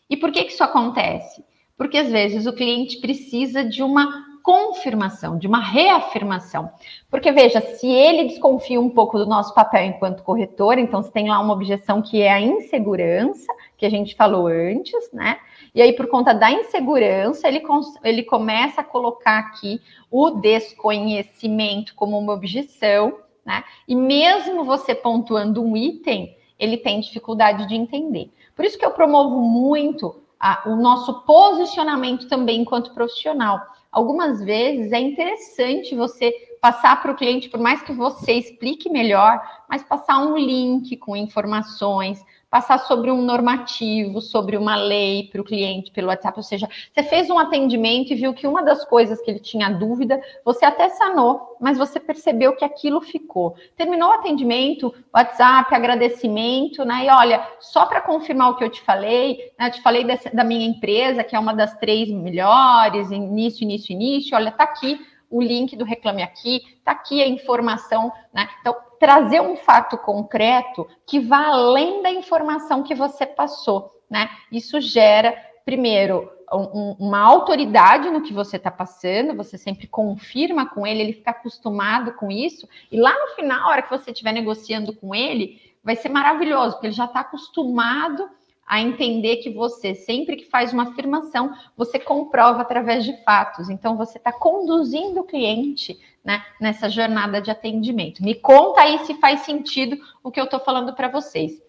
E 0.09 0.17
por 0.17 0.31
que, 0.31 0.45
que 0.45 0.53
isso 0.53 0.63
acontece? 0.63 1.45
Porque 1.77 1.99
às 1.99 2.11
vezes 2.11 2.47
o 2.47 2.53
cliente 2.53 2.99
precisa 2.99 3.65
de 3.65 3.83
uma 3.83 4.32
confirmação, 4.43 5.39
de 5.39 5.47
uma 5.47 5.61
reafirmação. 5.61 6.71
Porque 7.11 7.31
veja, 7.31 7.61
se 7.61 7.87
ele 7.87 8.25
desconfia 8.25 8.81
um 8.81 8.91
pouco 8.91 9.19
do 9.19 9.27
nosso 9.27 9.55
papel 9.55 9.85
enquanto 9.85 10.23
corretor, 10.23 10.79
então 10.79 11.03
se 11.03 11.13
tem 11.13 11.29
lá 11.29 11.39
uma 11.41 11.55
objeção 11.55 12.03
que 12.03 12.21
é 12.21 12.33
a 12.33 12.41
insegurança, 12.41 13.53
que 13.77 13.87
a 13.87 13.91
gente 13.91 14.15
falou 14.15 14.47
antes, 14.47 15.11
né? 15.13 15.39
E 15.75 15.81
aí, 15.81 15.93
por 15.95 16.07
conta 16.09 16.35
da 16.35 16.51
insegurança, 16.51 17.49
ele, 17.49 17.63
ele 18.05 18.23
começa 18.23 18.81
a 18.83 18.85
colocar 18.85 19.39
aqui 19.39 19.81
o 20.11 20.31
desconhecimento 20.31 21.95
como 21.95 22.19
uma 22.19 22.35
objeção, 22.35 23.19
né? 23.45 23.65
E 23.89 23.95
mesmo 23.95 24.65
você 24.65 24.95
pontuando 24.95 25.63
um 25.63 25.77
item, 25.77 26.37
ele 26.59 26.77
tem 26.77 27.01
dificuldade 27.01 27.67
de 27.67 27.75
entender. 27.75 28.31
Por 28.55 28.65
isso 28.65 28.79
que 28.79 28.85
eu 28.85 28.91
promovo 28.91 29.41
muito 29.41 30.23
a, 30.39 30.63
o 30.67 30.77
nosso 30.77 31.23
posicionamento 31.23 32.29
também 32.29 32.61
enquanto 32.63 32.93
profissional. 32.93 33.61
Algumas 33.93 34.43
vezes 34.43 34.91
é 34.91 34.99
interessante 34.99 35.95
você 35.95 36.33
passar 36.63 37.03
para 37.03 37.13
o 37.13 37.17
cliente, 37.17 37.51
por 37.51 37.61
mais 37.61 37.83
que 37.83 37.93
você 37.93 38.33
explique 38.33 38.89
melhor, 38.89 39.39
mas 39.69 39.83
passar 39.83 40.19
um 40.25 40.39
link 40.39 40.97
com 40.97 41.15
informações, 41.15 42.25
passar 42.53 42.81
sobre 42.81 43.11
um 43.11 43.23
normativo, 43.23 44.21
sobre 44.21 44.59
uma 44.59 44.77
lei 44.77 45.27
para 45.33 45.41
o 45.41 45.45
cliente 45.45 45.91
pelo 45.91 46.09
WhatsApp. 46.09 46.37
Ou 46.39 46.43
seja, 46.43 46.69
você 46.93 47.03
fez 47.03 47.31
um 47.31 47.39
atendimento 47.39 48.13
e 48.13 48.15
viu 48.15 48.35
que 48.35 48.47
uma 48.47 48.63
das 48.63 48.85
coisas 48.85 49.23
que 49.23 49.31
ele 49.31 49.41
tinha 49.41 49.71
dúvida, 49.71 50.21
você 50.45 50.67
até 50.67 50.91
sanou, 50.91 51.57
mas 51.59 51.79
você 51.79 51.99
percebeu 51.99 52.55
que 52.55 52.63
aquilo 52.63 53.01
ficou. 53.01 53.57
Terminou 53.75 54.11
o 54.11 54.13
atendimento, 54.13 54.95
WhatsApp, 55.15 55.75
agradecimento, 55.75 56.85
né? 56.85 57.07
E 57.07 57.09
olha, 57.09 57.43
só 57.59 57.87
para 57.87 58.03
confirmar 58.03 58.51
o 58.51 58.57
que 58.57 58.65
eu 58.65 58.69
te 58.69 58.83
falei, 58.83 59.51
né? 59.59 59.71
Te 59.71 59.81
falei 59.81 60.05
dessa, 60.05 60.29
da 60.29 60.45
minha 60.45 60.67
empresa, 60.67 61.25
que 61.25 61.35
é 61.35 61.39
uma 61.39 61.55
das 61.55 61.75
três 61.79 62.11
melhores, 62.11 63.11
início, 63.11 63.65
início, 63.65 63.95
início. 63.95 64.37
Olha, 64.37 64.53
tá 64.53 64.65
aqui 64.65 65.01
o 65.31 65.41
link 65.41 65.75
do 65.75 65.87
Reclame 65.87 66.23
Aqui, 66.23 66.61
tá 66.85 66.93
aqui 66.93 67.23
a 67.23 67.27
informação, 67.27 68.13
né? 68.35 68.47
Então, 68.61 68.77
trazer 69.03 69.41
um 69.41 69.57
fato 69.57 69.99
concreto 69.99 70.87
que 71.05 71.19
vá 71.19 71.49
além 71.49 72.05
da 72.05 72.11
informação 72.13 72.85
que 72.85 72.95
você 72.95 73.27
passou, 73.27 73.91
né? 74.09 74.31
Isso 74.53 74.81
gera, 74.81 75.35
primeiro, 75.65 76.31
um, 76.53 76.95
uma 77.01 77.19
autoridade 77.19 78.09
no 78.11 78.23
que 78.23 78.33
você 78.33 78.59
está 78.59 78.71
passando, 78.71 79.37
você 79.37 79.59
sempre 79.59 79.89
confirma 79.89 80.67
com 80.67 80.87
ele, 80.87 81.01
ele 81.03 81.13
fica 81.15 81.33
acostumado 81.33 82.13
com 82.13 82.31
isso, 82.31 82.69
e 82.93 82.97
lá 82.97 83.13
no 83.13 83.35
final, 83.35 83.67
a 83.67 83.71
hora 83.73 83.83
que 83.83 83.91
você 83.91 84.13
estiver 84.13 84.31
negociando 84.31 84.95
com 84.95 85.13
ele, 85.13 85.61
vai 85.83 85.97
ser 85.97 86.09
maravilhoso, 86.09 86.75
porque 86.75 86.87
ele 86.87 86.95
já 86.95 87.07
está 87.07 87.23
acostumado 87.23 88.31
a 88.65 88.81
entender 88.81 89.39
que 89.39 89.51
você, 89.51 89.97
sempre 89.97 90.37
que 90.37 90.49
faz 90.49 90.73
uma 90.73 90.85
afirmação, 90.85 91.53
você 91.77 91.99
comprova 91.99 92.63
através 92.63 93.05
de 93.05 93.17
fatos. 93.25 93.69
Então, 93.69 93.97
você 93.97 94.19
está 94.19 94.33
conduzindo 94.33 95.23
o 95.23 95.25
cliente 95.25 95.99
né, 96.25 96.45
nessa 96.61 96.89
jornada 96.89 97.41
de 97.41 97.51
atendimento. 97.51 98.23
Me 98.23 98.35
conta 98.35 98.83
aí 98.83 98.99
se 99.05 99.15
faz 99.15 99.41
sentido 99.41 99.97
o 100.23 100.31
que 100.31 100.41
eu 100.41 100.45
estou 100.45 100.61
falando 100.61 100.95
para 100.95 101.09
vocês. 101.09 101.61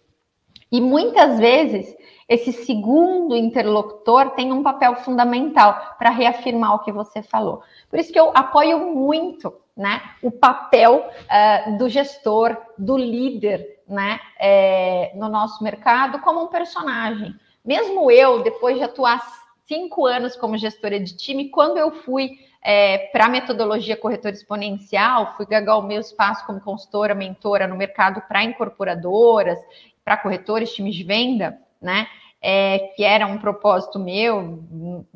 E 0.71 0.81
muitas 0.81 1.39
vezes, 1.39 1.95
esse 2.27 2.51
segundo 2.51 3.35
interlocutor 3.35 4.31
tem 4.31 4.51
um 4.51 4.63
papel 4.63 4.95
fundamental 4.95 5.95
para 5.99 6.09
reafirmar 6.09 6.75
o 6.75 6.79
que 6.79 6.91
você 6.91 7.21
falou. 7.21 7.61
Por 7.89 7.99
isso 7.99 8.11
que 8.11 8.19
eu 8.19 8.31
apoio 8.33 8.79
muito 8.91 9.53
né, 9.75 10.01
o 10.21 10.31
papel 10.31 11.07
uh, 11.07 11.77
do 11.77 11.89
gestor, 11.89 12.55
do 12.77 12.97
líder 12.97 13.81
né, 13.87 14.19
é, 14.39 15.11
no 15.15 15.27
nosso 15.29 15.63
mercado 15.63 16.19
como 16.19 16.43
um 16.43 16.47
personagem. 16.47 17.33
Mesmo 17.65 18.09
eu, 18.11 18.43
depois 18.43 18.77
de 18.77 18.83
atuar 18.83 19.21
cinco 19.67 20.05
anos 20.05 20.35
como 20.35 20.57
gestora 20.57 20.99
de 20.99 21.15
time, 21.15 21.49
quando 21.49 21.77
eu 21.77 21.91
fui 21.91 22.31
é, 22.63 23.09
para 23.11 23.25
a 23.25 23.29
metodologia 23.29 23.97
corretor 23.97 24.31
exponencial, 24.31 25.35
fui 25.35 25.45
galgar 25.45 25.77
o 25.77 25.81
meu 25.81 25.99
espaço 25.99 26.45
como 26.45 26.61
consultora, 26.61 27.13
mentora 27.13 27.67
no 27.67 27.75
mercado 27.75 28.21
para 28.27 28.43
incorporadoras, 28.43 29.59
para 30.03 30.17
corretores, 30.17 30.73
times 30.73 30.95
de 30.95 31.03
venda, 31.03 31.59
né? 31.81 32.07
É, 32.41 32.91
que 32.95 33.03
era 33.03 33.25
um 33.25 33.37
propósito 33.37 33.97
meu, 33.97 34.63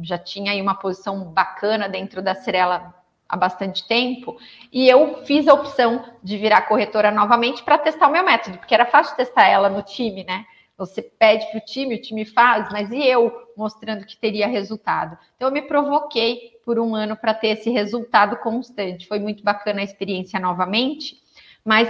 já 0.01 0.17
tinha 0.17 0.51
aí 0.51 0.61
uma 0.61 0.75
posição 0.75 1.25
bacana 1.25 1.89
dentro 1.89 2.21
da 2.21 2.33
Cirela 2.35 2.93
há 3.27 3.35
bastante 3.35 3.85
tempo, 3.85 4.37
e 4.71 4.87
eu 4.87 5.25
fiz 5.25 5.47
a 5.47 5.53
opção 5.53 6.05
de 6.23 6.37
virar 6.37 6.61
corretora 6.61 7.11
novamente 7.11 7.63
para 7.63 7.77
testar 7.77 8.07
o 8.07 8.11
meu 8.11 8.23
método, 8.23 8.57
porque 8.57 8.73
era 8.73 8.85
fácil 8.85 9.17
testar 9.17 9.45
ela 9.47 9.69
no 9.69 9.81
time, 9.81 10.23
né? 10.23 10.45
Você 10.77 11.01
pede 11.01 11.49
para 11.49 11.57
o 11.57 11.65
time, 11.65 11.95
o 11.95 12.01
time 12.01 12.23
faz, 12.23 12.69
mas 12.71 12.91
e 12.91 13.03
eu 13.03 13.31
mostrando 13.57 14.05
que 14.05 14.15
teria 14.15 14.47
resultado? 14.47 15.17
Então, 15.35 15.47
eu 15.47 15.53
me 15.53 15.63
provoquei 15.63 16.59
por 16.63 16.79
um 16.79 16.93
ano 16.93 17.17
para 17.17 17.33
ter 17.33 17.49
esse 17.49 17.69
resultado 17.69 18.37
constante. 18.37 19.07
Foi 19.07 19.19
muito 19.19 19.43
bacana 19.43 19.81
a 19.81 19.83
experiência 19.83 20.39
novamente, 20.39 21.17
mas 21.65 21.89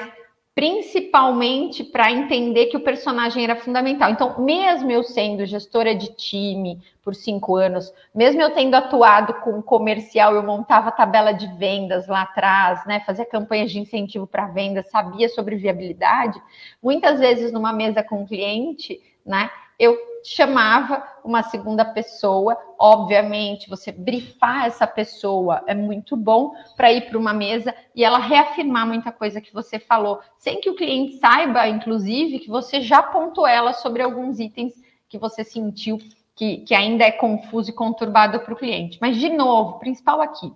principalmente 0.57 1.83
para 1.83 2.11
entender 2.11 2.65
que 2.65 2.77
o 2.77 2.79
personagem 2.79 3.43
era 3.43 3.55
fundamental. 3.55 4.09
Então, 4.09 4.41
mesmo 4.41 4.89
eu 4.89 5.03
sendo 5.03 5.45
gestora 5.45 5.93
de 5.93 6.07
time 6.15 6.81
por 7.03 7.13
cinco 7.13 7.55
anos, 7.55 7.93
mesmo 8.13 8.41
eu 8.41 8.49
tendo 8.49 8.73
atuado 8.73 9.35
com 9.35 9.61
comercial, 9.61 10.33
eu 10.33 10.41
montava 10.41 10.91
tabela 10.91 11.31
de 11.31 11.45
vendas 11.57 12.07
lá 12.07 12.23
atrás, 12.23 12.83
né, 12.87 13.03
fazia 13.05 13.23
campanhas 13.23 13.69
de 13.71 13.79
incentivo 13.79 14.25
para 14.25 14.47
venda, 14.47 14.81
sabia 14.81 15.29
sobre 15.29 15.57
viabilidade, 15.57 16.41
muitas 16.81 17.19
vezes 17.19 17.51
numa 17.51 17.71
mesa 17.71 18.01
com 18.01 18.23
o 18.23 18.27
cliente, 18.27 18.99
né, 19.23 19.51
eu 19.79 19.97
chamava 20.23 21.03
uma 21.23 21.43
segunda 21.43 21.85
pessoa. 21.85 22.57
Obviamente, 22.79 23.69
você 23.69 23.91
brifar 23.91 24.65
essa 24.65 24.85
pessoa 24.85 25.63
é 25.67 25.73
muito 25.73 26.15
bom 26.15 26.53
para 26.75 26.91
ir 26.91 27.07
para 27.07 27.17
uma 27.17 27.33
mesa 27.33 27.73
e 27.95 28.03
ela 28.03 28.17
reafirmar 28.17 28.87
muita 28.87 29.11
coisa 29.11 29.39
que 29.39 29.53
você 29.53 29.79
falou, 29.79 30.19
sem 30.37 30.59
que 30.59 30.69
o 30.69 30.75
cliente 30.75 31.17
saiba, 31.17 31.67
inclusive, 31.67 32.39
que 32.39 32.49
você 32.49 32.81
já 32.81 33.01
pontuou 33.01 33.47
ela 33.47 33.73
sobre 33.73 34.01
alguns 34.01 34.39
itens 34.39 34.73
que 35.07 35.17
você 35.17 35.43
sentiu 35.43 35.97
que, 36.35 36.57
que 36.57 36.75
ainda 36.75 37.03
é 37.03 37.11
confuso 37.11 37.71
e 37.71 37.73
conturbado 37.73 38.39
para 38.39 38.53
o 38.53 38.57
cliente. 38.57 38.99
Mas, 39.01 39.17
de 39.17 39.29
novo, 39.29 39.79
principal 39.79 40.21
aqui, 40.21 40.53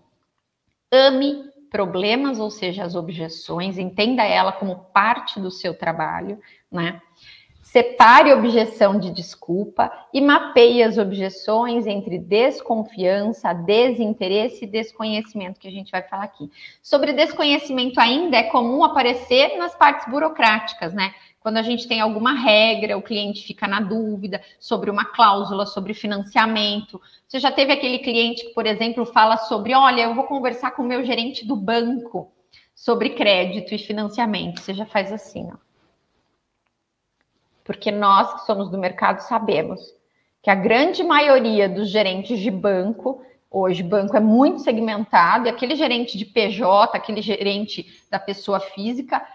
ame 0.92 1.50
problemas, 1.72 2.38
ou 2.38 2.52
seja, 2.52 2.84
as 2.84 2.96
objeções, 2.96 3.78
entenda 3.78 4.24
ela 4.24 4.52
como 4.52 4.76
parte 4.94 5.40
do 5.40 5.50
seu 5.50 5.74
trabalho, 5.74 6.40
né? 6.70 7.02
Separe 7.62 8.34
objeção 8.34 9.00
de 9.00 9.12
desculpa 9.12 9.92
e 10.12 10.20
mapeie 10.20 10.84
as 10.84 10.98
objeções 10.98 11.86
entre 11.86 12.18
desconfiança, 12.18 13.54
desinteresse 13.54 14.66
e 14.66 14.68
desconhecimento, 14.68 15.60
que 15.60 15.68
a 15.68 15.72
gente 15.72 15.92
vai 15.92 16.02
falar 16.02 16.24
aqui. 16.24 16.50
Sobre 16.82 17.14
desconhecimento 17.14 18.00
ainda 18.00 18.36
é 18.36 18.44
comum 18.44 18.84
aparecer 18.84 19.58
nas 19.58 19.76
partes 19.76 20.10
burocráticas, 20.10 20.94
né? 20.94 21.14
Quando 21.40 21.58
a 21.58 21.62
gente 21.62 21.88
tem 21.88 22.02
alguma 22.02 22.34
regra, 22.34 22.98
o 22.98 23.02
cliente 23.02 23.44
fica 23.44 23.68
na 23.68 23.80
dúvida 23.80 24.42
sobre 24.60 24.90
uma 24.90 25.06
cláusula, 25.06 25.66
sobre 25.66 25.94
financiamento. 25.94 27.02
Você 27.28 27.40
já 27.40 27.52
teve 27.52 27.72
aquele 27.72 28.00
cliente 28.00 28.48
que, 28.48 28.54
por 28.54 28.66
exemplo, 28.66 29.06
fala 29.06 29.38
sobre: 29.38 29.74
olha, 29.74 30.02
eu 30.02 30.14
vou 30.14 30.26
conversar 30.26 30.72
com 30.72 30.82
o 30.82 30.88
meu 30.88 31.04
gerente 31.06 31.46
do 31.46 31.56
banco 31.56 32.32
sobre 32.76 33.12
crédito 33.12 33.74
e 33.74 33.78
financiamento. 33.78 34.62
Você 34.62 34.74
já 34.74 34.86
faz 34.86 35.12
assim, 35.12 35.50
ó 35.52 35.71
porque 37.72 37.90
nós 37.90 38.34
que 38.34 38.46
somos 38.46 38.70
do 38.70 38.78
mercado 38.78 39.22
sabemos 39.22 39.96
que 40.44 40.50
a 40.50 40.56
grande 40.56 41.04
maioria 41.04 41.70
dos 41.70 41.90
gerentes 41.90 42.38
de 42.38 42.52
banco, 42.52 43.24
hoje 43.50 43.82
banco 43.82 44.18
é 44.18 44.20
muito 44.20 44.60
segmentado, 44.60 45.48
e 45.48 45.50
aquele 45.50 45.76
gerente 45.76 46.18
de 46.18 46.26
PJ, 46.26 46.98
aquele 46.98 47.22
gerente 47.22 47.88
da 48.12 48.20
pessoa 48.20 48.60
física, 48.60 49.26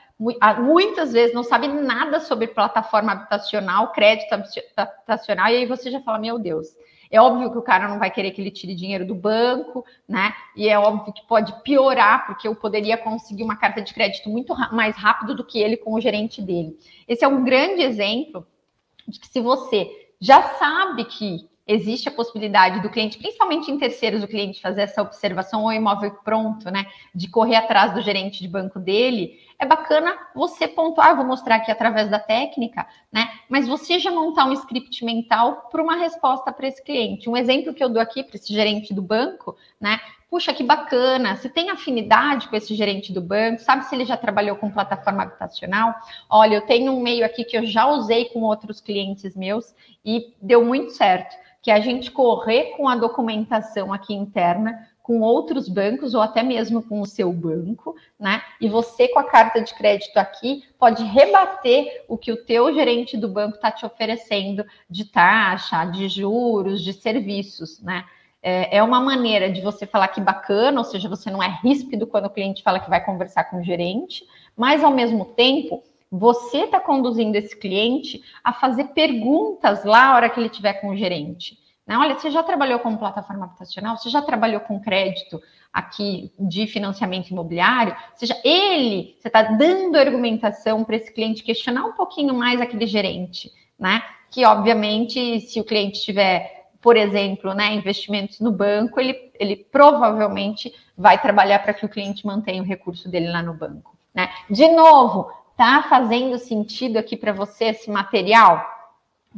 muitas 0.59 1.15
vezes 1.15 1.35
não 1.35 1.43
sabe 1.43 1.67
nada 1.69 2.21
sobre 2.21 2.49
plataforma 2.49 3.13
habitacional, 3.13 3.93
crédito 3.93 4.35
habitacional, 4.77 5.49
e 5.49 5.57
aí 5.57 5.67
você 5.67 5.91
já 5.91 6.01
fala, 6.03 6.19
meu 6.19 6.39
Deus, 6.39 6.67
é 7.11 7.21
óbvio 7.21 7.51
que 7.51 7.59
o 7.59 7.63
cara 7.63 7.89
não 7.89 7.99
vai 7.99 8.11
querer 8.11 8.31
que 8.31 8.41
ele 8.41 8.51
tire 8.51 8.75
dinheiro 8.75 9.07
do 9.07 9.15
banco, 9.15 9.85
né? 10.09 10.33
E 10.55 10.69
é 10.69 10.79
óbvio 10.79 11.13
que 11.13 11.27
pode 11.27 11.53
piorar, 11.63 12.27
porque 12.27 12.49
eu 12.49 12.55
poderia 12.55 12.97
conseguir 12.97 13.43
uma 13.43 13.57
carta 13.57 13.83
de 13.83 13.93
crédito 13.93 14.29
muito 14.29 14.55
mais 14.73 14.97
rápido 14.97 15.35
do 15.35 15.45
que 15.45 15.59
ele 15.59 15.77
com 15.77 15.95
o 15.95 16.01
gerente 16.01 16.43
dele. 16.43 16.79
Esse 17.07 17.25
é 17.25 17.29
um 17.29 17.45
grande 17.45 17.83
exemplo 17.83 18.47
de 19.07 19.21
que 19.21 19.29
se 19.29 19.41
você 19.41 19.91
já 20.21 20.43
sabe 20.55 21.05
que 21.05 21.49
existe 21.67 22.09
a 22.09 22.13
possibilidade 22.13 22.81
do 22.81 22.89
cliente, 22.89 23.19
principalmente 23.19 23.71
em 23.71 23.79
terceiros, 23.79 24.23
o 24.23 24.29
cliente 24.29 24.61
fazer 24.61 24.83
essa 24.83 25.03
observação 25.03 25.65
ou 25.65 25.73
imóvel 25.73 26.13
pronto, 26.25 26.71
né? 26.71 26.87
De 27.15 27.29
correr 27.29 27.57
atrás 27.57 27.93
do 27.93 28.01
gerente 28.01 28.41
de 28.41 28.49
banco 28.49 28.79
dele, 28.79 29.41
é 29.59 29.67
bacana 29.67 30.17
você 30.35 30.69
pontuar, 30.69 31.17
vou 31.17 31.25
mostrar 31.25 31.57
aqui 31.57 31.71
através 31.71 32.11
da 32.11 32.19
técnica, 32.19 32.87
né? 33.11 33.31
Mas 33.49 33.67
você 33.67 33.99
já 33.99 34.11
montar 34.11 34.45
um 34.45 34.53
script 34.53 35.05
mental 35.05 35.69
para 35.71 35.83
uma 35.83 35.97
resposta 35.97 36.53
para 36.53 36.69
esse 36.69 36.83
cliente. 36.83 37.29
Um 37.29 37.37
exemplo 37.37 37.73
que 37.73 37.83
eu 37.83 37.89
dou 37.89 38.01
aqui 38.01 38.23
para 38.23 38.37
esse 38.37 38.53
gerente 38.53 38.93
do 38.93 39.03
banco, 39.03 39.57
né? 39.81 40.01
Puxa, 40.29 40.53
que 40.53 40.65
bacana, 40.65 41.37
se 41.37 41.49
tem 41.49 41.71
afinidade 41.71 42.49
com 42.49 42.57
esse 42.57 42.75
gerente 42.75 43.13
do 43.13 43.21
banco, 43.21 43.61
sabe 43.61 43.85
se 43.85 43.95
ele 43.95 44.05
já 44.05 44.17
trabalhou 44.17 44.57
com 44.57 44.71
plataforma 44.71 45.23
habitacional? 45.23 45.95
Olha, 46.29 46.57
eu 46.57 46.63
tenho 46.63 46.93
um 46.93 47.01
meio 47.01 47.25
aqui 47.25 47.45
que 47.45 47.57
eu 47.57 47.65
já 47.65 47.87
usei 47.87 48.27
com 48.27 48.41
outros 48.41 48.81
clientes 48.81 49.37
meus 49.37 49.75
e 50.05 50.35
deu 50.43 50.65
muito 50.65 50.91
certo, 50.93 51.37
que 51.63 51.71
é 51.71 51.75
a 51.75 51.81
gente 51.81 52.11
correr 52.11 52.75
com 52.77 52.89
a 52.89 52.97
documentação 52.97 53.93
aqui 53.93 54.15
interna 54.15 54.87
com 55.07 55.21
outros 55.21 55.69
bancos 55.69 56.15
ou 56.15 56.21
até 56.21 56.43
mesmo 56.43 56.83
com 56.83 57.01
o 57.01 57.07
seu 57.07 57.33
banco, 57.33 57.95
né? 58.19 58.43
E 58.61 58.69
você 58.69 59.07
com 59.07 59.21
a 59.21 59.25
carta 59.25 59.63
de 59.63 59.73
crédito 59.73 60.17
aqui 60.17 60.65
pode 60.77 61.05
rebater 61.05 62.05
o 62.09 62.19
que 62.19 62.33
o 62.33 62.45
teu 62.45 62.75
gerente 62.75 63.17
do 63.17 63.29
banco 63.29 63.55
está 63.55 63.71
te 63.71 63.87
oferecendo 63.87 64.67
de 64.91 65.05
taxa, 65.05 65.85
de 65.85 66.09
juros, 66.09 66.83
de 66.83 66.93
serviços, 66.93 67.81
né? 67.81 68.05
É, 68.43 68.79
é 68.79 68.83
uma 68.83 69.01
maneira 69.01 69.49
de 69.49 69.61
você 69.61 69.87
falar 69.87 70.09
que 70.09 70.21
bacana, 70.21 70.81
ou 70.81 70.85
seja, 70.85 71.09
você 71.09 71.31
não 71.31 71.41
é 71.41 71.57
ríspido 71.63 72.05
quando 72.05 72.27
o 72.27 72.31
cliente 72.31 72.65
fala 72.65 72.81
que 72.81 72.91
vai 72.91 73.05
conversar 73.05 73.45
com 73.45 73.61
o 73.61 73.63
gerente, 73.63 74.25
mas 74.57 74.83
ao 74.83 74.91
mesmo 74.91 75.25
tempo 75.25 75.85
você 76.11 76.65
está 76.65 76.81
conduzindo 76.81 77.37
esse 77.37 77.57
cliente 77.57 78.25
a 78.43 78.53
fazer 78.53 78.87
perguntas 78.89 79.85
lá 79.85 80.07
a 80.07 80.15
hora 80.17 80.31
que 80.31 80.41
ele 80.41 80.49
estiver 80.49 80.81
com 80.81 80.89
o 80.89 80.97
gerente. 80.97 81.57
Né? 81.87 81.97
Olha, 81.97 82.19
você 82.19 82.31
já 82.31 82.43
trabalhou 82.43 82.81
com 82.81 82.97
plataforma 82.97 83.45
habitacional? 83.45 83.97
Você 83.97 84.11
já 84.11 84.21
trabalhou 84.21 84.61
com 84.61 84.81
crédito 84.81 85.41
aqui 85.73 86.33
de 86.39 86.67
financiamento 86.67 87.31
imobiliário? 87.31 87.93
Ou 88.13 88.19
seja, 88.19 88.37
ele, 88.45 89.17
você 89.19 89.29
está 89.29 89.43
dando 89.43 89.97
argumentação 89.97 90.83
para 90.83 90.97
esse 90.97 91.13
cliente 91.13 91.45
questionar 91.45 91.85
um 91.85 91.93
pouquinho 91.93 92.35
mais 92.35 92.61
aquele 92.61 92.87
gerente, 92.87 93.53
né? 93.79 94.03
Que, 94.31 94.45
obviamente, 94.45 95.41
se 95.43 95.61
o 95.61 95.65
cliente 95.65 96.03
tiver, 96.03 96.71
por 96.83 96.97
exemplo, 96.97 97.55
né, 97.55 97.73
investimentos 97.75 98.41
no 98.41 98.51
banco, 98.51 98.99
ele, 98.99 99.31
ele 99.39 99.57
provavelmente 99.57 100.75
vai 100.99 101.21
trabalhar 101.21 101.61
para 101.61 101.73
que 101.73 101.87
o 101.87 101.89
cliente 101.89 102.27
mantenha 102.27 102.61
o 102.61 102.67
recurso 102.67 103.09
dele 103.09 103.31
lá 103.31 103.43
no 103.43 103.55
banco. 103.55 103.97
Né? 104.13 104.29
De 104.51 104.67
novo, 104.69 105.31
tá 105.57 105.87
fazendo 105.89 106.39
sentido 106.39 106.97
aqui 106.97 107.17
para 107.17 107.33
você 107.33 107.67
esse 107.67 107.89
material? 107.91 108.76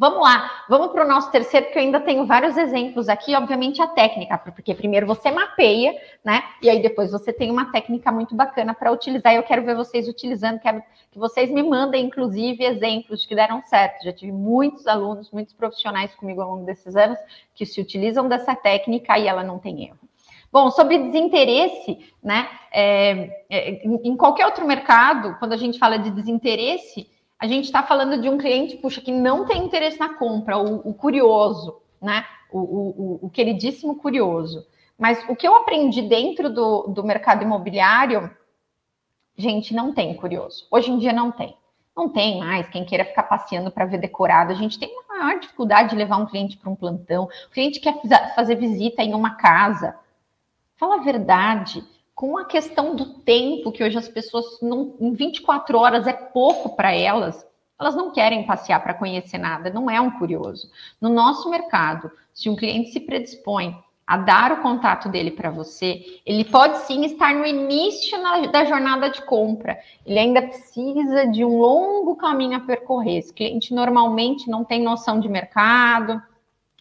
Vamos 0.00 0.20
lá, 0.20 0.64
vamos 0.68 0.92
para 0.92 1.04
o 1.04 1.08
nosso 1.08 1.28
terceiro, 1.32 1.66
porque 1.66 1.78
eu 1.80 1.82
ainda 1.82 1.98
tenho 1.98 2.24
vários 2.24 2.56
exemplos 2.56 3.08
aqui, 3.08 3.34
obviamente 3.34 3.82
a 3.82 3.86
técnica, 3.88 4.38
porque 4.38 4.72
primeiro 4.72 5.08
você 5.08 5.28
mapeia, 5.28 5.92
né? 6.24 6.44
E 6.62 6.70
aí 6.70 6.80
depois 6.80 7.10
você 7.10 7.32
tem 7.32 7.50
uma 7.50 7.72
técnica 7.72 8.12
muito 8.12 8.32
bacana 8.32 8.72
para 8.72 8.92
utilizar. 8.92 9.34
Eu 9.34 9.42
quero 9.42 9.64
ver 9.64 9.74
vocês 9.74 10.06
utilizando, 10.06 10.60
quero 10.60 10.80
que 11.10 11.18
vocês 11.18 11.50
me 11.50 11.64
mandem, 11.64 12.06
inclusive, 12.06 12.64
exemplos 12.64 13.26
que 13.26 13.34
deram 13.34 13.60
certo. 13.64 14.04
Já 14.04 14.12
tive 14.12 14.30
muitos 14.30 14.86
alunos, 14.86 15.32
muitos 15.32 15.52
profissionais 15.52 16.14
comigo 16.14 16.40
ao 16.40 16.50
longo 16.50 16.64
desses 16.64 16.94
anos 16.94 17.18
que 17.52 17.66
se 17.66 17.80
utilizam 17.80 18.28
dessa 18.28 18.54
técnica 18.54 19.18
e 19.18 19.26
ela 19.26 19.42
não 19.42 19.58
tem 19.58 19.86
erro. 19.86 19.98
Bom, 20.52 20.70
sobre 20.70 20.96
desinteresse, 20.96 22.14
né? 22.22 22.48
É, 22.70 23.42
é, 23.50 23.84
em 23.84 24.16
qualquer 24.16 24.46
outro 24.46 24.64
mercado, 24.64 25.34
quando 25.40 25.54
a 25.54 25.56
gente 25.56 25.76
fala 25.76 25.98
de 25.98 26.10
desinteresse, 26.12 27.10
a 27.38 27.46
gente 27.46 27.66
está 27.66 27.82
falando 27.82 28.20
de 28.20 28.28
um 28.28 28.36
cliente, 28.36 28.76
puxa, 28.76 29.00
que 29.00 29.12
não 29.12 29.46
tem 29.46 29.64
interesse 29.64 29.98
na 29.98 30.14
compra, 30.14 30.58
o, 30.58 30.90
o 30.90 30.94
curioso, 30.94 31.80
né? 32.02 32.24
O, 32.50 32.58
o, 32.58 33.18
o, 33.26 33.30
queridíssimo 33.30 33.96
curioso. 33.96 34.66
Mas 34.98 35.22
o 35.28 35.36
que 35.36 35.46
eu 35.46 35.54
aprendi 35.54 36.02
dentro 36.02 36.50
do, 36.50 36.88
do 36.88 37.04
mercado 37.04 37.44
imobiliário, 37.44 38.30
gente, 39.36 39.74
não 39.74 39.92
tem 39.92 40.16
curioso. 40.16 40.66
Hoje 40.70 40.90
em 40.90 40.98
dia 40.98 41.12
não 41.12 41.30
tem. 41.30 41.56
Não 41.94 42.08
tem 42.08 42.40
mais 42.40 42.68
quem 42.68 42.84
queira 42.84 43.04
ficar 43.04 43.24
passeando 43.24 43.70
para 43.70 43.84
ver 43.84 43.98
decorado. 43.98 44.50
A 44.50 44.54
gente 44.54 44.78
tem 44.78 44.88
uma 44.90 45.18
maior 45.18 45.38
dificuldade 45.38 45.90
de 45.90 45.96
levar 45.96 46.16
um 46.16 46.26
cliente 46.26 46.56
para 46.56 46.70
um 46.70 46.74
plantão. 46.74 47.24
O 47.24 47.50
cliente 47.50 47.80
quer 47.80 48.00
fazer 48.34 48.56
visita 48.56 49.02
em 49.02 49.14
uma 49.14 49.36
casa. 49.36 49.96
Fala 50.76 50.96
a 50.96 51.02
verdade 51.02 51.84
com 52.18 52.36
a 52.36 52.44
questão 52.44 52.96
do 52.96 53.20
tempo, 53.20 53.70
que 53.70 53.84
hoje 53.84 53.96
as 53.96 54.08
pessoas 54.08 54.60
não, 54.60 54.92
em 54.98 55.12
24 55.12 55.78
horas 55.78 56.04
é 56.04 56.12
pouco 56.12 56.74
para 56.74 56.92
elas, 56.92 57.46
elas 57.78 57.94
não 57.94 58.10
querem 58.10 58.44
passear 58.44 58.82
para 58.82 58.92
conhecer 58.92 59.38
nada, 59.38 59.70
não 59.70 59.88
é 59.88 60.00
um 60.00 60.10
curioso. 60.10 60.68
No 61.00 61.10
nosso 61.10 61.48
mercado, 61.48 62.10
se 62.34 62.50
um 62.50 62.56
cliente 62.56 62.90
se 62.90 62.98
predispõe 62.98 63.80
a 64.04 64.16
dar 64.16 64.50
o 64.50 64.62
contato 64.62 65.08
dele 65.08 65.30
para 65.30 65.48
você, 65.48 66.20
ele 66.26 66.44
pode 66.44 66.78
sim 66.78 67.04
estar 67.04 67.32
no 67.32 67.46
início 67.46 68.20
na, 68.20 68.48
da 68.48 68.64
jornada 68.64 69.10
de 69.10 69.22
compra. 69.22 69.78
Ele 70.04 70.18
ainda 70.18 70.42
precisa 70.42 71.24
de 71.28 71.44
um 71.44 71.56
longo 71.56 72.16
caminho 72.16 72.56
a 72.56 72.60
percorrer. 72.60 73.18
Esse 73.18 73.32
cliente 73.32 73.72
normalmente 73.72 74.50
não 74.50 74.64
tem 74.64 74.82
noção 74.82 75.20
de 75.20 75.28
mercado, 75.28 76.20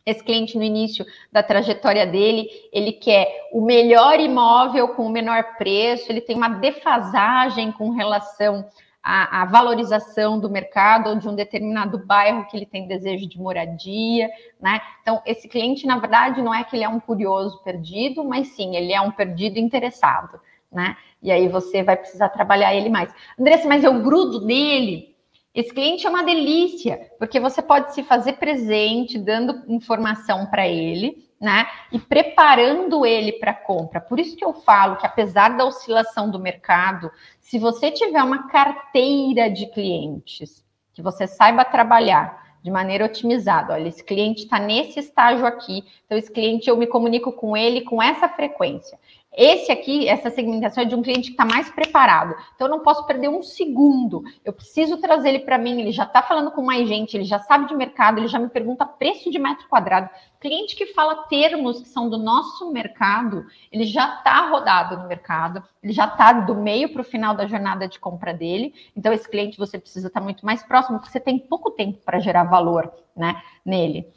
esse 0.08 0.24
cliente 0.24 0.58
no 0.58 0.64
início 0.64 1.05
da 1.30 1.43
trajetória 1.43 2.08
dele, 2.08 2.47
ele 2.72 2.93
quer 2.93 3.49
o 3.51 3.62
melhor 3.62 4.22
imóvel 4.22 4.88
com 4.89 5.05
o 5.05 5.10
menor 5.10 5.58
preço, 5.58 6.10
ele 6.10 6.22
tem 6.22 6.34
uma 6.34 6.47
defasagem 6.47 7.74
com 7.74 7.89
relação 7.89 8.66
à, 9.03 9.41
à, 9.41 9.45
valorização 9.45 10.39
do 10.39 10.49
mercado 10.49 11.10
ou 11.10 11.18
de 11.18 11.28
um 11.28 11.36
determinado 11.36 11.97
bairro 11.97 12.47
que 12.47 12.55
ele 12.55 12.66
tem 12.66 12.88
desejo 12.88 13.28
de 13.28 13.38
moradia, 13.38 14.30
né? 14.62 14.80
Então, 15.01 15.22
esse 15.26 15.49
cliente, 15.49 15.86
na 15.86 15.99
verdade, 15.99 16.41
não 16.41 16.55
é 16.55 16.64
que 16.64 16.78
ele 16.78 16.86
é 16.86 16.89
um 16.89 17.01
curioso 17.01 17.62
perdido, 17.62 18.24
mas 18.24 18.47
sim, 18.47 18.78
ele 18.78 18.93
é 18.93 19.01
um 19.01 19.12
perdido 19.12 19.60
interessado, 19.60 20.39
né? 20.72 20.95
E 21.22 21.30
aí 21.30 21.49
você 21.49 21.84
vai 21.84 21.97
precisar 21.97 22.30
trabalhar 22.30 22.74
ele 22.74 22.88
mais. 22.88 23.14
Andressa, 23.38 23.68
mas 23.68 23.84
eu 23.84 24.01
grudo 24.01 24.45
nele 24.45 25.16
esse 25.54 25.74
cliente 25.74 26.06
é 26.06 26.10
uma 26.10 26.24
delícia, 26.24 27.12
porque 27.18 27.39
você 27.39 27.62
pode 27.62 27.93
se 27.93 28.04
fazer 28.04 28.34
presente, 28.34 29.18
dando 29.18 29.64
informação 29.68 30.45
para 30.45 30.68
ele, 30.68 31.28
né? 31.39 31.68
E 31.91 32.00
preparando 32.00 33.06
ele 33.06 33.34
para 33.34 33.54
compra. 33.54 34.00
Por 34.02 34.20
isso 34.20 34.36
que 34.36 34.45
eu 34.45 34.54
falo 34.54 34.98
que, 34.98 35.06
apesar 35.06 35.50
da 35.58 35.66
oscilação 35.66 36.30
do 36.30 36.39
mercado, 36.39 37.12
se 37.39 37.58
você 37.58 37.91
tiver 37.91 38.22
uma 38.24 38.48
carteira 38.48 39.50
de 39.50 39.68
clientes 39.68 40.66
que 40.93 41.02
você 41.02 41.28
saiba 41.28 41.64
trabalhar 41.64 42.58
de 42.64 42.72
maneira 42.72 43.06
otimizada, 43.06 43.74
olha, 43.74 43.88
esse 43.88 44.04
cliente 44.04 44.43
está 44.43 44.60
nesse 44.60 45.00
estágio 45.00 45.45
aqui, 45.45 45.84
então 46.06 46.18
esse 46.18 46.32
cliente 46.32 46.70
eu 46.70 46.76
me 46.76 46.88
comunico 46.88 47.32
com 47.32 47.56
ele 47.56 47.82
com 47.82 48.02
essa 48.02 48.28
frequência. 48.28 49.00
Esse 49.38 49.71
aqui, 49.71 50.07
essa 50.07 50.31
segmentação 50.31 50.81
é 50.81 50.85
de 50.88 50.95
um 50.95 51.03
cliente 51.03 51.27
que 51.27 51.33
está 51.33 51.45
mais 51.45 51.69
preparado. 51.69 52.33
Então, 52.55 52.65
eu 52.65 52.71
não 52.71 52.79
posso 52.79 53.05
perder 53.05 53.29
um 53.29 53.43
segundo. 53.43 54.23
Eu 54.43 54.51
preciso 54.51 54.97
trazer 54.97 55.29
ele 55.29 55.39
para 55.39 55.59
mim. 55.59 55.79
Ele 55.79 55.91
já 55.91 56.05
está 56.05 56.23
falando 56.23 56.49
com 56.49 56.63
mais 56.63 56.88
gente, 56.88 57.15
ele 57.15 57.23
já 57.23 57.38
sabe 57.38 57.67
de 57.67 57.75
mercado, 57.75 58.17
ele 58.17 58.27
já 58.27 58.39
me 58.39 58.49
pergunta 58.49 58.83
preço 58.83 59.29
de 59.29 59.38
metro 59.38 59.67
quadrado. 59.67 60.09
Cliente 60.39 60.75
que 60.75 60.88
fala 60.88 61.27
termos 61.27 61.81
que 61.81 61.88
são 61.88 62.09
do 62.09 62.17
nosso 62.17 62.71
mercado, 62.71 63.45
ele 63.71 63.85
já 63.85 64.15
está 64.15 64.49
rodado 64.49 64.97
no 64.97 65.07
mercado, 65.07 65.63
ele 65.83 65.93
já 65.93 66.05
está 66.05 66.33
do 66.33 66.55
meio 66.55 66.91
para 66.91 67.01
o 67.01 67.05
final 67.05 67.35
da 67.35 67.45
jornada 67.45 67.88
de 67.88 67.99
compra 67.99 68.33
dele. 68.33 68.73
Então, 68.95 69.13
esse 69.13 69.29
cliente 69.29 69.59
você 69.59 69.77
precisa 69.77 70.07
estar 70.07 70.19
tá 70.19 70.23
muito 70.23 70.43
mais 70.43 70.63
próximo, 70.63 70.97
porque 70.97 71.11
você 71.11 71.19
tem 71.19 71.38
pouco 71.38 71.69
tempo 71.69 71.99
para 72.03 72.19
gerar 72.19 72.45
valor 72.45 72.91
né, 73.15 73.39
nele. 73.63 74.11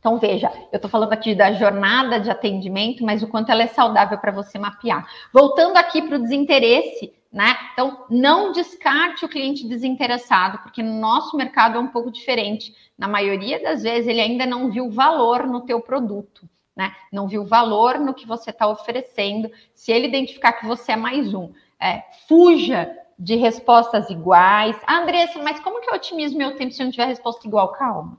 Então, 0.00 0.18
veja, 0.18 0.50
eu 0.72 0.76
estou 0.76 0.90
falando 0.90 1.12
aqui 1.12 1.34
da 1.34 1.52
jornada 1.52 2.18
de 2.18 2.30
atendimento, 2.30 3.04
mas 3.04 3.22
o 3.22 3.28
quanto 3.28 3.52
ela 3.52 3.62
é 3.62 3.66
saudável 3.66 4.16
para 4.16 4.32
você 4.32 4.58
mapear. 4.58 5.06
Voltando 5.30 5.76
aqui 5.76 6.00
para 6.00 6.16
o 6.16 6.22
desinteresse, 6.22 7.12
né? 7.30 7.54
Então, 7.74 8.06
não 8.08 8.50
descarte 8.50 9.26
o 9.26 9.28
cliente 9.28 9.68
desinteressado, 9.68 10.58
porque 10.60 10.82
no 10.82 10.98
nosso 10.98 11.36
mercado 11.36 11.76
é 11.76 11.80
um 11.80 11.88
pouco 11.88 12.10
diferente. 12.10 12.74
Na 12.96 13.06
maioria 13.06 13.62
das 13.62 13.82
vezes, 13.82 14.08
ele 14.08 14.22
ainda 14.22 14.46
não 14.46 14.70
viu 14.70 14.90
valor 14.90 15.46
no 15.46 15.60
teu 15.66 15.82
produto, 15.82 16.48
né? 16.74 16.94
Não 17.12 17.28
viu 17.28 17.44
valor 17.44 17.98
no 17.98 18.14
que 18.14 18.26
você 18.26 18.48
está 18.48 18.66
oferecendo. 18.66 19.50
Se 19.74 19.92
ele 19.92 20.08
identificar 20.08 20.54
que 20.54 20.66
você 20.66 20.92
é 20.92 20.96
mais 20.96 21.34
um, 21.34 21.52
é, 21.78 22.04
fuja 22.26 22.90
de 23.18 23.36
respostas 23.36 24.08
iguais. 24.08 24.80
Ah, 24.86 25.02
Andressa, 25.02 25.42
mas 25.42 25.60
como 25.60 25.82
que 25.82 25.90
eu 25.90 25.94
otimizo 25.94 26.38
meu 26.38 26.56
tempo 26.56 26.72
se 26.72 26.80
eu 26.80 26.84
não 26.84 26.90
tiver 26.90 27.04
resposta 27.04 27.46
igual? 27.46 27.72
Calma 27.72 28.18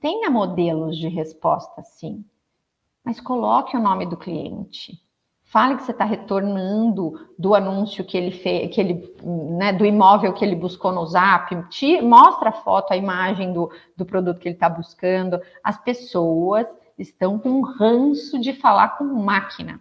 Tenha 0.00 0.30
modelos 0.30 0.96
de 0.96 1.08
resposta, 1.08 1.82
sim, 1.82 2.24
mas 3.04 3.20
coloque 3.20 3.76
o 3.76 3.80
nome 3.80 4.06
do 4.06 4.16
cliente. 4.16 5.00
Fale 5.42 5.76
que 5.76 5.82
você 5.82 5.92
está 5.92 6.04
retornando 6.04 7.26
do 7.38 7.54
anúncio 7.54 8.04
que 8.04 8.18
ele 8.18 8.30
fez, 8.30 8.72
que 8.72 8.80
ele, 8.80 9.16
né, 9.22 9.72
do 9.72 9.86
imóvel 9.86 10.34
que 10.34 10.44
ele 10.44 10.54
buscou 10.54 10.92
no 10.92 11.06
Zap, 11.06 11.68
te, 11.70 12.02
mostra 12.02 12.50
a 12.50 12.52
foto, 12.52 12.92
a 12.92 12.96
imagem 12.96 13.52
do, 13.52 13.72
do 13.96 14.04
produto 14.04 14.38
que 14.38 14.48
ele 14.48 14.56
está 14.56 14.68
buscando. 14.68 15.40
As 15.64 15.82
pessoas 15.82 16.66
estão 16.98 17.38
com 17.38 17.62
ranço 17.62 18.38
de 18.38 18.52
falar 18.52 18.98
com 18.98 19.04
máquina. 19.04 19.80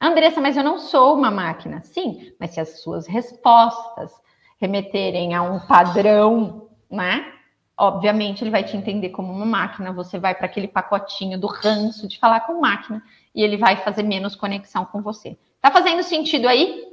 Andressa, 0.00 0.40
mas 0.40 0.56
eu 0.56 0.62
não 0.62 0.78
sou 0.78 1.16
uma 1.16 1.30
máquina. 1.30 1.82
Sim, 1.82 2.32
mas 2.38 2.52
se 2.52 2.60
as 2.60 2.80
suas 2.80 3.08
respostas 3.08 4.12
remeterem 4.60 5.34
a 5.34 5.42
um 5.42 5.58
padrão, 5.66 6.68
né? 6.88 7.32
Obviamente 7.78 8.42
ele 8.42 8.50
vai 8.50 8.64
te 8.64 8.76
entender 8.76 9.10
como 9.10 9.32
uma 9.32 9.44
máquina, 9.44 9.92
você 9.92 10.18
vai 10.18 10.34
para 10.34 10.46
aquele 10.46 10.68
pacotinho 10.68 11.38
do 11.38 11.46
ranço 11.46 12.08
de 12.08 12.18
falar 12.18 12.40
com 12.40 12.60
máquina 12.60 13.02
e 13.34 13.42
ele 13.42 13.56
vai 13.56 13.76
fazer 13.76 14.02
menos 14.02 14.34
conexão 14.34 14.84
com 14.86 15.02
você. 15.02 15.36
Tá 15.60 15.70
fazendo 15.70 16.02
sentido 16.02 16.48
aí? 16.48 16.84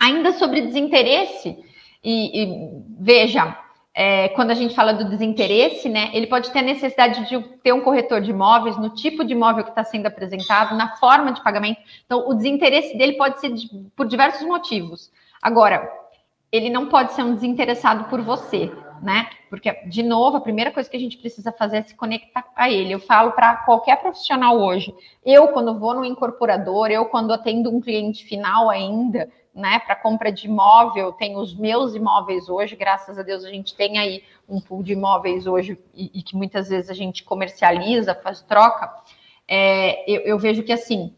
Ainda 0.00 0.32
sobre 0.32 0.60
desinteresse, 0.62 1.56
e, 2.02 2.42
e 2.42 2.82
veja, 2.98 3.56
é, 3.94 4.28
quando 4.30 4.50
a 4.50 4.54
gente 4.54 4.74
fala 4.74 4.92
do 4.92 5.08
desinteresse, 5.08 5.88
né, 5.88 6.10
ele 6.12 6.26
pode 6.26 6.50
ter 6.50 6.58
a 6.58 6.62
necessidade 6.62 7.28
de 7.28 7.40
ter 7.62 7.72
um 7.72 7.80
corretor 7.80 8.20
de 8.20 8.30
imóveis 8.30 8.76
no 8.76 8.90
tipo 8.90 9.24
de 9.24 9.32
imóvel 9.32 9.62
que 9.62 9.70
está 9.70 9.84
sendo 9.84 10.06
apresentado, 10.06 10.76
na 10.76 10.96
forma 10.96 11.32
de 11.32 11.42
pagamento. 11.42 11.80
Então, 12.04 12.28
o 12.28 12.34
desinteresse 12.34 12.98
dele 12.98 13.12
pode 13.12 13.40
ser 13.40 13.52
de, 13.52 13.68
por 13.94 14.06
diversos 14.08 14.44
motivos. 14.46 15.12
Agora, 15.40 15.88
ele 16.50 16.70
não 16.70 16.88
pode 16.88 17.12
ser 17.12 17.22
um 17.22 17.34
desinteressado 17.34 18.04
por 18.04 18.20
você 18.20 18.70
né? 19.02 19.28
Porque, 19.48 19.72
de 19.86 20.02
novo, 20.02 20.36
a 20.36 20.40
primeira 20.40 20.70
coisa 20.70 20.88
que 20.88 20.96
a 20.96 21.00
gente 21.00 21.18
precisa 21.18 21.52
fazer 21.52 21.78
é 21.78 21.82
se 21.82 21.94
conectar 21.94 22.44
a 22.56 22.70
ele. 22.70 22.92
Eu 22.92 23.00
falo 23.00 23.32
para 23.32 23.56
qualquer 23.56 24.00
profissional 24.00 24.58
hoje. 24.58 24.94
Eu, 25.24 25.48
quando 25.48 25.78
vou 25.78 25.94
no 25.94 26.04
incorporador, 26.04 26.90
eu, 26.90 27.06
quando 27.06 27.32
atendo 27.32 27.70
um 27.70 27.80
cliente 27.80 28.24
final 28.24 28.70
ainda, 28.70 29.30
né, 29.54 29.78
para 29.78 29.94
compra 29.94 30.32
de 30.32 30.46
imóvel, 30.46 31.12
tenho 31.12 31.38
os 31.38 31.54
meus 31.54 31.94
imóveis 31.94 32.48
hoje, 32.48 32.74
graças 32.74 33.18
a 33.18 33.22
Deus 33.22 33.44
a 33.44 33.50
gente 33.50 33.74
tem 33.74 33.98
aí 33.98 34.24
um 34.48 34.60
pool 34.60 34.82
de 34.82 34.94
imóveis 34.94 35.46
hoje 35.46 35.78
e, 35.94 36.10
e 36.12 36.22
que 36.22 36.36
muitas 36.36 36.68
vezes 36.68 36.90
a 36.90 36.94
gente 36.94 37.22
comercializa, 37.22 38.14
faz 38.16 38.42
troca. 38.42 38.92
É, 39.46 40.10
eu, 40.10 40.22
eu 40.22 40.38
vejo 40.38 40.64
que 40.64 40.72
assim, 40.72 41.14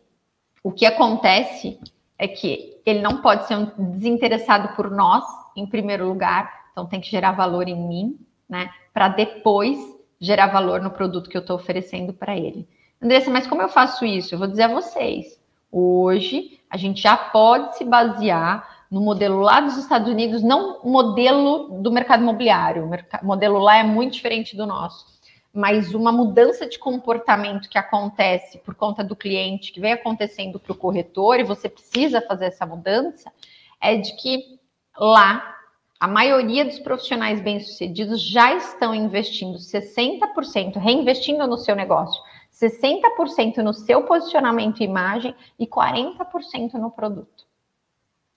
o 0.63 0.71
que 0.71 0.85
acontece 0.85 1.81
é 2.19 2.29
que 2.29 2.81
ele 2.85 3.01
não 3.01 3.23
pode 3.23 3.47
ser 3.47 3.57
um 3.57 3.93
desinteressado 3.93 4.75
por 4.77 4.91
nós, 4.91 5.25
em 5.57 5.67
primeiro 5.67 6.07
lugar, 6.07 6.56
então 6.77 6.85
tem 6.85 7.01
que 7.01 7.11
gerar 7.11 7.33
valor 7.33 7.69
em 7.69 7.89
mim, 7.89 8.19
né? 8.47 8.69
Para 8.93 9.09
depois 9.09 9.79
gerar 10.21 10.49
valor 10.49 10.83
no 10.83 10.91
produto 10.91 11.31
que 11.31 11.37
eu 11.37 11.41
estou 11.41 11.57
oferecendo 11.57 12.13
para 12.13 12.37
ele. 12.37 12.69
Andressa, 13.01 13.31
mas 13.31 13.47
como 13.47 13.63
eu 13.63 13.69
faço 13.71 14.05
isso? 14.05 14.35
Eu 14.35 14.39
vou 14.39 14.47
dizer 14.47 14.65
a 14.65 14.75
vocês. 14.75 15.41
Hoje 15.73 16.61
a 16.69 16.77
gente 16.77 17.01
já 17.01 17.17
pode 17.17 17.79
se 17.79 17.85
basear 17.85 18.85
no 18.91 19.01
modelo 19.01 19.41
lá 19.41 19.63
dos 19.63 19.79
Estados 19.79 20.07
Unidos, 20.07 20.43
não 20.43 20.79
o 20.83 20.91
modelo 20.91 21.81
do 21.81 21.91
mercado 21.91 22.23
imobiliário. 22.23 22.87
O 23.23 23.27
modelo 23.27 23.59
lá 23.59 23.79
é 23.79 23.83
muito 23.83 24.13
diferente 24.13 24.55
do 24.55 24.67
nosso. 24.67 25.07
Mas 25.55 25.95
uma 25.95 26.13
mudança 26.13 26.69
de 26.69 26.79
comportamento 26.79 27.71
que 27.71 27.79
acontece 27.79 28.59
por 28.59 28.75
conta 28.75 29.03
do 29.03 29.17
cliente, 29.17 29.73
que 29.73 29.81
vem 29.81 29.95
acontecendo 29.95 30.61
para 30.61 30.73
o 30.73 30.77
corretor, 30.77 31.41
e 31.41 31.43
você 31.43 31.71
precisa 31.71 32.21
fazer 32.21 32.47
essa 32.47 32.67
mudança, 32.67 33.33
é 33.81 33.97
de 33.97 34.15
que 34.17 34.61
lá 34.99 35.56
a 35.99 36.07
maioria 36.07 36.65
dos 36.65 36.79
profissionais 36.79 37.41
bem-sucedidos 37.41 38.21
já 38.21 38.55
estão 38.55 38.95
investindo 38.95 39.59
60%, 39.59 40.77
reinvestindo 40.77 41.47
no 41.47 41.57
seu 41.57 41.75
negócio, 41.75 42.23
60% 42.53 43.59
no 43.59 43.73
seu 43.73 44.03
posicionamento 44.03 44.81
e 44.81 44.85
imagem 44.85 45.35
e 45.59 45.67
40% 45.67 46.75
no 46.75 46.91
produto. 46.91 47.47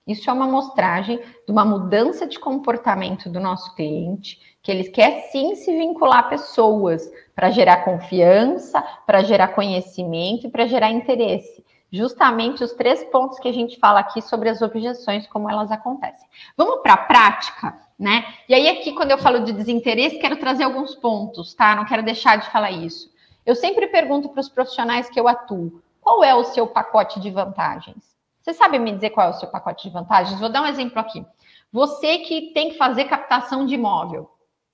Isso 0.07 0.29
é 0.29 0.33
uma 0.33 0.47
mostragem 0.47 1.19
de 1.19 1.51
uma 1.51 1.63
mudança 1.63 2.25
de 2.25 2.39
comportamento 2.39 3.29
do 3.29 3.39
nosso 3.39 3.75
cliente, 3.75 4.39
que 4.63 4.71
ele 4.71 4.85
quer 4.85 5.29
sim 5.31 5.53
se 5.55 5.71
vincular 5.71 6.19
a 6.19 6.29
pessoas 6.29 7.09
para 7.35 7.51
gerar 7.51 7.83
confiança, 7.83 8.81
para 9.05 9.21
gerar 9.21 9.49
conhecimento 9.49 10.47
e 10.47 10.49
para 10.49 10.65
gerar 10.65 10.89
interesse. 10.89 11.63
Justamente 11.91 12.63
os 12.63 12.73
três 12.73 13.03
pontos 13.05 13.39
que 13.39 13.47
a 13.47 13.53
gente 13.53 13.79
fala 13.79 13.99
aqui 13.99 14.21
sobre 14.21 14.49
as 14.49 14.61
objeções, 14.61 15.27
como 15.27 15.49
elas 15.49 15.71
acontecem. 15.71 16.27
Vamos 16.55 16.81
para 16.81 16.93
a 16.93 16.97
prática, 16.97 17.79
né? 17.97 18.25
E 18.47 18.53
aí, 18.53 18.69
aqui, 18.69 18.93
quando 18.93 19.11
eu 19.11 19.17
falo 19.17 19.39
de 19.43 19.51
desinteresse, 19.51 20.19
quero 20.19 20.37
trazer 20.37 20.63
alguns 20.63 20.95
pontos, 20.95 21.53
tá? 21.53 21.75
Não 21.75 21.85
quero 21.85 22.03
deixar 22.03 22.37
de 22.37 22.49
falar 22.49 22.71
isso. 22.71 23.11
Eu 23.45 23.55
sempre 23.55 23.87
pergunto 23.87 24.29
para 24.29 24.41
os 24.41 24.49
profissionais 24.49 25.09
que 25.09 25.19
eu 25.19 25.27
atuo: 25.27 25.81
qual 25.99 26.23
é 26.23 26.33
o 26.35 26.43
seu 26.43 26.67
pacote 26.67 27.19
de 27.19 27.31
vantagens? 27.31 28.17
Você 28.41 28.53
sabe 28.53 28.79
me 28.79 28.91
dizer 28.91 29.09
qual 29.11 29.27
é 29.27 29.29
o 29.31 29.39
seu 29.39 29.49
pacote 29.49 29.87
de 29.87 29.93
vantagens? 29.93 30.39
Vou 30.39 30.49
dar 30.49 30.61
um 30.61 30.67
exemplo 30.67 30.99
aqui. 30.99 31.25
Você 31.71 32.19
que 32.19 32.51
tem 32.53 32.69
que 32.69 32.77
fazer 32.77 33.05
captação 33.05 33.65
de 33.65 33.75
imóvel, 33.75 34.29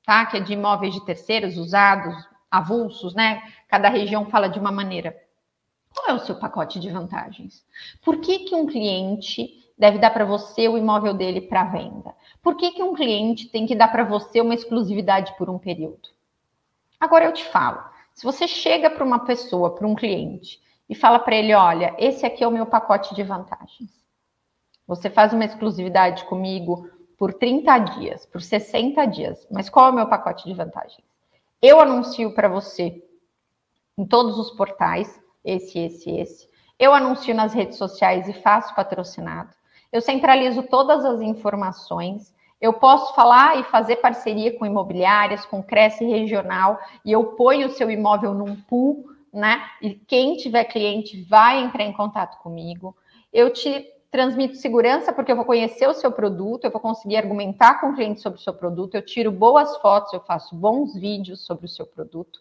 tá? 0.06 0.26
Que 0.26 0.38
é 0.38 0.40
de 0.40 0.54
imóveis 0.54 0.94
de 0.94 1.06
terceiros, 1.06 1.58
usados, 1.58 2.16
avulsos, 2.50 3.14
né? 3.14 3.42
Cada 3.68 3.90
região 3.90 4.26
fala 4.28 4.48
de 4.48 4.60
uma 4.60 4.72
maneira. 4.72 5.16
Qual 5.96 6.10
é 6.10 6.14
o 6.14 6.20
seu 6.20 6.36
pacote 6.36 6.80
de 6.80 6.90
vantagens? 6.90 7.66
Por 8.04 8.18
que, 8.18 8.40
que 8.40 8.54
um 8.54 8.66
cliente 8.66 9.66
deve 9.78 9.98
dar 9.98 10.12
para 10.12 10.26
você 10.26 10.68
o 10.68 10.78
imóvel 10.78 11.14
dele 11.14 11.42
para 11.42 11.64
venda? 11.64 12.14
Por 12.42 12.56
que, 12.56 12.72
que 12.72 12.84
um 12.84 12.94
cliente 12.94 13.48
tem 13.48 13.66
que 13.66 13.76
dar 13.76 13.88
para 13.88 14.04
você 14.04 14.42
uma 14.42 14.54
exclusividade 14.54 15.34
por 15.38 15.50
um 15.50 15.58
período? 15.58 16.10
Agora 17.00 17.26
eu 17.26 17.34
te 17.34 17.46
falo, 17.46 17.84
se 18.14 18.26
você 18.26 18.48
chega 18.48 18.90
para 18.90 19.04
uma 19.04 19.20
pessoa, 19.20 19.74
para 19.74 19.88
um 19.88 19.96
cliente, 19.96 20.62
e 20.90 20.96
fala 20.96 21.20
para 21.20 21.36
ele: 21.36 21.54
olha, 21.54 21.96
esse 21.98 22.26
aqui 22.26 22.44
é 22.44 22.48
o 22.48 22.52
meu 22.52 22.66
pacote 22.66 23.16
de 23.16 23.24
vantagens. 23.24 23.90
Você 24.88 25.10
faz 25.10 25.34
uma 25.34 25.46
exclusividade 25.46 26.26
comigo 26.26 26.90
por 27.18 27.34
30 27.34 27.78
dias, 27.80 28.26
por 28.26 28.42
60 28.42 29.06
dias, 29.08 29.48
mas 29.50 29.70
qual 29.70 29.88
é 29.88 29.90
o 29.90 29.96
meu 29.96 30.08
pacote 30.08 30.46
de 30.46 30.54
vantagens? 30.54 31.04
Eu 31.62 31.80
anuncio 31.80 32.34
para 32.36 32.48
você 32.48 33.04
em 33.98 34.06
todos 34.06 34.38
os 34.38 34.52
portais, 34.52 35.20
esse, 35.46 35.80
esse, 35.80 36.10
esse. 36.10 36.50
Eu 36.78 36.94
anuncio 36.94 37.34
nas 37.34 37.54
redes 37.54 37.78
sociais 37.78 38.28
e 38.28 38.34
faço 38.34 38.76
patrocinado. 38.76 39.52
Eu 39.92 40.02
centralizo 40.02 40.64
todas 40.64 41.06
as 41.06 41.22
informações. 41.22 42.34
Eu 42.60 42.74
posso 42.74 43.14
falar 43.14 43.60
e 43.60 43.64
fazer 43.64 43.98
parceria 43.98 44.58
com 44.58 44.66
imobiliárias, 44.66 45.46
com 45.46 45.64
Cresce 45.64 46.04
Regional, 46.04 46.80
e 47.06 47.12
eu 47.12 47.24
ponho 47.36 47.68
o 47.68 47.72
seu 47.72 47.90
imóvel 47.92 48.34
num 48.34 48.56
pool, 48.56 49.06
né? 49.32 49.62
E 49.82 49.92
quem 49.92 50.36
tiver 50.36 50.66
cliente 50.66 51.22
vai 51.24 51.62
entrar 51.62 51.84
em 51.84 51.94
contato 51.94 52.42
comigo. 52.42 52.96
Eu 53.32 53.52
te 53.54 53.86
transmito 54.10 54.56
segurança 54.56 55.12
porque 55.12 55.32
eu 55.32 55.36
vou 55.36 55.44
conhecer 55.44 55.88
o 55.88 55.94
seu 55.94 56.10
produto, 56.12 56.64
eu 56.64 56.72
vou 56.72 56.80
conseguir 56.80 57.18
argumentar 57.18 57.82
com 57.82 57.88
o 57.88 57.96
cliente 57.96 58.22
sobre 58.22 58.40
o 58.40 58.42
seu 58.42 58.54
produto, 58.54 58.96
eu 58.96 59.06
tiro 59.06 59.30
boas 59.32 59.76
fotos, 59.78 60.14
eu 60.14 60.22
faço 60.22 60.56
bons 60.56 60.96
vídeos 60.96 61.46
sobre 61.46 61.66
o 61.66 61.70
seu 61.70 61.86
produto, 61.86 62.40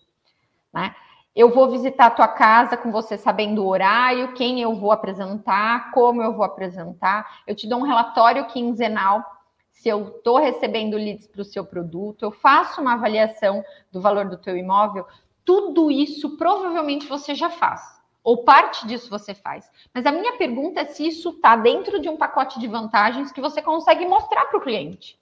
né? 0.72 0.94
Eu 1.34 1.50
vou 1.50 1.68
visitar 1.68 2.06
a 2.06 2.10
tua 2.10 2.28
casa 2.28 2.76
com 2.76 2.92
você 2.92 3.18
sabendo 3.18 3.64
o 3.64 3.66
horário, 3.66 4.34
quem 4.34 4.60
eu 4.60 4.74
vou 4.76 4.92
apresentar, 4.92 5.90
como 5.90 6.22
eu 6.22 6.32
vou 6.32 6.44
apresentar. 6.44 7.42
Eu 7.44 7.56
te 7.56 7.68
dou 7.68 7.80
um 7.80 7.84
relatório 7.84 8.46
quinzenal 8.46 9.34
se 9.72 9.88
eu 9.88 10.16
estou 10.16 10.38
recebendo 10.38 10.96
leads 10.96 11.26
para 11.26 11.42
o 11.42 11.44
seu 11.44 11.64
produto, 11.64 12.22
eu 12.22 12.30
faço 12.30 12.80
uma 12.80 12.94
avaliação 12.94 13.64
do 13.90 14.00
valor 14.00 14.28
do 14.28 14.38
teu 14.38 14.56
imóvel. 14.56 15.06
Tudo 15.44 15.90
isso 15.90 16.36
provavelmente 16.36 17.08
você 17.08 17.34
já 17.34 17.50
faz, 17.50 18.00
ou 18.22 18.44
parte 18.44 18.86
disso 18.86 19.10
você 19.10 19.34
faz. 19.34 19.68
Mas 19.92 20.06
a 20.06 20.12
minha 20.12 20.38
pergunta 20.38 20.80
é 20.80 20.84
se 20.86 21.06
isso 21.06 21.30
está 21.30 21.56
dentro 21.56 22.00
de 22.00 22.08
um 22.08 22.16
pacote 22.16 22.60
de 22.60 22.68
vantagens 22.68 23.32
que 23.32 23.40
você 23.40 23.60
consegue 23.60 24.06
mostrar 24.06 24.46
para 24.46 24.58
o 24.58 24.62
cliente. 24.62 25.20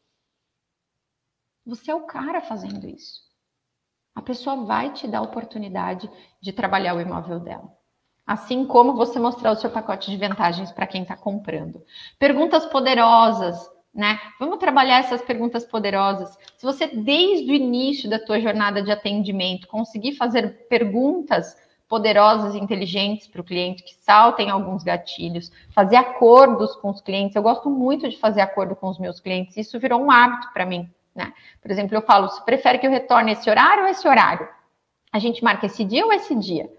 Você 1.65 1.91
é 1.91 1.95
o 1.95 2.03
cara 2.03 2.43
fazendo 2.43 2.87
isso 2.87 3.32
a 4.15 4.23
pessoa 4.23 4.65
vai 4.65 4.93
te 4.93 5.07
dar 5.07 5.19
a 5.19 5.23
oportunidade 5.23 6.11
de 6.41 6.53
trabalhar 6.53 6.95
o 6.95 7.01
imóvel 7.01 7.41
dela. 7.41 7.71
Assim 8.27 8.65
como 8.65 8.95
você 8.95 9.19
mostrar 9.19 9.51
o 9.51 9.57
seu 9.57 9.71
pacote 9.71 10.11
de 10.11 10.17
vantagens 10.17 10.71
para 10.71 10.87
quem 10.87 11.03
está 11.03 11.17
comprando. 11.17 11.83
Perguntas 12.19 12.65
poderosas, 12.67 13.69
né? 13.93 14.19
Vamos 14.39 14.59
trabalhar 14.59 15.01
essas 15.01 15.23
perguntas 15.23 15.65
poderosas. 15.65 16.37
Se 16.57 16.65
você, 16.65 16.87
desde 16.87 17.51
o 17.51 17.55
início 17.55 18.09
da 18.09 18.19
tua 18.19 18.41
jornada 18.41 18.83
de 18.83 18.91
atendimento, 18.91 19.67
conseguir 19.67 20.13
fazer 20.17 20.67
perguntas 20.69 21.57
poderosas 21.89 22.55
e 22.55 22.59
inteligentes 22.59 23.27
para 23.27 23.43
o 23.43 23.45
cliente, 23.45 23.83
que 23.83 23.95
saltem 23.97 24.49
alguns 24.49 24.83
gatilhos, 24.83 25.53
fazer 25.75 25.97
acordos 25.97 26.75
com 26.77 26.89
os 26.89 27.03
clientes. 27.03 27.37
Eu 27.37 27.43
gosto 27.43 27.69
muito 27.69 28.09
de 28.09 28.17
fazer 28.17 28.41
acordo 28.41 28.75
com 28.75 28.89
os 28.89 28.99
meus 28.99 29.21
clientes, 29.21 29.59
isso 29.59 29.79
virou 29.79 30.01
um 30.01 30.11
hábito 30.11 30.51
para 30.55 30.65
mim. 30.65 30.89
Né? 31.15 31.33
Por 31.61 31.71
exemplo, 31.71 31.97
eu 31.97 32.03
falo, 32.03 32.29
você 32.29 32.43
prefere 32.43 32.79
que 32.79 32.87
eu 32.87 32.91
retorne 32.91 33.33
esse 33.33 33.49
horário 33.49 33.85
ou 33.85 33.89
esse 33.91 34.07
horário? 34.07 34.49
A 35.13 35.19
gente 35.19 35.45
marca 35.45 35.67
esse 35.67 35.85
dia 35.85 36.05
ou 36.05 36.13
esse 36.13 36.35
dia? 36.35 36.71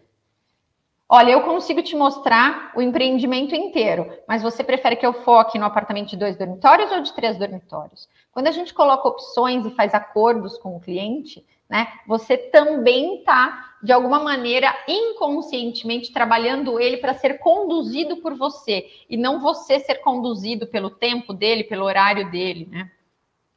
Olha, 1.08 1.32
eu 1.32 1.42
consigo 1.42 1.84
te 1.84 1.96
mostrar 1.96 2.72
o 2.76 2.82
empreendimento 2.82 3.54
inteiro, 3.54 4.12
mas 4.28 4.42
você 4.42 4.64
prefere 4.64 4.96
que 4.96 5.06
eu 5.06 5.14
foque 5.14 5.60
no 5.60 5.66
apartamento 5.66 6.10
de 6.10 6.18
dois 6.18 6.36
dormitórios 6.36 6.92
ou 6.92 7.02
de 7.02 7.14
três 7.14 7.38
dormitórios? 7.38 8.10
Quando 8.32 8.48
a 8.48 8.52
gente 8.52 8.74
coloca 8.74 9.08
opções 9.08 9.64
e 9.66 9.76
faz 9.76 9.94
acordos 9.94 10.58
com 10.58 10.76
o 10.76 10.80
cliente, 10.80 11.46
né, 11.70 11.88
você 12.08 12.36
também 12.36 13.20
está, 13.20 13.76
de 13.84 13.92
alguma 13.92 14.20
maneira, 14.20 14.74
inconscientemente 14.88 16.12
trabalhando 16.12 16.80
ele 16.80 16.98
para 16.98 17.14
ser 17.14 17.38
conduzido 17.38 18.18
por 18.18 18.34
você 18.36 18.88
e 19.08 19.16
não 19.16 19.40
você 19.40 19.80
ser 19.80 19.96
conduzido 19.96 20.66
pelo 20.66 20.90
tempo 20.90 21.32
dele, 21.32 21.64
pelo 21.64 21.86
horário 21.86 22.32
dele, 22.32 22.68
né? 22.72 22.90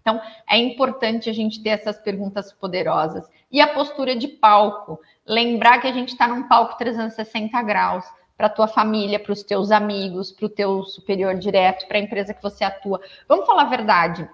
Então, 0.07 0.23
é 0.49 0.57
importante 0.57 1.29
a 1.29 1.33
gente 1.33 1.61
ter 1.61 1.71
essas 1.71 1.99
perguntas 1.99 2.53
poderosas. 2.53 3.29
E 3.51 3.61
a 3.61 3.75
postura 3.75 4.15
de 4.15 4.29
palco. 4.29 5.01
Lembrar 5.27 5.81
que 5.81 5.89
a 5.89 5.93
gente 5.93 6.11
está 6.11 6.29
num 6.29 6.47
palco 6.47 6.79
360 6.79 7.61
graus 7.63 8.05
para 8.37 8.47
a 8.47 8.51
tua 8.51 8.69
família, 8.69 9.19
para 9.19 9.33
os 9.33 9.43
teus 9.43 9.73
amigos, 9.73 10.31
para 10.31 10.47
o 10.47 10.49
teu 10.49 10.85
superior 10.85 11.35
direto, 11.35 11.89
para 11.89 11.99
a 11.99 12.01
empresa 12.01 12.33
que 12.33 12.41
você 12.41 12.63
atua. 12.63 13.01
Vamos 13.27 13.47
falar 13.47 13.63
a 13.63 13.69
verdade. 13.69 14.31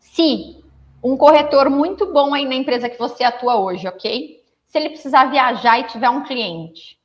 Se 0.00 0.64
um 1.00 1.16
corretor 1.16 1.70
muito 1.70 2.12
bom 2.12 2.34
aí 2.34 2.44
na 2.44 2.56
empresa 2.56 2.90
que 2.90 2.98
você 2.98 3.22
atua 3.22 3.60
hoje, 3.60 3.86
ok? 3.86 4.42
Se 4.66 4.78
ele 4.78 4.88
precisar 4.88 5.26
viajar 5.26 5.78
e 5.78 5.84
tiver 5.84 6.10
um 6.10 6.24
cliente, 6.24 6.98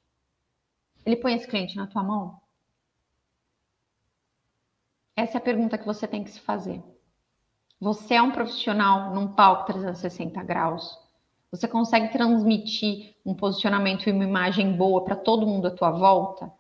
ele 1.06 1.18
põe 1.18 1.36
esse 1.36 1.48
cliente 1.48 1.76
na 1.76 1.86
tua 1.86 2.02
mão? 2.02 2.40
Essa 5.16 5.38
é 5.38 5.40
a 5.40 5.42
pergunta 5.42 5.78
que 5.78 5.86
você 5.86 6.08
tem 6.08 6.24
que 6.24 6.32
se 6.32 6.40
fazer. 6.40 6.82
Você 7.80 8.16
é 8.16 8.22
um 8.22 8.32
profissional 8.32 9.14
num 9.14 9.28
palco 9.28 9.68
360 9.68 10.42
graus. 10.44 10.98
Você 11.52 11.68
consegue 11.68 12.12
transmitir 12.12 13.16
um 13.26 13.36
posicionamento 13.36 14.08
e 14.08 14.12
uma 14.12 14.24
imagem 14.24 14.74
boa 14.74 15.04
para 15.04 15.16
todo 15.16 15.46
mundo 15.46 15.68
à 15.68 15.72
tua 15.72 15.92
volta? 15.92 16.52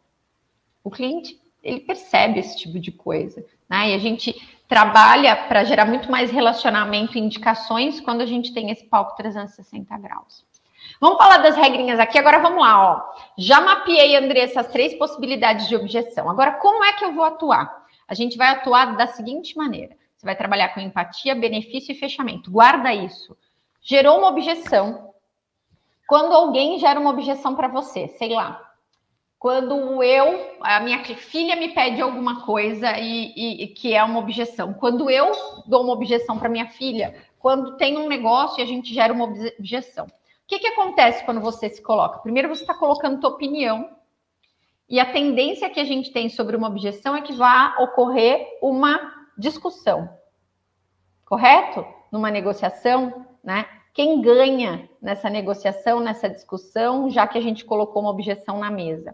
O 0.83 0.91
cliente, 0.91 1.39
ele 1.63 1.79
percebe 1.79 2.39
esse 2.39 2.55
tipo 2.57 2.79
de 2.79 2.91
coisa, 2.91 3.43
né? 3.67 3.89
E 3.89 3.93
a 3.95 3.97
gente 3.97 4.33
trabalha 4.67 5.35
para 5.35 5.63
gerar 5.63 5.85
muito 5.85 6.11
mais 6.11 6.29
relacionamento 6.29 7.17
e 7.17 7.21
indicações 7.21 7.99
quando 7.99 8.21
a 8.21 8.25
gente 8.25 8.53
tem 8.53 8.69
esse 8.69 8.85
palco 8.85 9.15
360 9.17 9.97
graus. 9.97 10.45
Vamos 11.01 11.17
falar 11.17 11.39
das 11.39 11.55
regrinhas 11.55 11.99
aqui. 11.99 12.17
Agora 12.17 12.39
vamos 12.39 12.61
lá, 12.61 12.91
ó. 12.91 13.01
Já 13.37 13.59
mapeei, 13.59 14.15
Andressa, 14.15 14.61
as 14.61 14.67
três 14.67 14.93
possibilidades 14.93 15.67
de 15.67 15.75
objeção. 15.75 16.29
Agora, 16.29 16.53
como 16.53 16.83
é 16.83 16.93
que 16.93 17.03
eu 17.03 17.13
vou 17.13 17.23
atuar? 17.23 17.85
A 18.07 18.13
gente 18.13 18.37
vai 18.37 18.49
atuar 18.49 18.95
da 18.95 19.07
seguinte 19.07 19.57
maneira: 19.57 19.97
vai 20.27 20.35
trabalhar 20.35 20.73
com 20.73 20.81
empatia, 20.81 21.33
benefício 21.33 21.93
e 21.93 21.95
fechamento. 21.95 22.51
Guarda 22.51 22.93
isso. 22.93 23.35
Gerou 23.81 24.19
uma 24.19 24.27
objeção. 24.27 25.13
Quando 26.05 26.33
alguém 26.33 26.77
gera 26.77 26.99
uma 26.99 27.09
objeção 27.09 27.55
para 27.55 27.69
você, 27.69 28.09
sei 28.09 28.33
lá, 28.33 28.61
quando 29.39 30.03
eu, 30.03 30.57
a 30.61 30.79
minha 30.81 31.03
filha 31.03 31.55
me 31.55 31.69
pede 31.69 32.01
alguma 32.01 32.45
coisa 32.45 32.97
e, 32.97 33.33
e, 33.35 33.63
e 33.63 33.67
que 33.67 33.93
é 33.93 34.03
uma 34.03 34.19
objeção, 34.19 34.73
quando 34.73 35.09
eu 35.09 35.31
dou 35.65 35.83
uma 35.83 35.93
objeção 35.93 36.37
para 36.37 36.49
minha 36.49 36.67
filha, 36.67 37.15
quando 37.39 37.77
tem 37.77 37.97
um 37.97 38.07
negócio 38.07 38.59
e 38.59 38.63
a 38.63 38.65
gente 38.65 38.93
gera 38.93 39.13
uma 39.13 39.25
objeção. 39.25 40.05
O 40.05 40.11
que, 40.47 40.59
que 40.59 40.67
acontece 40.67 41.23
quando 41.23 41.39
você 41.39 41.69
se 41.69 41.81
coloca? 41.81 42.19
Primeiro, 42.19 42.49
você 42.49 42.63
está 42.63 42.73
colocando 42.73 43.19
tua 43.19 43.29
opinião 43.29 43.89
e 44.89 44.99
a 44.99 45.05
tendência 45.05 45.69
que 45.69 45.79
a 45.79 45.85
gente 45.85 46.11
tem 46.11 46.29
sobre 46.29 46.55
uma 46.55 46.67
objeção 46.67 47.15
é 47.15 47.21
que 47.21 47.33
vá 47.33 47.77
ocorrer 47.79 48.45
uma 48.61 49.17
discussão. 49.37 50.16
Correto? 51.27 51.85
Numa 52.09 52.31
negociação, 52.31 53.25
né? 53.43 53.65
Quem 53.93 54.21
ganha 54.21 54.89
nessa 55.01 55.29
negociação, 55.29 55.99
nessa 55.99 56.29
discussão, 56.29 57.09
já 57.09 57.27
que 57.27 57.37
a 57.37 57.41
gente 57.41 57.65
colocou 57.65 58.01
uma 58.01 58.11
objeção 58.11 58.59
na 58.59 58.71
mesa? 58.71 59.13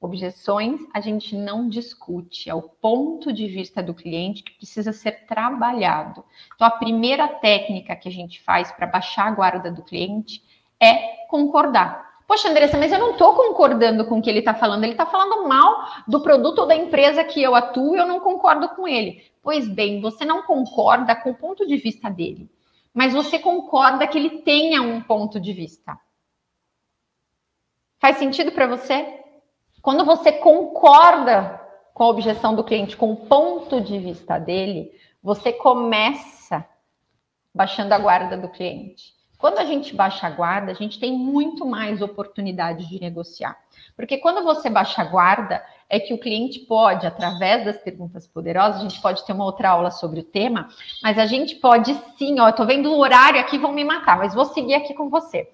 Objeções 0.00 0.80
a 0.92 1.00
gente 1.00 1.36
não 1.36 1.68
discute, 1.68 2.50
é 2.50 2.54
o 2.54 2.62
ponto 2.62 3.32
de 3.32 3.46
vista 3.46 3.82
do 3.82 3.94
cliente 3.94 4.42
que 4.42 4.56
precisa 4.56 4.92
ser 4.92 5.26
trabalhado. 5.26 6.24
Então, 6.54 6.66
a 6.66 6.70
primeira 6.70 7.28
técnica 7.28 7.94
que 7.94 8.08
a 8.08 8.12
gente 8.12 8.42
faz 8.42 8.72
para 8.72 8.86
baixar 8.86 9.28
a 9.28 9.30
guarda 9.30 9.70
do 9.70 9.84
cliente 9.84 10.42
é 10.80 11.26
concordar. 11.28 12.09
Poxa, 12.30 12.48
Andressa, 12.48 12.78
mas 12.78 12.92
eu 12.92 12.98
não 13.00 13.10
estou 13.10 13.34
concordando 13.34 14.04
com 14.04 14.20
o 14.20 14.22
que 14.22 14.30
ele 14.30 14.38
está 14.38 14.54
falando. 14.54 14.84
Ele 14.84 14.92
está 14.92 15.04
falando 15.04 15.48
mal 15.48 15.84
do 16.06 16.20
produto 16.20 16.60
ou 16.60 16.66
da 16.68 16.76
empresa 16.76 17.24
que 17.24 17.42
eu 17.42 17.56
atuo 17.56 17.96
e 17.96 17.98
eu 17.98 18.06
não 18.06 18.20
concordo 18.20 18.68
com 18.68 18.86
ele. 18.86 19.20
Pois 19.42 19.66
bem, 19.66 20.00
você 20.00 20.24
não 20.24 20.44
concorda 20.44 21.16
com 21.16 21.30
o 21.30 21.34
ponto 21.34 21.66
de 21.66 21.76
vista 21.76 22.08
dele, 22.08 22.48
mas 22.94 23.12
você 23.12 23.36
concorda 23.36 24.06
que 24.06 24.16
ele 24.16 24.42
tenha 24.42 24.80
um 24.80 25.00
ponto 25.00 25.40
de 25.40 25.52
vista. 25.52 25.98
Faz 27.98 28.16
sentido 28.18 28.52
para 28.52 28.68
você? 28.68 29.24
Quando 29.82 30.04
você 30.04 30.30
concorda 30.30 31.60
com 31.92 32.04
a 32.04 32.10
objeção 32.10 32.54
do 32.54 32.62
cliente, 32.62 32.96
com 32.96 33.10
o 33.10 33.26
ponto 33.26 33.80
de 33.80 33.98
vista 33.98 34.38
dele, 34.38 34.92
você 35.20 35.52
começa 35.52 36.64
baixando 37.52 37.92
a 37.92 37.98
guarda 37.98 38.36
do 38.36 38.48
cliente. 38.48 39.18
Quando 39.40 39.58
a 39.58 39.64
gente 39.64 39.96
baixa 39.96 40.26
a 40.26 40.30
guarda, 40.30 40.70
a 40.70 40.74
gente 40.74 41.00
tem 41.00 41.16
muito 41.16 41.64
mais 41.64 42.02
oportunidade 42.02 42.86
de 42.86 43.00
negociar. 43.00 43.56
Porque 43.96 44.18
quando 44.18 44.44
você 44.44 44.68
baixa 44.68 45.00
a 45.00 45.04
guarda, 45.06 45.64
é 45.88 45.98
que 45.98 46.12
o 46.12 46.18
cliente 46.18 46.60
pode, 46.60 47.06
através 47.06 47.64
das 47.64 47.78
perguntas 47.78 48.26
poderosas, 48.26 48.80
a 48.80 48.82
gente 48.82 49.00
pode 49.00 49.24
ter 49.24 49.32
uma 49.32 49.46
outra 49.46 49.70
aula 49.70 49.90
sobre 49.90 50.20
o 50.20 50.24
tema, 50.24 50.68
mas 51.02 51.18
a 51.18 51.24
gente 51.24 51.56
pode 51.56 51.94
sim, 52.18 52.38
ó, 52.38 52.48
eu 52.48 52.52
tô 52.52 52.66
vendo 52.66 52.92
o 52.92 52.98
horário 52.98 53.40
aqui, 53.40 53.56
vão 53.56 53.72
me 53.72 53.82
matar, 53.82 54.18
mas 54.18 54.34
vou 54.34 54.44
seguir 54.44 54.74
aqui 54.74 54.92
com 54.92 55.08
você. 55.08 55.48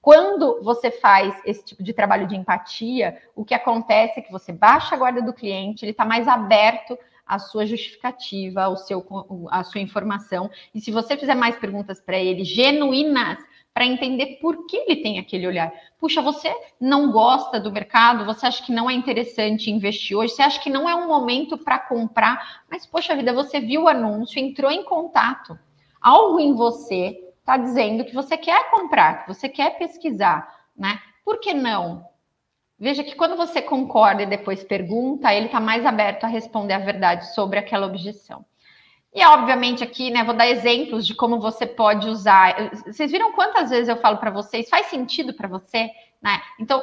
Quando 0.00 0.62
você 0.62 0.90
faz 0.90 1.34
esse 1.44 1.64
tipo 1.64 1.82
de 1.82 1.92
trabalho 1.92 2.28
de 2.28 2.36
empatia, 2.36 3.20
o 3.34 3.44
que 3.44 3.54
acontece 3.54 4.20
é 4.20 4.22
que 4.22 4.32
você 4.32 4.52
baixa 4.52 4.94
a 4.94 4.98
guarda 4.98 5.20
do 5.20 5.32
cliente, 5.32 5.84
ele 5.84 5.90
está 5.92 6.04
mais 6.04 6.28
aberto 6.28 6.96
à 7.32 7.38
sua 7.38 7.64
justificativa, 7.64 8.64
ao 8.64 8.76
seu, 8.76 9.04
à 9.50 9.64
sua 9.64 9.80
informação. 9.80 10.50
E 10.74 10.80
se 10.80 10.90
você 10.90 11.16
fizer 11.16 11.34
mais 11.34 11.56
perguntas 11.56 12.00
para 12.00 12.18
ele, 12.18 12.44
genuínas, 12.44 13.38
para 13.72 13.86
entender 13.86 14.38
por 14.40 14.66
que 14.66 14.76
ele 14.76 14.96
tem 14.96 15.18
aquele 15.18 15.46
olhar. 15.46 15.72
Puxa, 15.98 16.20
você 16.20 16.54
não 16.78 17.10
gosta 17.10 17.58
do 17.58 17.72
mercado, 17.72 18.26
você 18.26 18.46
acha 18.46 18.62
que 18.62 18.70
não 18.70 18.90
é 18.90 18.92
interessante 18.92 19.70
investir 19.70 20.14
hoje, 20.16 20.34
você 20.34 20.42
acha 20.42 20.60
que 20.60 20.68
não 20.68 20.86
é 20.86 20.94
um 20.94 21.08
momento 21.08 21.56
para 21.56 21.78
comprar, 21.78 22.64
mas 22.70 22.84
poxa 22.84 23.16
vida, 23.16 23.32
você 23.32 23.60
viu 23.60 23.84
o 23.84 23.88
anúncio, 23.88 24.38
entrou 24.38 24.70
em 24.70 24.84
contato. 24.84 25.58
Algo 26.00 26.38
em 26.38 26.54
você 26.54 27.18
está 27.40 27.56
dizendo 27.56 28.04
que 28.04 28.14
você 28.14 28.36
quer 28.36 28.70
comprar, 28.70 29.22
que 29.22 29.34
você 29.34 29.48
quer 29.48 29.78
pesquisar, 29.78 30.46
né? 30.76 31.00
Por 31.24 31.40
que 31.40 31.54
não? 31.54 32.11
Veja 32.82 33.04
que 33.04 33.14
quando 33.14 33.36
você 33.36 33.62
concorda 33.62 34.24
e 34.24 34.26
depois 34.26 34.64
pergunta, 34.64 35.32
ele 35.32 35.46
está 35.46 35.60
mais 35.60 35.86
aberto 35.86 36.24
a 36.24 36.26
responder 36.26 36.74
a 36.74 36.80
verdade 36.80 37.32
sobre 37.32 37.56
aquela 37.56 37.86
objeção. 37.86 38.44
E, 39.14 39.24
obviamente, 39.24 39.84
aqui, 39.84 40.10
né, 40.10 40.24
vou 40.24 40.34
dar 40.34 40.48
exemplos 40.48 41.06
de 41.06 41.14
como 41.14 41.38
você 41.38 41.64
pode 41.64 42.08
usar. 42.08 42.72
Vocês 42.84 43.12
viram 43.12 43.34
quantas 43.34 43.70
vezes 43.70 43.88
eu 43.88 43.98
falo 43.98 44.16
para 44.16 44.32
vocês? 44.32 44.68
Faz 44.68 44.86
sentido 44.86 45.32
para 45.32 45.46
você? 45.46 45.90
Né? 46.20 46.42
Então, 46.58 46.82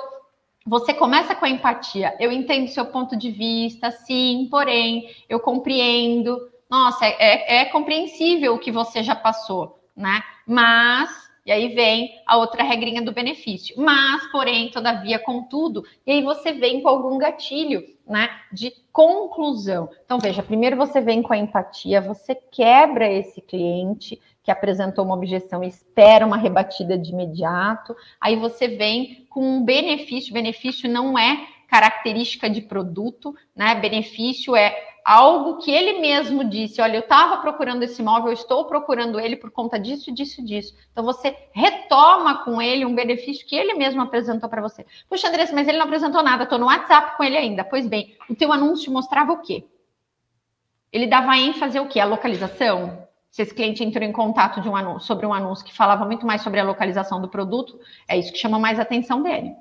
você 0.66 0.94
começa 0.94 1.36
com 1.36 1.44
a 1.44 1.50
empatia. 1.50 2.16
Eu 2.18 2.32
entendo 2.32 2.70
seu 2.70 2.86
ponto 2.86 3.18
de 3.18 3.30
vista, 3.30 3.92
sim, 3.92 4.48
porém, 4.50 5.14
eu 5.28 5.38
compreendo. 5.38 6.50
Nossa, 6.70 7.06
é, 7.06 7.18
é, 7.20 7.56
é 7.58 7.66
compreensível 7.66 8.56
o 8.56 8.60
que 8.60 8.72
você 8.72 9.04
já 9.04 9.16
passou, 9.16 9.78
né? 9.98 10.24
Mas 10.48 11.29
e 11.50 11.52
aí 11.52 11.70
vem 11.70 12.22
a 12.28 12.38
outra 12.38 12.62
regrinha 12.62 13.02
do 13.02 13.12
benefício. 13.12 13.74
Mas, 13.76 14.24
porém, 14.32 14.70
todavia, 14.70 15.18
contudo, 15.18 15.84
e 16.06 16.12
aí 16.12 16.22
você 16.22 16.54
vem 16.54 16.80
com 16.80 16.88
algum 16.88 17.18
gatilho, 17.18 17.84
né, 18.08 18.30
de 18.54 18.72
conclusão. 18.94 19.90
Então, 20.06 20.20
veja, 20.20 20.44
primeiro 20.44 20.78
você 20.78 21.02
vem 21.02 21.24
com 21.24 21.34
a 21.34 21.38
empatia, 21.40 22.02
você 22.02 22.36
quebra 22.36 23.12
esse 23.12 23.42
cliente 23.42 24.22
que 24.44 24.52
apresentou 24.52 25.04
uma 25.04 25.16
objeção 25.16 25.64
espera 25.64 26.24
uma 26.24 26.38
rebatida 26.38 26.96
de 26.96 27.12
imediato. 27.12 27.96
Aí 28.22 28.36
você 28.36 28.68
vem 28.68 29.26
com 29.28 29.42
um 29.42 29.66
benefício. 29.66 30.32
Benefício 30.32 30.88
não 30.88 31.18
é 31.18 31.48
característica 31.68 32.48
de 32.48 32.62
produto, 32.62 33.36
né? 33.56 33.74
Benefício 33.74 34.56
é 34.56 34.89
algo 35.04 35.58
que 35.58 35.72
ele 35.72 36.00
mesmo 36.00 36.44
disse: 36.44 36.82
olha, 36.82 36.98
eu 36.98 37.02
estava 37.02 37.38
procurando 37.38 37.84
esse 37.84 38.02
imóvel, 38.02 38.28
eu 38.28 38.34
estou 38.34 38.66
procurando 38.66 39.20
ele 39.20 39.36
por 39.36 39.52
conta 39.52 39.80
disso, 39.80 40.12
disso, 40.12 40.44
disso. 40.44 40.76
Então 40.92 41.04
você 41.04 41.36
retoma 41.52 42.44
com 42.44 42.62
ele 42.62 42.86
um 42.86 42.96
benefício 42.96 43.46
que 43.46 43.56
ele 43.56 43.74
mesmo 43.74 44.02
apresentou 44.02 44.50
para 44.50 44.62
você. 44.62 44.86
Puxa, 45.10 45.28
Andressa, 45.28 45.54
mas 45.54 45.68
ele 45.68 45.78
não 45.78 45.86
apresentou 45.86 46.24
nada, 46.24 46.44
estou 46.44 46.60
no 46.60 46.68
WhatsApp 46.68 47.18
com 47.18 47.24
ele 47.24 47.38
ainda. 47.38 47.64
Pois 47.64 47.88
bem, 47.88 48.16
o 48.30 48.36
teu 48.36 48.52
anúncio 48.52 48.92
mostrava 48.92 49.34
o 49.34 49.42
quê? 49.42 49.66
Ele 50.92 51.08
dava 51.08 51.38
ênfase 51.38 51.78
ao 51.78 51.88
quê? 51.88 52.00
A 52.00 52.06
localização? 52.06 53.08
Se 53.30 53.44
esse 53.44 53.54
cliente 53.54 53.84
entrou 53.84 54.04
em 54.04 54.12
contato 54.12 54.60
de 54.60 54.68
um 54.68 54.76
anúncio, 54.76 55.06
sobre 55.06 55.26
um 55.26 55.34
anúncio 55.34 55.64
que 55.64 55.76
falava 55.76 56.04
muito 56.04 56.26
mais 56.26 56.42
sobre 56.42 56.60
a 56.60 56.64
localização 56.64 57.22
do 57.22 57.30
produto, 57.30 57.80
é 58.08 58.18
isso 58.18 58.32
que 58.32 58.40
chama 58.40 58.58
mais 58.58 58.80
a 58.80 58.82
atenção 58.82 59.22
dele. 59.22 59.56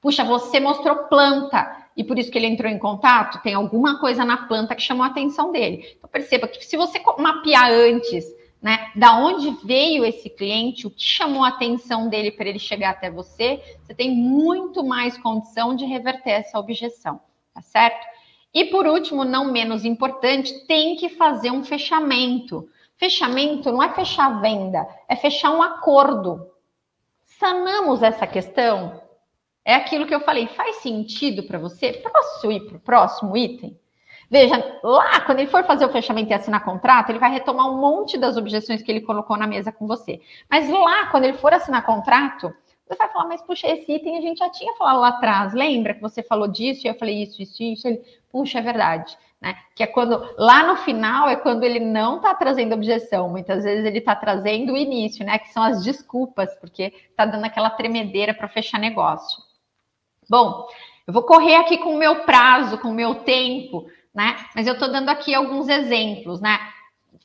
Puxa, 0.00 0.24
você 0.24 0.60
mostrou 0.60 1.08
planta 1.08 1.81
e 1.96 2.02
por 2.02 2.18
isso 2.18 2.30
que 2.30 2.38
ele 2.38 2.46
entrou 2.46 2.70
em 2.70 2.78
contato, 2.78 3.42
tem 3.42 3.54
alguma 3.54 3.98
coisa 3.98 4.24
na 4.24 4.46
planta 4.46 4.74
que 4.74 4.82
chamou 4.82 5.04
a 5.04 5.08
atenção 5.08 5.52
dele. 5.52 5.94
Então 5.96 6.08
perceba 6.08 6.48
que 6.48 6.64
se 6.64 6.76
você 6.76 7.00
mapear 7.18 7.70
antes, 7.70 8.24
né, 8.60 8.90
da 8.94 9.18
onde 9.18 9.50
veio 9.64 10.04
esse 10.04 10.30
cliente, 10.30 10.86
o 10.86 10.90
que 10.90 11.02
chamou 11.02 11.44
a 11.44 11.48
atenção 11.48 12.08
dele 12.08 12.30
para 12.30 12.48
ele 12.48 12.58
chegar 12.58 12.90
até 12.90 13.10
você, 13.10 13.60
você 13.82 13.92
tem 13.92 14.10
muito 14.10 14.84
mais 14.84 15.18
condição 15.18 15.74
de 15.74 15.84
reverter 15.84 16.30
essa 16.30 16.58
objeção, 16.58 17.20
tá 17.52 17.60
certo? 17.60 18.06
E 18.54 18.66
por 18.66 18.86
último, 18.86 19.24
não 19.24 19.50
menos 19.50 19.84
importante, 19.84 20.66
tem 20.66 20.94
que 20.94 21.08
fazer 21.08 21.50
um 21.50 21.64
fechamento. 21.64 22.68
Fechamento 22.96 23.72
não 23.72 23.82
é 23.82 23.88
fechar 23.92 24.26
a 24.26 24.40
venda, 24.40 24.86
é 25.08 25.16
fechar 25.16 25.50
um 25.50 25.62
acordo. 25.62 26.46
Sanamos 27.24 28.02
essa 28.02 28.26
questão? 28.26 29.02
É 29.64 29.74
aquilo 29.74 30.06
que 30.06 30.14
eu 30.14 30.20
falei, 30.20 30.48
faz 30.48 30.76
sentido 30.76 31.44
para 31.44 31.58
você? 31.58 31.92
Posso 31.92 32.50
ir 32.50 32.66
para 32.66 32.76
o 32.76 32.80
próximo 32.80 33.36
item? 33.36 33.78
Veja, 34.28 34.80
lá, 34.82 35.20
quando 35.20 35.40
ele 35.40 35.50
for 35.50 35.62
fazer 35.64 35.84
o 35.84 35.92
fechamento 35.92 36.30
e 36.30 36.34
assinar 36.34 36.64
contrato, 36.64 37.10
ele 37.10 37.18
vai 37.18 37.30
retomar 37.30 37.68
um 37.68 37.78
monte 37.78 38.16
das 38.16 38.36
objeções 38.36 38.82
que 38.82 38.90
ele 38.90 39.02
colocou 39.02 39.36
na 39.36 39.46
mesa 39.46 39.70
com 39.70 39.86
você. 39.86 40.20
Mas 40.50 40.70
lá, 40.70 41.06
quando 41.10 41.24
ele 41.24 41.36
for 41.36 41.52
assinar 41.52 41.84
contrato, 41.84 42.52
você 42.88 42.96
vai 42.96 43.08
falar, 43.08 43.28
mas 43.28 43.42
puxa, 43.42 43.68
esse 43.68 43.92
item 43.92 44.16
a 44.16 44.20
gente 44.20 44.38
já 44.38 44.50
tinha 44.50 44.74
falado 44.74 45.00
lá 45.00 45.08
atrás, 45.08 45.52
lembra 45.52 45.94
que 45.94 46.00
você 46.00 46.22
falou 46.22 46.48
disso 46.48 46.86
e 46.86 46.88
eu 46.88 46.94
falei 46.94 47.22
isso, 47.22 47.42
isso, 47.42 47.62
isso? 47.62 47.86
Ele, 47.86 48.02
puxa, 48.30 48.58
é 48.58 48.62
verdade. 48.62 49.16
Né? 49.40 49.54
Que 49.76 49.82
é 49.82 49.86
quando, 49.86 50.34
lá 50.38 50.66
no 50.66 50.76
final, 50.76 51.28
é 51.28 51.36
quando 51.36 51.64
ele 51.64 51.80
não 51.80 52.16
está 52.16 52.34
trazendo 52.34 52.74
objeção, 52.74 53.28
muitas 53.28 53.64
vezes 53.64 53.84
ele 53.84 53.98
está 53.98 54.16
trazendo 54.16 54.72
o 54.72 54.76
início, 54.76 55.26
né? 55.26 55.38
Que 55.38 55.52
são 55.52 55.62
as 55.62 55.82
desculpas, 55.84 56.54
porque 56.60 56.94
está 57.10 57.26
dando 57.26 57.44
aquela 57.44 57.68
tremedeira 57.70 58.32
para 58.32 58.48
fechar 58.48 58.78
negócio. 58.78 59.42
Bom, 60.32 60.66
eu 61.06 61.12
vou 61.12 61.24
correr 61.24 61.56
aqui 61.56 61.76
com 61.76 61.94
o 61.94 61.98
meu 61.98 62.20
prazo, 62.20 62.78
com 62.78 62.88
o 62.88 62.94
meu 62.94 63.16
tempo, 63.16 63.86
né? 64.14 64.34
Mas 64.56 64.66
eu 64.66 64.72
estou 64.72 64.90
dando 64.90 65.10
aqui 65.10 65.34
alguns 65.34 65.68
exemplos, 65.68 66.40
né? 66.40 66.58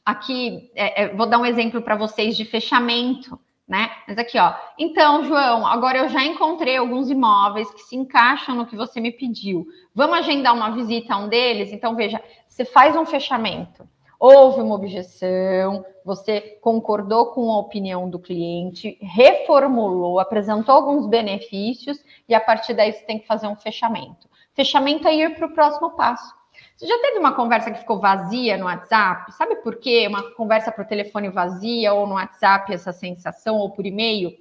Aqui, 0.05 0.69
é, 0.75 1.03
é, 1.03 1.15
vou 1.15 1.25
dar 1.25 1.37
um 1.37 1.45
exemplo 1.45 1.81
para 1.81 1.95
vocês 1.95 2.35
de 2.35 2.43
fechamento, 2.43 3.39
né? 3.65 3.89
Mas 4.05 4.17
aqui, 4.17 4.37
ó. 4.37 4.53
Então, 4.77 5.23
João, 5.23 5.65
agora 5.65 5.99
eu 5.99 6.09
já 6.09 6.21
encontrei 6.21 6.75
alguns 6.75 7.09
imóveis 7.09 7.71
que 7.71 7.79
se 7.83 7.95
encaixam 7.95 8.55
no 8.55 8.65
que 8.65 8.75
você 8.75 8.99
me 8.99 9.13
pediu. 9.13 9.65
Vamos 9.95 10.17
agendar 10.17 10.53
uma 10.53 10.71
visita 10.71 11.13
a 11.13 11.17
um 11.17 11.29
deles? 11.29 11.71
Então, 11.71 11.95
veja, 11.95 12.21
você 12.45 12.65
faz 12.65 12.93
um 12.97 13.05
fechamento 13.05 13.87
houve 14.19 14.61
uma 14.61 14.75
objeção, 14.75 15.85
você 16.03 16.57
concordou 16.61 17.27
com 17.27 17.51
a 17.51 17.59
opinião 17.59 18.09
do 18.09 18.19
cliente, 18.19 18.97
reformulou, 19.01 20.19
apresentou 20.19 20.75
alguns 20.75 21.07
benefícios 21.07 22.03
e 22.27 22.33
a 22.33 22.41
partir 22.41 22.73
daí 22.73 22.93
você 22.93 23.03
tem 23.03 23.19
que 23.19 23.27
fazer 23.27 23.47
um 23.47 23.55
fechamento. 23.55 24.27
Fechamento 24.53 25.07
é 25.07 25.15
ir 25.15 25.35
para 25.35 25.47
o 25.47 25.53
próximo 25.53 25.91
passo. 25.91 26.35
Você 26.75 26.87
já 26.87 26.97
teve 26.99 27.19
uma 27.19 27.33
conversa 27.33 27.71
que 27.71 27.79
ficou 27.79 27.99
vazia 27.99 28.57
no 28.57 28.65
WhatsApp? 28.65 29.31
Sabe 29.33 29.57
por 29.57 29.77
quê? 29.77 30.07
Uma 30.07 30.31
conversa 30.31 30.71
por 30.71 30.85
telefone 30.85 31.29
vazia 31.29 31.93
ou 31.93 32.07
no 32.07 32.15
WhatsApp 32.15 32.73
essa 32.73 32.91
sensação 32.91 33.57
ou 33.57 33.71
por 33.71 33.85
e-mail? 33.85 34.31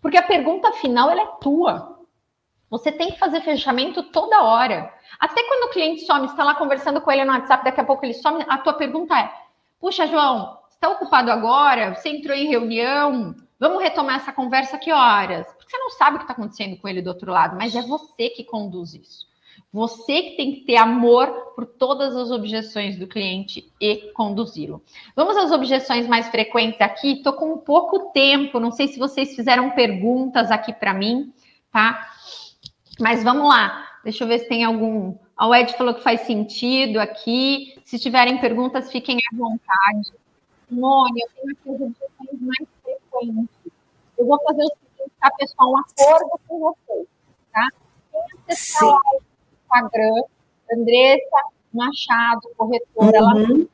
Porque 0.00 0.16
a 0.16 0.22
pergunta 0.22 0.72
final 0.72 1.10
ela 1.10 1.22
é 1.22 1.26
tua. 1.40 1.97
Você 2.70 2.92
tem 2.92 3.12
que 3.12 3.18
fazer 3.18 3.40
fechamento 3.40 4.02
toda 4.02 4.42
hora. 4.42 4.92
Até 5.18 5.42
quando 5.44 5.68
o 5.68 5.72
cliente 5.72 6.04
some, 6.04 6.26
está 6.26 6.44
lá 6.44 6.54
conversando 6.54 7.00
com 7.00 7.10
ele 7.10 7.24
no 7.24 7.32
WhatsApp, 7.32 7.64
daqui 7.64 7.80
a 7.80 7.84
pouco 7.84 8.04
ele 8.04 8.14
some, 8.14 8.44
a 8.48 8.58
tua 8.58 8.74
pergunta 8.74 9.18
é: 9.18 9.32
Puxa, 9.80 10.06
João, 10.06 10.58
está 10.70 10.88
ocupado 10.88 11.30
agora? 11.30 11.94
Você 11.94 12.08
entrou 12.10 12.36
em 12.36 12.48
reunião? 12.48 13.34
Vamos 13.58 13.82
retomar 13.82 14.16
essa 14.16 14.32
conversa 14.32 14.78
que 14.78 14.92
horas? 14.92 15.46
Porque 15.54 15.70
você 15.70 15.78
não 15.78 15.90
sabe 15.90 16.16
o 16.16 16.18
que 16.18 16.24
está 16.24 16.34
acontecendo 16.34 16.76
com 16.76 16.88
ele 16.88 17.02
do 17.02 17.08
outro 17.08 17.32
lado, 17.32 17.56
mas 17.56 17.74
é 17.74 17.82
você 17.82 18.30
que 18.30 18.44
conduz 18.44 18.94
isso. 18.94 19.26
Você 19.72 20.22
que 20.22 20.36
tem 20.36 20.52
que 20.52 20.60
ter 20.60 20.76
amor 20.76 21.52
por 21.54 21.66
todas 21.66 22.16
as 22.16 22.30
objeções 22.30 22.96
do 22.96 23.06
cliente 23.06 23.70
e 23.80 24.12
conduzi-lo. 24.14 24.82
Vamos 25.14 25.36
às 25.36 25.50
objeções 25.50 26.06
mais 26.06 26.28
frequentes 26.28 26.80
aqui. 26.80 27.14
Estou 27.14 27.32
com 27.32 27.58
pouco 27.58 28.10
tempo, 28.12 28.60
não 28.60 28.70
sei 28.70 28.88
se 28.88 28.98
vocês 28.98 29.34
fizeram 29.34 29.70
perguntas 29.70 30.50
aqui 30.50 30.72
para 30.72 30.94
mim, 30.94 31.32
tá? 31.72 32.08
Mas 32.98 33.22
vamos 33.22 33.48
lá, 33.48 33.86
deixa 34.02 34.24
eu 34.24 34.28
ver 34.28 34.40
se 34.40 34.48
tem 34.48 34.64
algum. 34.64 35.16
A 35.36 35.60
Ed 35.60 35.76
falou 35.76 35.94
que 35.94 36.02
faz 36.02 36.22
sentido 36.22 36.98
aqui. 36.98 37.80
Se 37.84 37.98
tiverem 37.98 38.40
perguntas, 38.40 38.90
fiquem 38.90 39.18
à 39.32 39.36
vontade. 39.36 40.12
Simone, 40.68 41.20
eu 41.20 41.28
tenho 41.34 41.52
aqui 41.52 41.70
as 41.70 41.80
objeções 41.80 42.40
mais 42.40 42.68
frequentes. 42.82 43.72
Eu 44.18 44.26
vou 44.26 44.38
fazer 44.42 44.64
o 44.64 44.68
seguinte, 44.68 45.12
tá, 45.20 45.30
pessoal? 45.38 45.72
Um 45.72 45.78
acordo 45.78 46.40
com 46.48 46.58
vocês, 46.58 47.06
tá? 47.52 47.68
Quem 48.10 48.20
acessar 48.50 48.98
o 49.14 49.22
Instagram, 49.62 50.22
Andressa 50.72 51.42
Machado, 51.72 52.48
corretora, 52.56 53.22
uhum. 53.22 53.30
ela 53.30 53.68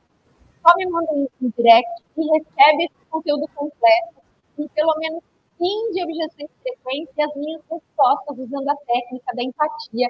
só 0.63 0.77
me 0.77 0.87
manda 0.87 1.13
um 1.13 1.29
direct 1.57 2.03
e 2.17 2.25
recebe 2.27 2.85
esse 2.85 3.07
conteúdo 3.11 3.49
completo 3.55 4.15
em 4.59 4.69
pelo 4.69 4.95
menos 4.99 5.23
fim 5.59 5.93
de 5.93 6.03
objeções 6.03 6.51
frequentes 6.63 7.15
e 7.17 7.23
as 7.23 7.35
minhas 7.37 7.63
respostas 7.71 8.39
usando 8.39 8.69
a 8.69 8.77
técnica 8.77 9.35
da 9.35 9.43
empatia, 9.43 10.09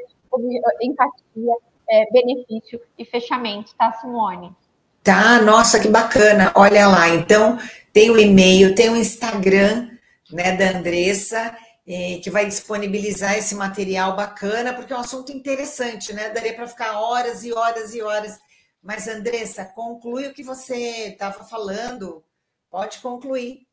empatia, 0.82 1.54
é, 1.88 2.10
benefício 2.10 2.80
e 2.98 3.04
fechamento, 3.04 3.74
tá, 3.76 3.92
Simone? 3.92 4.54
Tá, 5.02 5.40
nossa, 5.42 5.78
que 5.78 5.88
bacana. 5.88 6.50
Olha 6.56 6.88
lá, 6.88 7.10
então 7.10 7.58
tem 7.92 8.10
o 8.10 8.18
e-mail, 8.18 8.74
tem 8.74 8.88
o 8.88 8.96
Instagram, 8.96 9.90
né, 10.32 10.56
da 10.56 10.78
Andressa, 10.78 11.54
eh, 11.86 12.18
que 12.22 12.30
vai 12.30 12.46
disponibilizar 12.46 13.36
esse 13.36 13.54
material 13.54 14.16
bacana, 14.16 14.72
porque 14.72 14.92
é 14.92 14.96
um 14.96 15.00
assunto 15.00 15.30
interessante, 15.30 16.12
né? 16.14 16.30
Daria 16.30 16.54
para 16.54 16.66
ficar 16.66 16.98
horas 16.98 17.44
e 17.44 17.52
horas 17.52 17.94
e 17.94 18.00
horas. 18.00 18.38
Mas, 18.82 19.06
Andressa, 19.06 19.64
conclui 19.66 20.26
o 20.26 20.34
que 20.34 20.42
você 20.42 21.08
estava 21.08 21.44
falando. 21.44 22.24
Pode 22.70 22.98
concluir. 23.00 23.63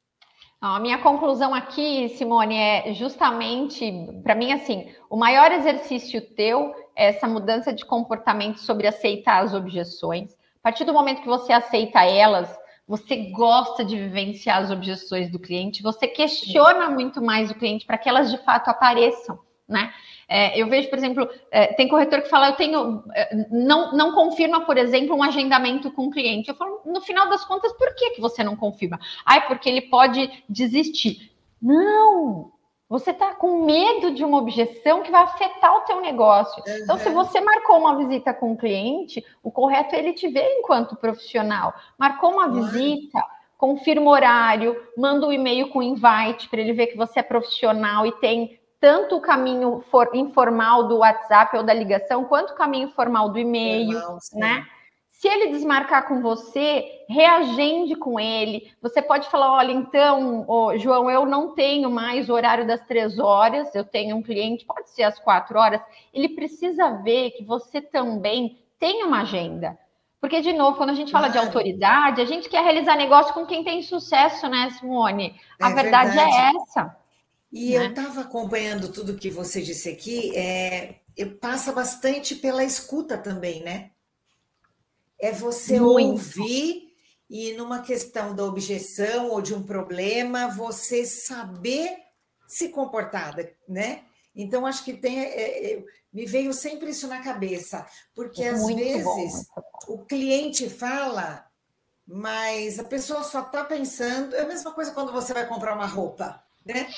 A 0.64 0.80
minha 0.80 0.99
conclusão 0.99 1.55
aqui, 1.55 2.07
Simone, 2.09 2.55
é 2.55 2.93
justamente, 2.93 3.91
para 4.22 4.36
mim, 4.36 4.53
assim, 4.53 4.93
o 5.09 5.18
maior 5.18 5.51
exercício 5.51 6.22
teu 6.22 6.72
é 6.95 7.07
essa 7.07 7.28
mudança 7.28 7.74
de 7.74 7.84
comportamento 7.84 8.59
sobre 8.59 8.86
aceitar 8.86 9.43
as 9.43 9.55
objeções. 9.55 10.34
A 10.34 10.62
partir 10.62 10.86
do 10.86 10.93
momento 10.93 11.24
que 11.24 11.28
você 11.28 11.51
aceita 11.51 12.05
elas, 12.05 12.55
você 12.88 13.32
gosta 13.32 13.84
de 13.84 13.97
vivenciar 13.97 14.59
as 14.59 14.70
objeções 14.70 15.32
do 15.32 15.39
cliente, 15.39 15.82
você 15.82 16.07
questiona 16.07 16.91
muito 16.91 17.24
mais 17.24 17.49
o 17.49 17.55
cliente 17.55 17.88
para 17.88 17.97
que 17.97 18.07
elas 18.07 18.30
de 18.30 18.38
fato 18.45 18.70
apareçam, 18.70 19.39
né? 19.68 19.91
É, 20.34 20.57
eu 20.57 20.69
vejo, 20.69 20.89
por 20.89 20.97
exemplo, 20.97 21.29
é, 21.51 21.73
tem 21.73 21.89
corretor 21.89 22.21
que 22.21 22.29
fala, 22.29 22.51
eu 22.51 22.55
tenho, 22.55 23.03
é, 23.13 23.36
não, 23.51 23.91
não 23.91 24.13
confirma, 24.13 24.61
por 24.61 24.77
exemplo, 24.77 25.13
um 25.13 25.21
agendamento 25.21 25.91
com 25.91 26.05
o 26.05 26.09
cliente. 26.09 26.47
Eu 26.47 26.55
falo, 26.55 26.79
no 26.86 27.01
final 27.01 27.27
das 27.27 27.43
contas, 27.43 27.73
por 27.73 27.93
que, 27.95 28.11
que 28.11 28.21
você 28.21 28.41
não 28.41 28.55
confirma? 28.55 28.97
Ah, 29.25 29.36
é 29.36 29.41
porque 29.41 29.67
ele 29.67 29.82
pode 29.82 30.32
desistir. 30.47 31.34
Não! 31.61 32.49
Você 32.88 33.11
está 33.11 33.36
com 33.36 33.65
medo 33.65 34.11
de 34.11 34.23
uma 34.23 34.38
objeção 34.38 35.03
que 35.03 35.11
vai 35.11 35.23
afetar 35.23 35.75
o 35.75 35.82
teu 35.82 35.99
negócio. 35.99 36.63
Uhum. 36.65 36.77
Então, 36.82 36.97
se 36.97 37.09
você 37.09 37.41
marcou 37.41 37.77
uma 37.77 37.97
visita 37.97 38.34
com 38.34 38.53
o 38.53 38.57
cliente, 38.57 39.21
o 39.43 39.51
correto 39.51 39.95
é 39.95 39.99
ele 39.99 40.13
te 40.13 40.29
ver 40.29 40.45
enquanto 40.59 40.95
profissional. 40.95 41.73
Marcou 41.97 42.32
uma 42.32 42.47
uhum. 42.47 42.63
visita, 42.63 43.21
confirma 43.57 44.09
o 44.09 44.13
horário, 44.13 44.82
manda 44.97 45.27
um 45.27 45.32
e-mail 45.34 45.67
com 45.71 45.84
invite 45.84 46.47
para 46.47 46.61
ele 46.61 46.71
ver 46.71 46.88
que 46.88 46.97
você 46.97 47.19
é 47.19 47.23
profissional 47.23 48.05
e 48.05 48.13
tem 48.13 48.61
tanto 48.82 49.15
o 49.15 49.21
caminho 49.21 49.84
for, 49.91 50.09
informal 50.13 50.88
do 50.88 50.97
WhatsApp 50.97 51.55
ou 51.55 51.63
da 51.63 51.73
ligação, 51.73 52.25
quanto 52.25 52.51
o 52.51 52.55
caminho 52.55 52.89
formal 52.89 53.29
do 53.29 53.38
e-mail, 53.38 54.01
né? 54.34 54.65
Se 55.11 55.27
ele 55.27 55.51
desmarcar 55.51 56.07
com 56.07 56.19
você, 56.19 57.05
reagende 57.07 57.95
com 57.95 58.19
ele. 58.19 58.73
Você 58.82 59.03
pode 59.03 59.29
falar: 59.29 59.51
olha, 59.53 59.71
então, 59.71 60.43
oh, 60.47 60.75
João, 60.79 61.11
eu 61.11 61.27
não 61.27 61.53
tenho 61.53 61.91
mais 61.91 62.27
o 62.27 62.34
horário 62.34 62.65
das 62.65 62.82
três 62.88 63.19
horas, 63.19 63.73
eu 63.75 63.86
tenho 63.86 64.15
um 64.15 64.23
cliente, 64.23 64.65
pode 64.65 64.89
ser 64.89 65.03
às 65.03 65.19
quatro 65.19 65.59
horas. 65.59 65.79
Ele 66.11 66.29
precisa 66.29 66.89
ver 67.03 67.32
que 67.32 67.45
você 67.45 67.79
também 67.79 68.57
tem 68.79 69.03
uma 69.03 69.21
agenda. 69.21 69.77
Porque, 70.19 70.41
de 70.41 70.53
novo, 70.53 70.77
quando 70.77 70.89
a 70.89 70.95
gente 70.95 71.11
fala 71.11 71.27
de 71.27 71.38
autoridade, 71.38 72.19
a 72.19 72.25
gente 72.25 72.49
quer 72.49 72.63
realizar 72.63 72.95
negócio 72.95 73.34
com 73.34 73.45
quem 73.45 73.63
tem 73.63 73.84
sucesso, 73.84 74.47
né, 74.47 74.71
Simone? 74.71 75.39
A 75.59 75.69
é 75.69 75.73
verdade, 75.73 76.11
é 76.11 76.13
verdade, 76.13 76.36
é 76.36 76.61
essa. 76.61 77.00
E 77.51 77.77
né? 77.77 77.85
eu 77.85 77.89
estava 77.89 78.21
acompanhando 78.21 78.91
tudo 78.91 79.17
que 79.17 79.29
você 79.29 79.61
disse 79.61 79.89
aqui, 79.89 80.35
é, 80.37 81.01
passa 81.39 81.73
bastante 81.73 82.35
pela 82.35 82.63
escuta 82.63 83.17
também, 83.17 83.61
né? 83.61 83.91
É 85.19 85.31
você 85.31 85.79
Muito. 85.79 86.11
ouvir 86.11 86.91
e 87.29 87.53
numa 87.53 87.81
questão 87.81 88.35
da 88.35 88.43
objeção 88.43 89.29
ou 89.29 89.41
de 89.41 89.53
um 89.53 89.63
problema, 89.63 90.47
você 90.49 91.05
saber 91.05 91.95
se 92.47 92.69
comportar, 92.69 93.35
né? 93.67 94.03
Então, 94.35 94.65
acho 94.65 94.83
que 94.83 94.93
tem. 94.93 95.19
É, 95.19 95.73
é, 95.73 95.85
me 96.11 96.25
veio 96.25 96.53
sempre 96.53 96.91
isso 96.91 97.07
na 97.07 97.21
cabeça, 97.21 97.85
porque 98.13 98.43
às 98.43 98.61
Muito 98.61 98.77
vezes 98.77 99.47
bom. 99.55 99.63
o 99.93 100.05
cliente 100.05 100.69
fala, 100.69 101.45
mas 102.05 102.79
a 102.79 102.83
pessoa 102.83 103.23
só 103.23 103.41
está 103.41 103.63
pensando. 103.63 104.35
É 104.35 104.41
a 104.41 104.47
mesma 104.47 104.73
coisa 104.73 104.91
quando 104.91 105.11
você 105.11 105.33
vai 105.33 105.47
comprar 105.47 105.73
uma 105.73 105.85
roupa, 105.85 106.43
né? 106.65 106.89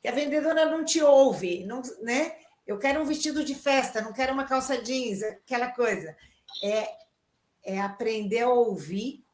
Que 0.00 0.08
a 0.08 0.12
vendedora 0.12 0.64
não 0.66 0.84
te 0.84 1.02
ouve, 1.02 1.64
não, 1.64 1.82
né? 2.00 2.36
Eu 2.66 2.78
quero 2.78 3.00
um 3.00 3.04
vestido 3.04 3.44
de 3.44 3.54
festa, 3.54 4.00
não 4.00 4.12
quero 4.12 4.32
uma 4.32 4.44
calça 4.44 4.80
jeans, 4.80 5.22
aquela 5.22 5.68
coisa. 5.68 6.16
É, 6.62 6.88
é 7.64 7.80
aprender 7.80 8.42
a 8.42 8.48
ouvir 8.48 9.24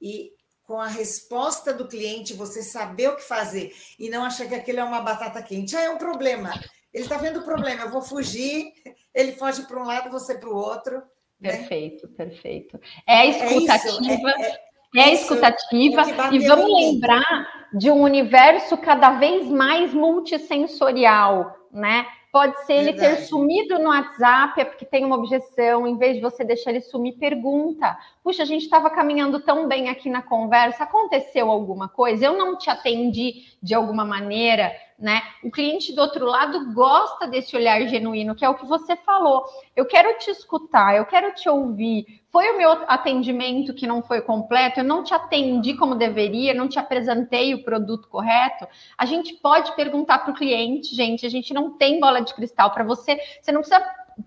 e 0.00 0.32
com 0.64 0.80
a 0.80 0.86
resposta 0.86 1.72
do 1.72 1.88
cliente 1.88 2.34
você 2.34 2.62
saber 2.62 3.08
o 3.08 3.16
que 3.16 3.22
fazer 3.22 3.74
e 3.98 4.08
não 4.08 4.24
achar 4.24 4.46
que 4.46 4.54
aquilo 4.54 4.80
é 4.80 4.84
uma 4.84 5.00
batata 5.00 5.42
quente. 5.42 5.76
Ah, 5.76 5.82
é 5.82 5.90
um 5.90 5.98
problema. 5.98 6.52
Ele 6.92 7.04
está 7.04 7.16
vendo 7.16 7.40
o 7.40 7.44
problema, 7.44 7.82
eu 7.82 7.90
vou 7.90 8.02
fugir, 8.02 8.72
ele 9.14 9.32
foge 9.32 9.62
para 9.62 9.80
um 9.80 9.86
lado, 9.86 10.10
você 10.10 10.36
para 10.36 10.48
o 10.48 10.56
outro. 10.56 11.02
Né? 11.40 11.56
Perfeito, 11.56 12.08
perfeito. 12.08 12.80
É 13.06 13.16
a 13.16 13.26
escutativa. 13.26 14.30
É, 14.30 14.42
é, 14.42 14.50
é, 14.50 14.69
é 14.96 15.12
escutativa. 15.12 16.02
E 16.32 16.38
vamos 16.40 16.72
lembrar 16.72 17.68
de 17.72 17.90
um 17.90 18.02
universo 18.02 18.76
cada 18.76 19.10
vez 19.12 19.46
mais 19.46 19.94
multissensorial, 19.94 21.56
né? 21.72 22.06
Pode 22.32 22.64
ser 22.64 22.74
ele 22.74 22.92
ter 22.92 23.16
sumido 23.22 23.76
no 23.80 23.88
WhatsApp, 23.88 24.60
é 24.60 24.64
porque 24.64 24.84
tem 24.84 25.04
uma 25.04 25.16
objeção, 25.16 25.84
em 25.84 25.98
vez 25.98 26.14
de 26.14 26.20
você 26.20 26.44
deixar 26.44 26.70
ele 26.70 26.80
sumir, 26.80 27.18
pergunta. 27.18 27.98
Puxa, 28.22 28.44
a 28.44 28.46
gente 28.46 28.62
estava 28.62 28.88
caminhando 28.88 29.40
tão 29.40 29.66
bem 29.66 29.88
aqui 29.88 30.08
na 30.08 30.22
conversa, 30.22 30.84
aconteceu 30.84 31.50
alguma 31.50 31.88
coisa? 31.88 32.24
Eu 32.24 32.38
não 32.38 32.56
te 32.56 32.70
atendi 32.70 33.46
de 33.60 33.74
alguma 33.74 34.04
maneira, 34.04 34.72
né? 35.00 35.22
O 35.42 35.50
cliente 35.50 35.94
do 35.94 36.02
outro 36.02 36.26
lado 36.26 36.72
gosta 36.74 37.26
desse 37.26 37.56
olhar 37.56 37.80
genuíno, 37.88 38.34
que 38.34 38.44
é 38.44 38.48
o 38.48 38.54
que 38.54 38.66
você 38.66 38.94
falou. 38.96 39.44
Eu 39.74 39.86
quero 39.86 40.18
te 40.18 40.30
escutar, 40.30 40.94
eu 40.94 41.06
quero 41.06 41.34
te 41.34 41.48
ouvir. 41.48 42.22
Foi 42.30 42.50
o 42.50 42.58
meu 42.58 42.70
atendimento 42.86 43.72
que 43.72 43.86
não 43.86 44.02
foi 44.02 44.20
completo, 44.20 44.80
eu 44.80 44.84
não 44.84 45.02
te 45.02 45.14
atendi 45.14 45.74
como 45.74 45.94
deveria, 45.94 46.52
não 46.52 46.68
te 46.68 46.78
apresentei 46.78 47.54
o 47.54 47.64
produto 47.64 48.08
correto. 48.08 48.68
A 48.96 49.06
gente 49.06 49.34
pode 49.34 49.74
perguntar 49.74 50.18
para 50.18 50.32
o 50.32 50.36
cliente, 50.36 50.94
gente, 50.94 51.24
a 51.24 51.30
gente 51.30 51.54
não 51.54 51.72
tem 51.72 51.98
bola 51.98 52.20
de 52.20 52.34
cristal 52.34 52.70
para 52.70 52.84
você, 52.84 53.18
você 53.40 53.50
não 53.50 53.62
precisa 53.62 53.82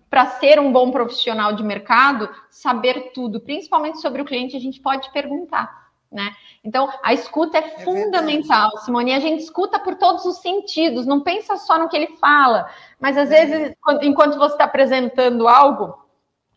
para 0.10 0.26
ser 0.26 0.60
um 0.60 0.72
bom 0.72 0.90
profissional 0.90 1.54
de 1.54 1.62
mercado, 1.62 2.28
saber 2.50 3.12
tudo, 3.14 3.40
principalmente 3.40 4.02
sobre 4.02 4.24
o 4.24 4.26
cliente, 4.26 4.58
a 4.58 4.60
gente 4.60 4.82
pode 4.82 5.12
perguntar 5.12 5.83
né? 6.14 6.32
Então, 6.64 6.90
a 7.02 7.14
escuta 7.14 7.58
é, 7.58 7.62
é 7.62 7.80
fundamental, 7.80 8.70
verdade. 8.70 8.86
Simone. 8.86 9.14
A 9.14 9.20
gente 9.20 9.42
escuta 9.42 9.80
por 9.80 9.96
todos 9.96 10.24
os 10.26 10.38
sentidos, 10.38 11.06
não 11.06 11.22
pensa 11.22 11.58
só 11.58 11.78
no 11.78 11.90
que 11.90 11.98
ele 11.98 12.16
fala, 12.18 12.70
mas 13.00 13.18
às 13.18 13.32
é. 13.32 13.46
vezes, 13.46 13.76
enquanto 14.04 14.38
você 14.38 14.54
está 14.54 14.66
apresentando 14.66 15.48
algo, 15.48 16.02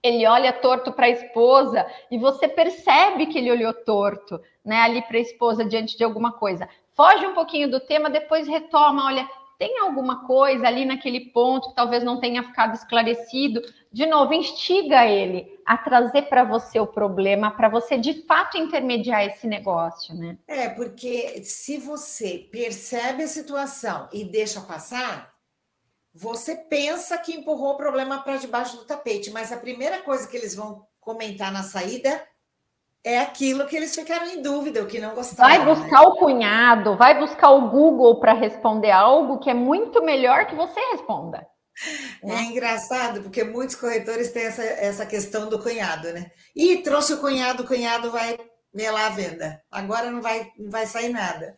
ele 0.03 0.27
olha 0.27 0.53
torto 0.53 0.93
para 0.93 1.07
a 1.07 1.11
esposa 1.11 1.85
e 2.11 2.19
você 2.19 2.47
percebe 2.47 3.27
que 3.27 3.39
ele 3.39 3.51
olhou 3.51 3.73
torto, 3.73 4.41
né? 4.65 4.83
Ali 4.83 5.03
para 5.03 5.17
a 5.17 5.21
esposa 5.21 5.65
diante 5.65 5.97
de 5.97 6.05
alguma 6.05 6.33
coisa. 6.33 6.69
Foge 6.95 7.27
um 7.27 7.35
pouquinho 7.35 7.71
do 7.71 7.81
tema, 7.81 8.09
depois 8.09 8.47
retoma, 8.47 9.07
olha, 9.07 9.29
tem 9.59 9.79
alguma 9.79 10.27
coisa 10.27 10.67
ali 10.67 10.85
naquele 10.85 11.31
ponto 11.31 11.71
que 11.71 11.75
talvez 11.75 12.03
não 12.05 12.21
tenha 12.21 12.43
ficado 12.43 12.75
esclarecido, 12.75 13.63
de 13.93 14.07
novo, 14.07 14.35
instiga 14.35 15.07
ele 15.07 15.59
a 15.65 15.79
trazer 15.79 16.23
para 16.23 16.45
você 16.45 16.79
o 16.79 16.87
problema, 16.87 17.51
para 17.51 17.69
você 17.69 17.97
de 17.97 18.23
fato 18.27 18.59
intermediar 18.59 19.25
esse 19.25 19.47
negócio, 19.47 20.15
né? 20.15 20.39
É, 20.47 20.69
porque 20.69 21.43
se 21.43 21.79
você 21.79 22.47
percebe 22.51 23.23
a 23.23 23.29
situação 23.29 24.09
e 24.13 24.25
deixa 24.25 24.61
passar, 24.61 25.35
você 26.15 26.57
pensa 26.57 27.19
que 27.19 27.35
empurrou 27.35 27.73
o 27.73 27.77
problema 27.77 28.23
para 28.23 28.37
debaixo 28.37 28.77
do 28.77 28.85
tapete, 28.85 29.31
mas 29.31 29.53
a 29.53 29.57
primeira 29.57 30.03
coisa 30.03 30.27
que 30.27 30.37
eles 30.37 30.55
vão 30.55 30.87
comentar 31.01 31.53
na 31.53 31.63
saída 31.63 32.23
é 33.07 33.21
aquilo 33.21 33.67
que 33.67 33.77
eles 33.77 33.95
ficaram 33.95 34.27
em 34.27 34.43
dúvida, 34.43 34.83
o 34.83 34.87
que 34.87 34.99
não 34.99 35.15
gostaram. 35.15 35.49
Vai 35.49 35.65
buscar 35.65 36.01
né? 36.01 36.07
o 36.09 36.17
cunhado, 36.17 36.97
vai 36.97 37.17
buscar 37.17 37.51
o 37.51 37.71
Google 37.71 38.19
para 38.19 38.33
responder 38.33 38.91
algo 38.91 39.39
que 39.39 39.49
é 39.49 39.55
muito 39.55 40.03
melhor 40.03 40.47
que 40.47 40.57
você 40.57 40.81
responda. 40.91 41.47
É 42.21 42.27
né? 42.27 42.43
engraçado, 42.43 43.23
porque 43.23 43.45
muitos 43.45 43.77
corretores 43.77 44.33
têm 44.33 44.47
essa, 44.47 44.63
essa 44.65 45.07
questão 45.07 45.49
do 45.49 45.63
cunhado, 45.63 46.13
né? 46.13 46.33
E 46.55 46.79
trouxe 46.79 47.13
o 47.13 47.21
cunhado, 47.21 47.63
o 47.63 47.67
cunhado 47.67 48.11
vai 48.11 48.37
melar 48.75 49.07
a 49.07 49.15
venda. 49.15 49.63
Agora 49.71 50.11
não 50.11 50.21
vai, 50.21 50.49
não 50.59 50.69
vai 50.69 50.85
sair 50.87 51.11
nada. 51.11 51.55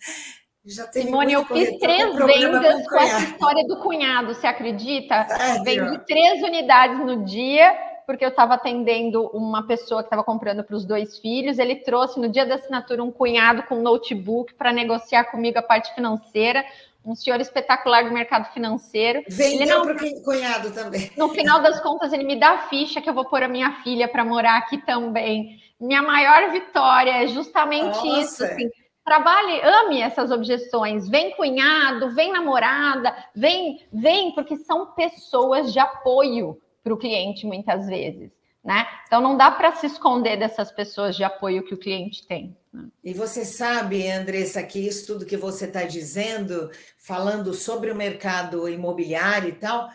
Já 0.66 0.86
Simone, 0.92 1.32
eu 1.32 1.46
fiz 1.46 1.78
três 1.78 2.14
vendas 2.14 2.82
com, 2.82 2.90
com 2.90 2.96
essa 2.98 3.24
história 3.24 3.66
do 3.66 3.80
cunhado, 3.80 4.34
você 4.34 4.46
acredita? 4.46 5.26
Vendi 5.64 5.98
três 6.04 6.42
unidades 6.42 6.98
no 6.98 7.24
dia 7.24 7.87
porque 8.08 8.24
eu 8.24 8.30
estava 8.30 8.54
atendendo 8.54 9.26
uma 9.34 9.66
pessoa 9.66 10.00
que 10.00 10.06
estava 10.06 10.24
comprando 10.24 10.64
para 10.64 10.74
os 10.74 10.86
dois 10.86 11.18
filhos. 11.18 11.58
Ele 11.58 11.76
trouxe 11.76 12.18
no 12.18 12.26
dia 12.26 12.46
da 12.46 12.54
assinatura 12.54 13.04
um 13.04 13.12
cunhado 13.12 13.64
com 13.64 13.74
um 13.74 13.82
notebook 13.82 14.54
para 14.54 14.72
negociar 14.72 15.24
comigo 15.24 15.58
a 15.58 15.62
parte 15.62 15.94
financeira. 15.94 16.64
Um 17.04 17.14
senhor 17.14 17.38
espetacular 17.38 18.04
do 18.04 18.10
mercado 18.10 18.50
financeiro. 18.54 19.22
Vendeu 19.28 19.82
para 19.82 19.92
o 19.92 20.22
cunhado 20.22 20.70
também. 20.70 21.12
No 21.18 21.28
final 21.28 21.60
das 21.60 21.80
contas, 21.80 22.10
ele 22.10 22.24
me 22.24 22.40
dá 22.40 22.52
a 22.52 22.68
ficha 22.68 22.98
que 23.02 23.10
eu 23.10 23.12
vou 23.12 23.26
pôr 23.26 23.42
a 23.42 23.48
minha 23.48 23.82
filha 23.82 24.08
para 24.08 24.24
morar 24.24 24.56
aqui 24.56 24.78
também. 24.78 25.60
Minha 25.78 26.00
maior 26.00 26.50
vitória 26.50 27.22
é 27.22 27.26
justamente 27.26 28.02
Nossa. 28.06 28.20
isso. 28.20 28.42
Assim, 28.42 28.70
trabalhe, 29.04 29.60
ame 29.60 30.00
essas 30.00 30.30
objeções. 30.30 31.06
Vem 31.10 31.32
cunhado, 31.32 32.14
vem 32.14 32.32
namorada, 32.32 33.14
vem, 33.34 33.86
vem, 33.92 34.32
porque 34.32 34.56
são 34.56 34.86
pessoas 34.94 35.74
de 35.74 35.78
apoio 35.78 36.58
para 36.82 36.92
o 36.94 36.98
cliente 36.98 37.46
muitas 37.46 37.86
vezes. 37.86 38.30
Né? 38.64 38.86
Então 39.06 39.20
não 39.20 39.36
dá 39.36 39.50
para 39.50 39.74
se 39.76 39.86
esconder 39.86 40.36
dessas 40.36 40.70
pessoas 40.70 41.16
de 41.16 41.24
apoio 41.24 41.62
que 41.62 41.74
o 41.74 41.78
cliente 41.78 42.26
tem. 42.26 42.56
Né? 42.72 42.88
E 43.02 43.14
você 43.14 43.44
sabe, 43.44 44.10
Andressa, 44.10 44.62
que 44.62 44.78
isso 44.78 45.06
tudo 45.06 45.24
que 45.24 45.36
você 45.36 45.66
está 45.66 45.84
dizendo, 45.84 46.70
falando 46.98 47.54
sobre 47.54 47.90
o 47.90 47.96
mercado 47.96 48.68
imobiliário 48.68 49.48
e 49.48 49.52
tal, 49.52 49.88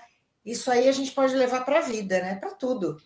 isso 0.46 0.72
aí 0.72 0.88
a 0.88 0.92
gente 0.92 1.12
pode 1.12 1.36
levar 1.36 1.64
para 1.64 1.80
a 1.80 1.82
vida, 1.82 2.20
né? 2.20 2.36
Para 2.36 2.52
tudo. 2.52 2.98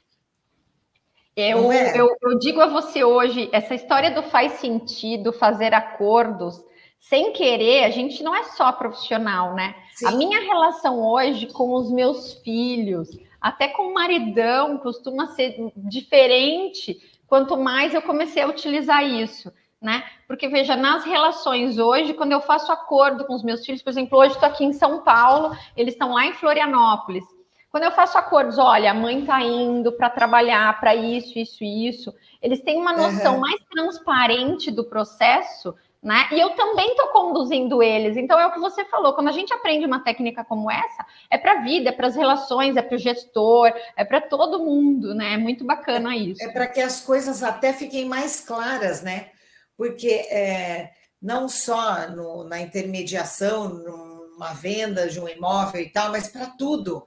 Eu, 1.35 1.71
é? 1.71 1.99
eu, 1.99 2.15
eu 2.21 2.39
digo 2.39 2.59
a 2.61 2.67
você 2.67 3.03
hoje, 3.03 3.47
essa 3.51 3.75
história 3.75 4.09
do 4.09 4.23
faz 4.23 4.53
sentido 4.53 5.31
fazer 5.31 5.73
acordos 5.73 6.59
sem 6.99 7.31
querer, 7.31 7.83
a 7.83 7.89
gente 7.91 8.23
não 8.23 8.35
é 8.35 8.43
só 8.43 8.71
profissional, 8.71 9.53
né? 9.53 9.75
Sim. 9.95 10.07
A 10.07 10.11
minha 10.11 10.39
relação 10.39 10.99
hoje 10.99 11.45
com 11.47 11.73
os 11.75 11.91
meus 11.91 12.33
filhos, 12.41 13.09
até 13.41 13.67
com 13.67 13.83
o 13.83 13.93
maridão, 13.93 14.77
costuma 14.77 15.27
ser 15.27 15.71
diferente 15.75 16.99
quanto 17.27 17.57
mais 17.57 17.93
eu 17.93 18.01
comecei 18.01 18.41
a 18.41 18.47
utilizar 18.47 19.03
isso, 19.03 19.51
né? 19.81 20.03
Porque 20.27 20.47
veja, 20.47 20.75
nas 20.75 21.03
relações 21.03 21.77
hoje, 21.77 22.13
quando 22.13 22.31
eu 22.31 22.41
faço 22.41 22.71
acordo 22.71 23.25
com 23.25 23.35
os 23.35 23.43
meus 23.43 23.65
filhos, 23.65 23.83
por 23.83 23.89
exemplo, 23.89 24.17
hoje 24.17 24.33
estou 24.33 24.49
aqui 24.49 24.63
em 24.63 24.73
São 24.73 25.03
Paulo, 25.03 25.55
eles 25.75 25.93
estão 25.93 26.13
lá 26.13 26.25
em 26.25 26.33
Florianópolis. 26.33 27.23
Quando 27.69 27.83
eu 27.83 27.91
faço 27.91 28.17
acordos, 28.17 28.57
olha, 28.57 28.91
a 28.91 28.93
mãe 28.93 29.19
está 29.19 29.41
indo 29.41 29.91
para 29.91 30.09
trabalhar 30.09 30.79
para 30.79 30.95
isso, 30.95 31.37
isso 31.37 31.63
e 31.63 31.87
isso, 31.87 32.13
eles 32.41 32.61
têm 32.61 32.79
uma 32.79 32.93
noção 32.93 33.35
uhum. 33.35 33.41
mais 33.41 33.61
transparente 33.69 34.71
do 34.71 34.85
processo, 34.85 35.75
né? 36.01 36.27
E 36.31 36.39
eu 36.39 36.51
também 36.51 36.91
estou 36.91 37.07
conduzindo 37.07 37.81
eles. 37.81 38.15
Então 38.17 38.39
é 38.39 38.47
o 38.47 38.51
que 38.51 38.59
você 38.59 38.85
falou. 38.85 39.13
Quando 39.13 39.29
a 39.29 39.33
gente 39.33 39.53
aprende 39.53 39.85
uma 39.85 40.03
técnica 40.03 40.43
como 40.43 40.69
essa, 40.69 41.05
é 41.29 41.37
para 41.37 41.53
a 41.53 41.61
vida, 41.61 41.89
é 41.89 41.91
para 41.91 42.07
as 42.07 42.15
relações, 42.15 42.77
é 42.77 42.81
para 42.81 42.95
o 42.95 42.99
gestor, 42.99 43.73
é 43.95 44.05
para 44.05 44.21
todo 44.21 44.63
mundo, 44.63 45.13
né? 45.13 45.33
É 45.33 45.37
muito 45.37 45.65
bacana 45.65 46.13
é, 46.13 46.17
isso. 46.17 46.43
É 46.43 46.51
para 46.51 46.67
que 46.67 46.79
as 46.79 47.01
coisas 47.01 47.43
até 47.43 47.73
fiquem 47.73 48.05
mais 48.05 48.39
claras, 48.39 49.01
né? 49.01 49.31
Porque 49.75 50.09
é, 50.29 50.91
não 51.21 51.49
só 51.49 52.09
no, 52.09 52.43
na 52.43 52.61
intermediação, 52.61 53.69
numa 53.69 54.53
venda 54.53 55.09
de 55.09 55.19
um 55.19 55.27
imóvel 55.27 55.81
e 55.81 55.89
tal, 55.89 56.11
mas 56.11 56.27
para 56.29 56.45
tudo. 56.45 57.05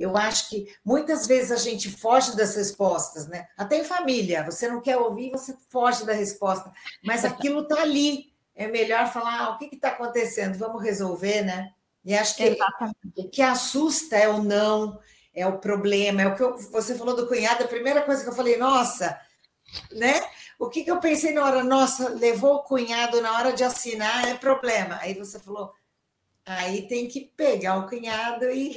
Eu 0.00 0.16
acho 0.16 0.48
que 0.48 0.74
muitas 0.82 1.26
vezes 1.26 1.52
a 1.52 1.56
gente 1.56 1.90
foge 1.90 2.34
das 2.34 2.56
respostas, 2.56 3.26
né? 3.26 3.46
Até 3.54 3.76
em 3.76 3.84
família, 3.84 4.42
você 4.42 4.66
não 4.66 4.80
quer 4.80 4.96
ouvir, 4.96 5.30
você 5.30 5.54
foge 5.68 6.06
da 6.06 6.14
resposta, 6.14 6.72
mas 7.04 7.22
aquilo 7.22 7.60
está 7.60 7.82
ali. 7.82 8.32
É 8.54 8.66
melhor 8.66 9.12
falar 9.12 9.40
ah, 9.42 9.50
o 9.50 9.58
que 9.58 9.74
está 9.74 9.88
acontecendo, 9.88 10.56
vamos 10.56 10.82
resolver, 10.82 11.42
né? 11.42 11.72
E 12.02 12.14
acho 12.14 12.34
que 12.34 12.44
Exatamente. 12.44 12.96
o 13.14 13.28
que 13.28 13.42
assusta 13.42 14.16
é 14.16 14.26
o 14.26 14.42
não, 14.42 14.98
é 15.34 15.46
o 15.46 15.58
problema, 15.58 16.22
é 16.22 16.26
o 16.28 16.34
que 16.34 16.42
eu, 16.42 16.56
você 16.56 16.94
falou 16.94 17.14
do 17.14 17.26
cunhado, 17.26 17.64
a 17.64 17.68
primeira 17.68 18.00
coisa 18.00 18.22
que 18.22 18.30
eu 18.30 18.34
falei, 18.34 18.56
nossa, 18.56 19.20
né? 19.92 20.24
O 20.58 20.70
que, 20.70 20.82
que 20.82 20.90
eu 20.90 20.98
pensei 20.98 21.34
na 21.34 21.44
hora, 21.44 21.62
nossa, 21.62 22.08
levou 22.08 22.56
o 22.56 22.62
cunhado 22.62 23.20
na 23.20 23.36
hora 23.36 23.52
de 23.52 23.64
assinar, 23.64 24.26
é 24.28 24.34
problema. 24.34 24.98
Aí 25.02 25.12
você 25.12 25.38
falou, 25.38 25.74
aí 26.46 26.88
tem 26.88 27.06
que 27.06 27.20
pegar 27.36 27.78
o 27.78 27.86
cunhado 27.86 28.50
e 28.50 28.68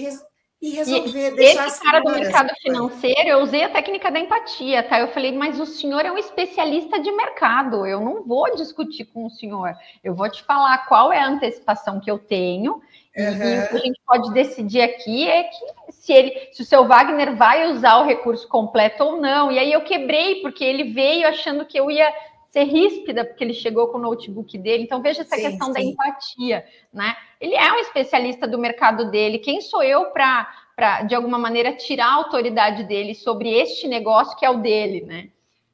e 0.64 0.70
resolver 0.70 1.34
e 1.34 1.36
deixar 1.36 1.68
esse 1.68 1.82
cara 1.82 2.00
do 2.00 2.12
mercado 2.14 2.50
financeiro, 2.62 3.28
eu 3.28 3.40
usei 3.40 3.66
a 3.66 3.70
técnica 3.70 4.10
da 4.10 4.18
empatia, 4.18 4.82
tá? 4.82 4.98
Eu 4.98 5.10
falei, 5.10 5.34
mas 5.34 5.60
o 5.60 5.66
senhor 5.66 6.06
é 6.06 6.12
um 6.12 6.18
especialista 6.18 7.02
de 7.02 7.12
mercado, 7.12 7.86
eu 7.86 8.00
não 8.00 8.24
vou 8.24 8.56
discutir 8.56 9.04
com 9.04 9.26
o 9.26 9.30
senhor, 9.30 9.76
eu 10.02 10.16
vou 10.16 10.30
te 10.32 10.42
falar 10.44 10.88
qual 10.88 11.12
é 11.12 11.20
a 11.20 11.28
antecipação 11.28 12.00
que 12.00 12.10
eu 12.10 12.18
tenho. 12.18 12.82
Uhum. 13.16 13.24
E 13.26 13.60
o 13.60 13.68
que 13.68 13.76
a 13.76 13.80
gente 13.80 14.00
pode 14.08 14.34
decidir 14.34 14.82
aqui 14.82 15.28
é 15.28 15.44
que 15.44 15.92
se 15.92 16.14
ele, 16.14 16.50
se 16.54 16.62
o 16.62 16.66
seu 16.66 16.88
Wagner 16.88 17.36
vai 17.36 17.70
usar 17.70 17.98
o 17.98 18.06
recurso 18.06 18.48
completo 18.48 19.04
ou 19.04 19.22
não. 19.22 19.52
E 19.52 19.60
aí 19.60 19.72
eu 19.72 19.82
quebrei, 19.82 20.36
porque 20.36 20.64
ele 20.64 20.94
veio 20.94 21.28
achando 21.28 21.66
que 21.66 21.78
eu 21.78 21.92
ia 21.92 22.10
ser 22.54 22.66
ríspida, 22.66 23.26
porque 23.26 23.44
ele 23.44 23.54
chegou 23.54 23.88
com 23.88 23.98
o 23.98 24.02
notebook 24.02 24.56
dele. 24.60 24.84
Então, 24.84 25.02
veja 25.02 25.24
essa 25.24 25.36
sim, 25.36 25.42
questão 25.42 25.68
sim. 25.68 25.74
da 25.74 25.82
empatia, 25.82 26.64
né? 26.94 27.18
Ele 27.42 27.56
é 27.56 27.74
um 27.74 27.80
especialista 27.80 28.48
do 28.48 28.60
mercado 28.60 29.10
dele. 29.10 29.40
Quem 29.40 29.60
sou 29.60 29.82
eu 29.82 30.12
para, 30.12 31.02
de 31.02 31.16
alguma 31.16 31.40
maneira, 31.40 31.76
tirar 31.76 32.06
a 32.06 32.14
autoridade 32.14 32.84
dele 32.84 33.16
sobre 33.16 33.50
este 33.50 33.88
negócio 33.88 34.38
que 34.38 34.46
é 34.46 34.50
o 34.52 34.62
dele, 34.62 35.02
né? 35.02 35.30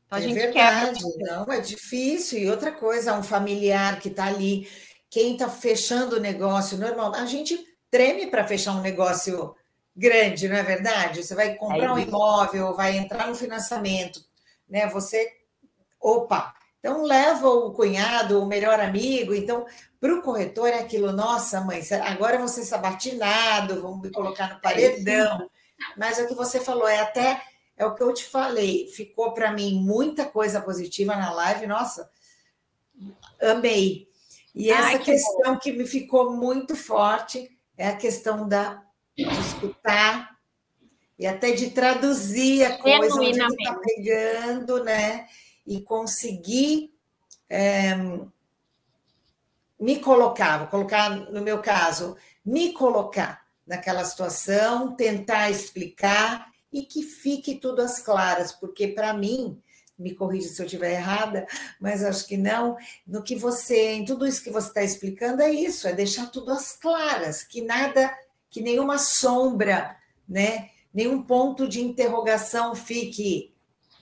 Então, 0.08 0.18
a 0.18 0.22
é 0.22 0.24
gente 0.24 0.34
verdade, 0.34 1.04
quer... 1.04 1.26
não, 1.26 1.52
é 1.52 1.60
difícil. 1.60 2.40
E 2.40 2.50
outra 2.50 2.72
coisa, 2.72 3.14
um 3.14 3.24
familiar 3.24 4.00
que 4.00 4.08
está 4.08 4.28
ali, 4.28 4.66
quem 5.10 5.34
está 5.34 5.50
fechando 5.50 6.16
o 6.16 6.22
negócio 6.22 6.78
normal, 6.78 7.14
a 7.14 7.26
gente 7.26 7.60
treme 7.92 8.28
para 8.28 8.48
fechar 8.48 8.72
um 8.72 8.82
negócio 8.82 9.54
grande, 9.94 10.48
não 10.48 10.56
é 10.56 10.64
verdade? 10.64 11.24
Você 11.24 11.36
vai 11.36 11.56
comprar 11.56 11.94
um 11.94 12.00
imóvel, 12.00 12.74
vai 12.74 12.98
entrar 12.98 13.28
no 13.28 13.36
financiamento, 13.36 14.22
né? 14.70 14.88
Você, 14.88 15.30
opa, 16.00 16.54
então, 16.80 17.04
leva 17.04 17.50
o 17.50 17.74
cunhado, 17.74 18.42
o 18.42 18.46
melhor 18.46 18.80
amigo. 18.80 19.34
Então, 19.34 19.66
para 20.00 20.16
o 20.16 20.22
corretor 20.22 20.70
é 20.70 20.80
aquilo, 20.80 21.12
nossa, 21.12 21.60
mãe, 21.62 21.82
agora 22.06 22.38
vou 22.38 22.48
ser 22.48 22.64
sabatinado, 22.64 23.82
vamos 23.82 24.02
me 24.02 24.10
colocar 24.10 24.54
no 24.54 24.62
paredão. 24.62 25.50
Mas 25.98 26.18
é 26.18 26.24
o 26.24 26.28
que 26.28 26.36
você 26.36 26.60
falou, 26.60 26.88
é 26.88 27.00
até 27.00 27.42
é 27.76 27.86
o 27.86 27.96
que 27.96 28.04
eu 28.04 28.14
te 28.14 28.26
falei. 28.26 28.88
Ficou 28.88 29.34
para 29.34 29.52
mim 29.52 29.82
muita 29.82 30.26
coisa 30.26 30.62
positiva 30.62 31.16
na 31.16 31.32
live, 31.32 31.68
nossa, 31.68 32.10
amei. 33.42 34.08
E 34.56 34.72
essa 34.72 34.90
Ai, 34.90 35.00
que 35.00 35.06
questão 35.06 35.54
bom. 35.54 35.60
que 35.60 35.72
me 35.74 35.86
ficou 35.86 36.32
muito 36.32 36.76
forte 36.76 37.50
é 37.78 37.88
a 37.88 37.96
questão 37.96 38.48
da, 38.48 38.82
de 39.16 39.24
escutar 39.24 40.38
e 41.18 41.28
até 41.28 41.52
de 41.52 41.72
traduzir 41.72 42.64
a 42.64 42.78
coisa 42.78 43.16
onde 43.16 43.40
está 43.40 43.74
pegando, 43.76 44.84
né? 44.84 45.28
E 45.66 45.82
conseguir 45.82 46.94
é, 47.50 47.96
me 49.80 50.00
colocar, 50.00 50.58
vou 50.58 50.68
colocar 50.68 51.10
no 51.10 51.42
meu 51.42 51.62
caso, 51.62 52.18
me 52.46 52.74
colocar 52.74 53.46
naquela 53.66 54.04
situação, 54.04 54.96
tentar 54.96 55.50
explicar 55.50 56.52
e 56.72 56.84
que 56.84 57.02
fique 57.04 57.56
tudo 57.56 57.82
às 57.82 58.00
claras, 58.00 58.52
porque 58.52 58.90
para 58.90 59.14
mim, 59.14 59.62
me 59.98 60.16
corrija 60.16 60.50
se 60.50 60.62
eu 60.62 60.66
estiver 60.66 60.94
errada, 60.94 61.46
mas 61.80 62.04
acho 62.04 62.26
que 62.26 62.38
não, 62.38 62.78
no 63.06 63.22
que 63.22 63.36
você, 63.36 63.92
em 63.92 64.06
tudo 64.06 64.26
isso 64.26 64.44
que 64.44 64.50
você 64.50 64.70
está 64.70 64.82
explicando, 64.82 65.42
é 65.42 65.52
isso, 65.52 65.88
é 65.88 65.94
deixar 65.94 66.28
tudo 66.28 66.52
às 66.52 66.74
claras, 66.74 67.44
que 67.44 67.62
nada, 67.62 68.16
que 68.50 68.62
nenhuma 68.62 68.98
sombra, 68.98 69.98
né, 70.28 70.70
nenhum 70.94 71.22
ponto 71.22 71.68
de 71.68 71.82
interrogação 71.82 72.74
fique 72.74 73.49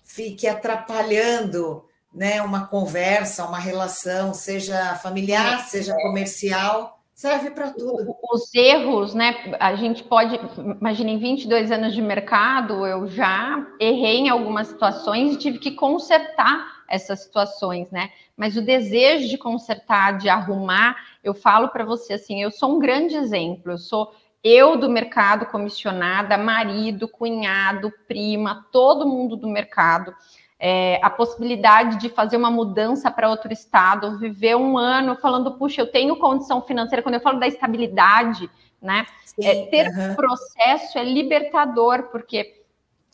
fique 0.07 0.47
atrapalhando 0.47 1.83
né, 2.13 2.41
uma 2.41 2.65
conversa, 2.65 3.45
uma 3.45 3.59
relação, 3.59 4.33
seja 4.33 4.95
familiar, 4.95 5.59
seja 5.67 5.93
comercial, 5.95 6.97
serve 7.13 7.51
para 7.51 7.71
tudo. 7.71 8.15
Os 8.31 8.53
erros, 8.55 9.13
né? 9.13 9.35
A 9.59 9.75
gente 9.75 10.03
pode, 10.03 10.39
imagina, 10.79 11.11
em 11.11 11.19
22 11.19 11.71
anos 11.71 11.93
de 11.93 12.01
mercado, 12.01 12.87
eu 12.87 13.07
já 13.07 13.67
errei 13.79 14.19
em 14.19 14.29
algumas 14.29 14.67
situações 14.67 15.33
e 15.33 15.37
tive 15.37 15.59
que 15.59 15.71
consertar 15.71 16.77
essas 16.89 17.23
situações, 17.23 17.91
né? 17.91 18.09
Mas 18.35 18.55
o 18.55 18.61
desejo 18.61 19.27
de 19.27 19.37
consertar, 19.37 20.17
de 20.17 20.29
arrumar, 20.29 20.95
eu 21.21 21.33
falo 21.33 21.67
para 21.67 21.83
você 21.83 22.13
assim, 22.13 22.41
eu 22.41 22.49
sou 22.49 22.77
um 22.77 22.79
grande 22.79 23.15
exemplo, 23.15 23.73
eu 23.73 23.77
sou 23.77 24.11
eu 24.43 24.77
do 24.77 24.89
mercado 24.89 25.45
comissionada, 25.47 26.37
marido, 26.37 27.07
cunhado, 27.07 27.91
prima, 28.07 28.65
todo 28.71 29.07
mundo 29.07 29.35
do 29.35 29.47
mercado. 29.47 30.13
É, 30.59 30.99
a 31.03 31.09
possibilidade 31.09 31.97
de 31.97 32.09
fazer 32.09 32.37
uma 32.37 32.49
mudança 32.49 33.11
para 33.11 33.29
outro 33.29 33.53
estado, 33.53 34.17
viver 34.17 34.55
um 34.55 34.77
ano 34.77 35.15
falando, 35.15 35.51
puxa, 35.57 35.81
eu 35.81 35.91
tenho 35.91 36.15
condição 36.17 36.61
financeira, 36.61 37.03
quando 37.03 37.15
eu 37.15 37.21
falo 37.21 37.39
da 37.39 37.47
estabilidade, 37.47 38.49
né? 38.81 39.05
Sim, 39.25 39.45
é, 39.45 39.65
ter 39.67 39.87
uhum. 39.87 40.15
processo 40.15 40.97
é 40.97 41.03
libertador, 41.03 42.09
porque 42.11 42.63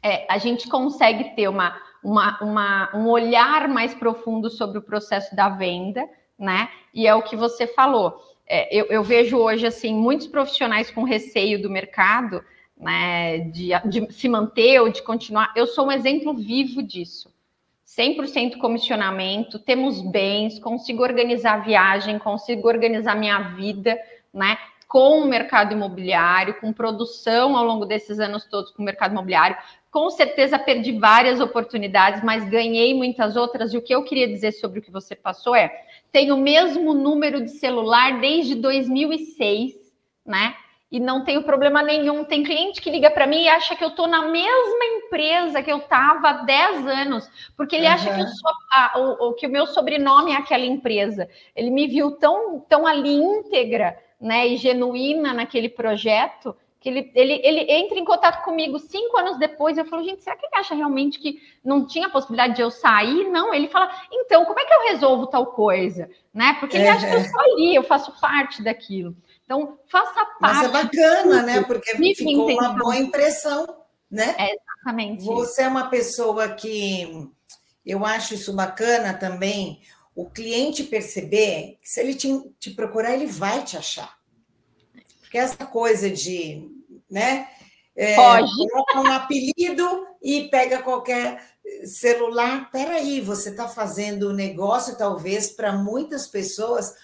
é, 0.01 0.25
a 0.29 0.37
gente 0.37 0.69
consegue 0.69 1.35
ter 1.35 1.49
uma, 1.49 1.75
uma, 2.01 2.39
uma, 2.41 2.95
um 2.95 3.09
olhar 3.09 3.67
mais 3.67 3.93
profundo 3.93 4.49
sobre 4.49 4.77
o 4.77 4.81
processo 4.81 5.35
da 5.35 5.49
venda, 5.49 6.07
né? 6.39 6.69
E 6.93 7.07
é 7.07 7.13
o 7.13 7.23
que 7.23 7.35
você 7.35 7.67
falou 7.67 8.32
é, 8.47 8.75
eu, 8.75 8.85
eu, 8.87 9.03
vejo 9.03 9.37
hoje 9.37 9.65
assim 9.65 9.93
muitos 9.93 10.27
profissionais 10.27 10.91
com 10.91 11.03
receio 11.03 11.61
do 11.61 11.69
mercado, 11.69 12.43
né, 12.77 13.39
de, 13.39 13.69
de 13.85 14.13
se 14.13 14.27
manter 14.27 14.81
ou 14.81 14.89
de 14.89 15.01
continuar. 15.01 15.53
Eu 15.55 15.65
sou 15.65 15.87
um 15.87 15.91
exemplo 15.91 16.33
vivo 16.33 16.83
disso. 16.83 17.33
100% 17.97 18.57
comissionamento, 18.57 19.59
temos 19.59 20.01
bens, 20.01 20.57
consigo 20.59 21.03
organizar 21.03 21.53
a 21.53 21.63
viagem, 21.63 22.17
consigo 22.17 22.67
organizar 22.67 23.15
minha 23.15 23.39
vida, 23.55 23.97
né? 24.33 24.57
Com 24.87 25.21
o 25.21 25.27
mercado 25.27 25.73
imobiliário, 25.73 26.59
com 26.59 26.73
produção 26.73 27.55
ao 27.55 27.63
longo 27.63 27.85
desses 27.85 28.19
anos 28.19 28.45
todos 28.45 28.71
com 28.71 28.81
o 28.81 28.85
mercado 28.85 29.11
imobiliário, 29.11 29.57
Com 29.91 30.09
certeza 30.09 30.57
perdi 30.57 30.91
várias 30.97 31.39
oportunidades, 31.39 32.23
mas 32.23 32.49
ganhei 32.49 32.95
muitas 32.95 33.35
outras. 33.35 33.73
E 33.73 33.77
o 33.77 33.81
que 33.81 33.93
eu 33.93 34.03
queria 34.03 34.27
dizer 34.27 34.51
sobre 34.53 34.79
o 34.79 34.81
que 34.81 34.89
você 34.89 35.15
passou 35.15 35.55
é: 35.55 35.71
tenho 36.13 36.35
o 36.35 36.39
mesmo 36.39 36.93
número 36.93 37.41
de 37.41 37.49
celular 37.49 38.21
desde 38.21 38.55
2006, 38.55 39.73
né? 40.25 40.55
e 40.93 40.99
não 40.99 41.23
tenho 41.23 41.41
problema 41.41 41.81
nenhum. 41.81 42.23
Tem 42.23 42.43
cliente 42.43 42.79
que 42.79 42.91
liga 42.91 43.09
para 43.09 43.25
mim 43.25 43.41
e 43.41 43.49
acha 43.49 43.75
que 43.75 43.83
eu 43.83 43.87
estou 43.87 44.05
na 44.05 44.27
mesma 44.27 44.85
empresa 44.85 45.63
que 45.63 45.71
eu 45.71 45.79
estava 45.79 46.29
há 46.29 46.33
10 46.43 46.87
anos, 46.87 47.27
porque 47.57 47.75
ele 47.75 47.87
uhum. 47.87 47.93
acha 47.93 48.13
que, 48.13 48.21
eu 48.21 48.27
sou 48.27 48.51
a, 48.71 48.99
o, 48.99 49.29
o, 49.29 49.33
que 49.33 49.47
o 49.47 49.49
meu 49.49 49.65
sobrenome 49.65 50.33
é 50.33 50.35
aquela 50.35 50.63
empresa. 50.63 51.27
Ele 51.55 51.71
me 51.71 51.87
viu 51.87 52.11
tão, 52.11 52.59
tão 52.69 52.85
ali 52.85 53.11
íntegra 53.11 53.97
né, 54.21 54.47
e 54.47 54.55
genuína 54.55 55.33
naquele 55.33 55.67
projeto 55.67 56.55
que 56.83 56.89
ele, 56.89 57.09
ele, 57.15 57.39
ele 57.41 57.71
entra 57.71 57.97
em 57.97 58.03
contato 58.03 58.43
comigo 58.43 58.77
cinco 58.77 59.17
anos 59.17 59.39
depois. 59.39 59.77
Eu 59.77 59.85
falo, 59.85 60.03
gente, 60.03 60.21
será 60.21 60.35
que 60.35 60.45
ele 60.45 60.55
acha 60.57 60.75
realmente 60.75 61.17
que 61.17 61.41
não 61.63 61.87
tinha 61.87 62.09
possibilidade 62.09 62.57
de 62.57 62.61
eu 62.61 62.69
sair? 62.69 63.29
Não, 63.29 63.53
ele 63.53 63.69
fala, 63.69 63.89
então, 64.11 64.43
como 64.43 64.59
é 64.59 64.65
que 64.65 64.73
eu 64.73 64.83
resolvo 64.91 65.27
tal 65.27 65.47
coisa? 65.47 66.09
Né? 66.33 66.57
Porque 66.59 66.75
ele 66.75 66.89
acha 66.89 67.07
que 67.07 67.15
eu 67.15 67.21
estou 67.21 67.39
ali, 67.39 67.73
eu 67.73 67.83
faço 67.83 68.19
parte 68.19 68.61
daquilo. 68.61 69.15
Então, 69.45 69.79
faça 69.89 70.13
parte. 70.13 70.37
Mas 70.41 70.63
é 70.63 70.67
bacana, 70.67 71.41
né? 71.41 71.61
Porque 71.63 71.95
ficou 72.13 72.51
uma 72.51 72.73
boa 72.73 72.97
impressão, 72.97 73.65
né? 74.11 74.35
É 74.37 74.53
exatamente. 74.53 75.23
Você 75.23 75.61
é 75.61 75.67
uma 75.69 75.89
pessoa 75.89 76.49
que 76.49 77.29
eu 77.85 78.05
acho 78.05 78.33
isso 78.33 78.53
bacana 78.53 79.13
também. 79.13 79.81
O 80.13 80.29
cliente 80.29 80.83
perceber 80.83 81.77
que 81.81 81.87
se 81.87 82.01
ele 82.01 82.13
te, 82.13 82.27
te 82.59 82.71
procurar, 82.71 83.13
ele 83.13 83.25
vai 83.25 83.63
te 83.63 83.77
achar. 83.77 84.17
Porque 85.21 85.37
essa 85.39 85.65
coisa 85.65 86.11
de, 86.11 86.69
né? 87.13 87.47
É, 87.95 88.15
coloca 88.15 88.99
um 88.99 89.11
apelido 89.11 90.07
e 90.19 90.49
pega 90.49 90.81
qualquer 90.81 91.47
celular. 91.85 92.71
Peraí, 92.71 93.21
você 93.21 93.51
está 93.51 93.67
fazendo 93.67 94.33
negócio, 94.33 94.97
talvez, 94.97 95.51
para 95.51 95.71
muitas 95.71 96.25
pessoas 96.27 96.95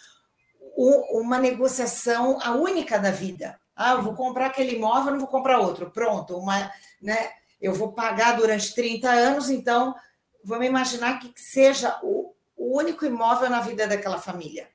uma 0.75 1.37
negociação 1.37 2.39
a 2.41 2.51
única 2.51 2.97
da 2.97 3.11
vida. 3.11 3.59
Ah, 3.75 3.91
eu 3.91 4.01
vou 4.01 4.13
comprar 4.13 4.47
aquele 4.47 4.77
imóvel, 4.77 5.11
não 5.11 5.19
vou 5.19 5.27
comprar 5.27 5.59
outro. 5.59 5.91
Pronto, 5.91 6.37
uma, 6.37 6.71
né? 7.01 7.31
Eu 7.61 7.73
vou 7.73 7.91
pagar 7.91 8.37
durante 8.37 8.73
30 8.73 9.09
anos, 9.09 9.49
então 9.49 9.93
vamos 10.43 10.65
imaginar 10.65 11.19
que 11.19 11.31
seja 11.35 11.99
o, 12.01 12.33
o 12.55 12.77
único 12.77 13.05
imóvel 13.05 13.49
na 13.49 13.59
vida 13.59 13.85
daquela 13.85 14.17
família. 14.17 14.69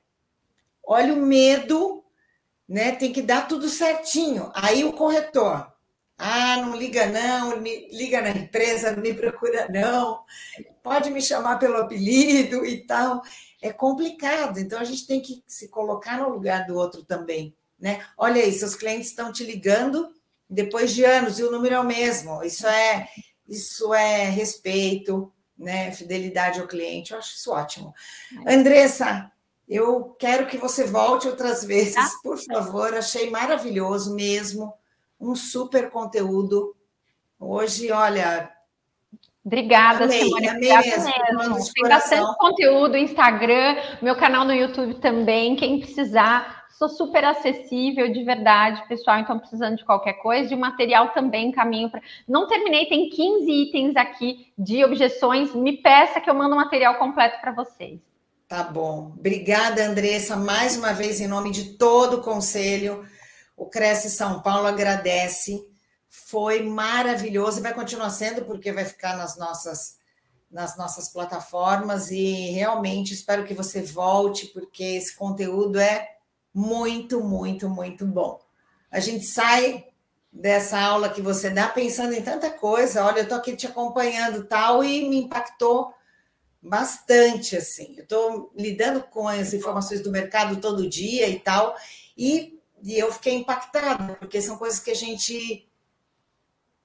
Olha 0.83 1.13
o 1.13 1.17
medo, 1.17 2.04
né? 2.67 2.91
Tem 2.93 3.11
que 3.11 3.21
dar 3.21 3.47
tudo 3.47 3.69
certinho. 3.69 4.51
Aí 4.53 4.83
o 4.83 4.93
corretor, 4.93 5.71
ah, 6.17 6.57
não 6.57 6.75
liga 6.75 7.05
não, 7.07 7.57
me 7.59 7.87
liga 7.89 8.21
na 8.21 8.29
empresa, 8.29 8.91
não 8.91 9.01
me 9.01 9.13
procura 9.13 9.67
não, 9.69 10.23
pode 10.81 11.09
me 11.09 11.21
chamar 11.21 11.57
pelo 11.57 11.77
apelido 11.77 12.65
e 12.65 12.85
tal 12.85 13.21
é 13.67 13.73
complicado. 13.73 14.59
Então 14.59 14.79
a 14.79 14.83
gente 14.83 15.07
tem 15.07 15.19
que 15.19 15.43
se 15.47 15.67
colocar 15.69 16.19
no 16.19 16.29
lugar 16.29 16.67
do 16.67 16.75
outro 16.75 17.03
também, 17.03 17.55
né? 17.79 18.05
Olha 18.17 18.41
aí, 18.41 18.51
seus 18.51 18.75
clientes 18.75 19.09
estão 19.09 19.31
te 19.31 19.43
ligando 19.43 20.13
depois 20.47 20.93
de 20.93 21.03
anos 21.03 21.39
e 21.39 21.43
o 21.43 21.51
número 21.51 21.75
é 21.75 21.79
o 21.79 21.83
mesmo. 21.83 22.43
Isso 22.43 22.67
é 22.67 23.07
isso 23.47 23.93
é 23.93 24.29
respeito, 24.29 25.31
né? 25.57 25.91
Fidelidade 25.91 26.59
ao 26.59 26.67
cliente. 26.67 27.11
Eu 27.11 27.17
acho 27.17 27.35
isso 27.35 27.51
ótimo. 27.51 27.93
Andressa, 28.47 29.31
eu 29.67 30.15
quero 30.19 30.47
que 30.47 30.57
você 30.57 30.85
volte 30.85 31.27
outras 31.27 31.63
vezes, 31.63 31.97
ah. 31.97 32.09
por 32.23 32.37
favor. 32.37 32.93
Achei 32.93 33.29
maravilhoso 33.29 34.13
mesmo, 34.13 34.73
um 35.19 35.35
super 35.35 35.89
conteúdo. 35.89 36.75
Hoje, 37.39 37.91
olha, 37.91 38.51
Obrigada, 39.45 40.05
amei, 40.05 40.23
Simone. 40.23 40.47
Amei 40.47 40.69
mesmo. 40.69 41.03
mesmo. 41.37 41.73
Tem 41.73 41.89
bastante 41.89 42.37
conteúdo, 42.37 42.97
Instagram, 42.97 43.75
meu 44.01 44.15
canal 44.15 44.43
no 44.43 44.53
YouTube 44.53 44.95
também. 44.95 45.55
Quem 45.55 45.79
precisar, 45.79 46.65
sou 46.79 46.89
super 46.89 47.23
acessível, 47.23 48.11
de 48.11 48.23
verdade, 48.23 48.83
pessoal. 48.87 49.19
Então, 49.19 49.37
precisando 49.37 49.77
de 49.77 49.85
qualquer 49.85 50.13
coisa, 50.13 50.49
de 50.49 50.55
material 50.55 51.09
também, 51.09 51.51
caminho 51.51 51.91
para. 51.91 52.01
Não 52.27 52.47
terminei, 52.47 52.87
tem 52.87 53.07
15 53.07 53.51
itens 53.51 53.95
aqui 53.95 54.51
de 54.57 54.83
objeções. 54.83 55.53
Me 55.53 55.77
peça 55.77 56.19
que 56.19 56.29
eu 56.29 56.33
mando 56.33 56.55
o 56.55 56.57
material 56.57 56.95
completo 56.95 57.39
para 57.39 57.51
vocês. 57.51 57.99
Tá 58.47 58.63
bom. 58.63 59.13
Obrigada, 59.17 59.85
Andressa, 59.85 60.35
mais 60.35 60.77
uma 60.77 60.93
vez, 60.93 61.19
em 61.19 61.27
nome 61.27 61.51
de 61.51 61.73
todo 61.77 62.17
o 62.17 62.21
conselho. 62.21 63.07
O 63.57 63.65
Cresce 63.65 64.09
São 64.09 64.41
Paulo 64.41 64.67
agradece 64.67 65.65
foi 66.27 66.63
maravilhoso 66.63 67.59
e 67.59 67.61
vai 67.61 67.73
continuar 67.73 68.09
sendo, 68.09 68.45
porque 68.45 68.71
vai 68.71 68.85
ficar 68.85 69.17
nas 69.17 69.37
nossas, 69.37 69.97
nas 70.49 70.77
nossas 70.77 71.09
plataformas. 71.09 72.09
E 72.09 72.51
realmente 72.51 73.13
espero 73.13 73.43
que 73.43 73.53
você 73.53 73.81
volte, 73.81 74.47
porque 74.47 74.83
esse 74.83 75.15
conteúdo 75.15 75.79
é 75.79 76.07
muito, 76.53 77.21
muito, 77.21 77.69
muito 77.69 78.05
bom. 78.05 78.39
A 78.89 78.99
gente 78.99 79.25
sai 79.25 79.85
dessa 80.31 80.79
aula 80.79 81.09
que 81.09 81.21
você 81.21 81.49
dá 81.49 81.67
pensando 81.67 82.13
em 82.13 82.21
tanta 82.21 82.49
coisa. 82.49 83.05
Olha, 83.05 83.19
eu 83.19 83.23
estou 83.23 83.37
aqui 83.37 83.55
te 83.55 83.67
acompanhando 83.67 84.45
tal, 84.45 84.83
e 84.83 85.07
me 85.09 85.23
impactou 85.23 85.93
bastante 86.65 87.55
assim. 87.55 87.93
Eu 87.95 88.03
estou 88.03 88.51
lidando 88.55 89.03
com 89.03 89.27
as 89.27 89.53
informações 89.53 90.01
do 90.01 90.11
mercado 90.11 90.59
todo 90.59 90.89
dia 90.89 91.29
e 91.29 91.39
tal, 91.39 91.75
e, 92.17 92.59
e 92.81 92.97
eu 92.97 93.11
fiquei 93.11 93.35
impactada, 93.35 94.15
porque 94.15 94.41
são 94.41 94.57
coisas 94.57 94.79
que 94.79 94.91
a 94.91 94.95
gente 94.95 95.69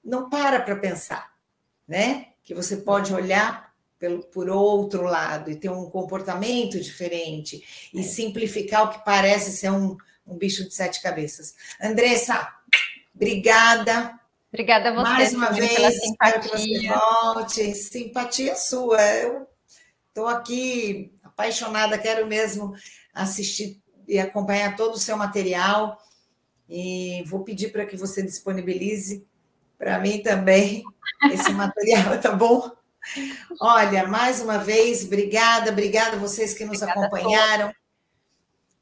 não 0.03 0.29
para 0.29 0.61
para 0.61 0.75
pensar, 0.75 1.33
né? 1.87 2.27
Que 2.43 2.53
você 2.53 2.77
pode 2.77 3.13
olhar 3.13 3.73
pelo, 3.97 4.23
por 4.23 4.49
outro 4.49 5.03
lado 5.03 5.49
e 5.49 5.55
ter 5.55 5.69
um 5.69 5.89
comportamento 5.89 6.79
diferente 6.79 7.89
e 7.93 8.03
simplificar 8.03 8.83
o 8.83 8.89
que 8.89 9.03
parece 9.03 9.51
ser 9.51 9.71
um, 9.71 9.97
um 10.25 10.37
bicho 10.37 10.63
de 10.63 10.73
sete 10.73 11.01
cabeças. 11.01 11.55
Andressa, 11.81 12.47
obrigada. 13.15 14.19
Obrigada 14.49 14.89
a 14.89 14.93
você 14.93 15.01
mais 15.01 15.33
uma 15.33 15.51
vez 15.51 15.73
pela 15.73 15.91
simpatia. 15.91 16.93
volte. 16.93 17.73
Simpatia 17.73 18.55
sua. 18.55 19.01
Eu 19.01 19.50
estou 20.11 20.27
aqui 20.27 21.13
apaixonada, 21.23 21.97
quero 21.97 22.27
mesmo 22.27 22.75
assistir 23.13 23.81
e 24.07 24.19
acompanhar 24.19 24.75
todo 24.75 24.95
o 24.95 24.99
seu 24.99 25.17
material. 25.17 25.97
E 26.69 27.23
vou 27.27 27.43
pedir 27.43 27.71
para 27.71 27.85
que 27.85 27.97
você 27.97 28.21
disponibilize 28.21 29.25
para 29.77 29.99
mim 29.99 30.21
também 30.21 30.83
esse 31.31 31.51
material, 31.53 32.19
tá 32.19 32.31
bom? 32.31 32.71
Olha, 33.59 34.07
mais 34.07 34.41
uma 34.41 34.57
vez, 34.57 35.03
obrigada, 35.05 35.71
obrigada 35.71 36.15
a 36.15 36.19
vocês 36.19 36.53
que 36.53 36.65
nos 36.65 36.81
obrigada 36.81 37.07
acompanharam. 37.07 37.73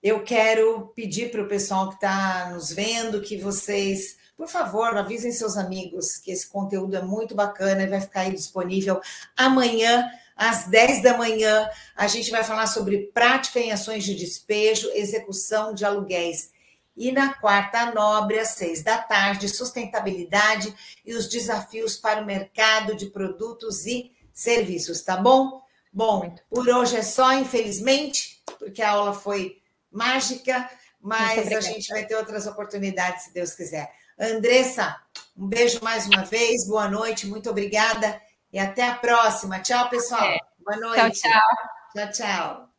Eu 0.01 0.23
quero 0.23 0.87
pedir 0.95 1.31
para 1.31 1.43
o 1.43 1.47
pessoal 1.47 1.89
que 1.89 1.95
está 1.95 2.49
nos 2.53 2.71
vendo 2.71 3.21
que 3.21 3.37
vocês, 3.37 4.17
por 4.35 4.47
favor, 4.47 4.95
avisem 4.97 5.31
seus 5.31 5.57
amigos 5.57 6.17
que 6.17 6.31
esse 6.31 6.47
conteúdo 6.47 6.95
é 6.95 7.01
muito 7.01 7.35
bacana 7.35 7.83
e 7.83 7.87
vai 7.87 8.01
ficar 8.01 8.21
aí 8.21 8.33
disponível 8.33 8.99
amanhã, 9.35 10.09
às 10.39 10.67
10 10.67 11.03
da 11.03 11.17
manhã. 11.17 11.69
A 11.95 12.07
gente 12.07 12.31
vai 12.31 12.45
falar 12.45 12.65
sobre 12.65 13.11
prática 13.13 13.59
em 13.59 13.73
ações 13.73 14.05
de 14.05 14.15
despejo, 14.15 14.89
execução 14.93 15.73
de 15.73 15.83
aluguéis 15.83 16.51
e 16.95 17.11
na 17.11 17.33
quarta 17.33 17.91
nobre, 17.93 18.39
às 18.39 18.49
seis 18.49 18.81
da 18.83 18.97
tarde, 18.97 19.47
sustentabilidade 19.49 20.73
e 21.05 21.13
os 21.13 21.27
desafios 21.27 21.97
para 21.97 22.21
o 22.21 22.25
mercado 22.25 22.95
de 22.95 23.07
produtos 23.07 23.85
e 23.85 24.11
serviços, 24.33 25.01
tá 25.01 25.17
bom? 25.17 25.61
Bom, 25.91 26.33
por 26.49 26.67
hoje 26.67 26.97
é 26.97 27.01
só, 27.01 27.33
infelizmente, 27.33 28.41
porque 28.57 28.81
a 28.81 28.91
aula 28.91 29.13
foi 29.13 29.61
mágica, 29.91 30.69
mas 31.01 31.51
a 31.51 31.61
gente 31.61 31.87
vai 31.87 32.05
ter 32.05 32.15
outras 32.15 32.45
oportunidades, 32.47 33.25
se 33.25 33.33
Deus 33.33 33.53
quiser. 33.53 33.91
Andressa, 34.17 34.95
um 35.37 35.47
beijo 35.47 35.79
mais 35.81 36.05
uma 36.05 36.23
vez, 36.23 36.67
boa 36.67 36.89
noite, 36.89 37.25
muito 37.25 37.49
obrigada 37.49 38.21
e 38.51 38.59
até 38.59 38.87
a 38.87 38.95
próxima. 38.95 39.59
Tchau, 39.59 39.89
pessoal. 39.89 40.23
É. 40.23 40.39
Boa 40.59 40.77
noite. 40.77 41.21
Tchau, 41.21 41.31
tchau. 41.31 42.11
Tchau, 42.11 42.11
tchau. 42.11 42.69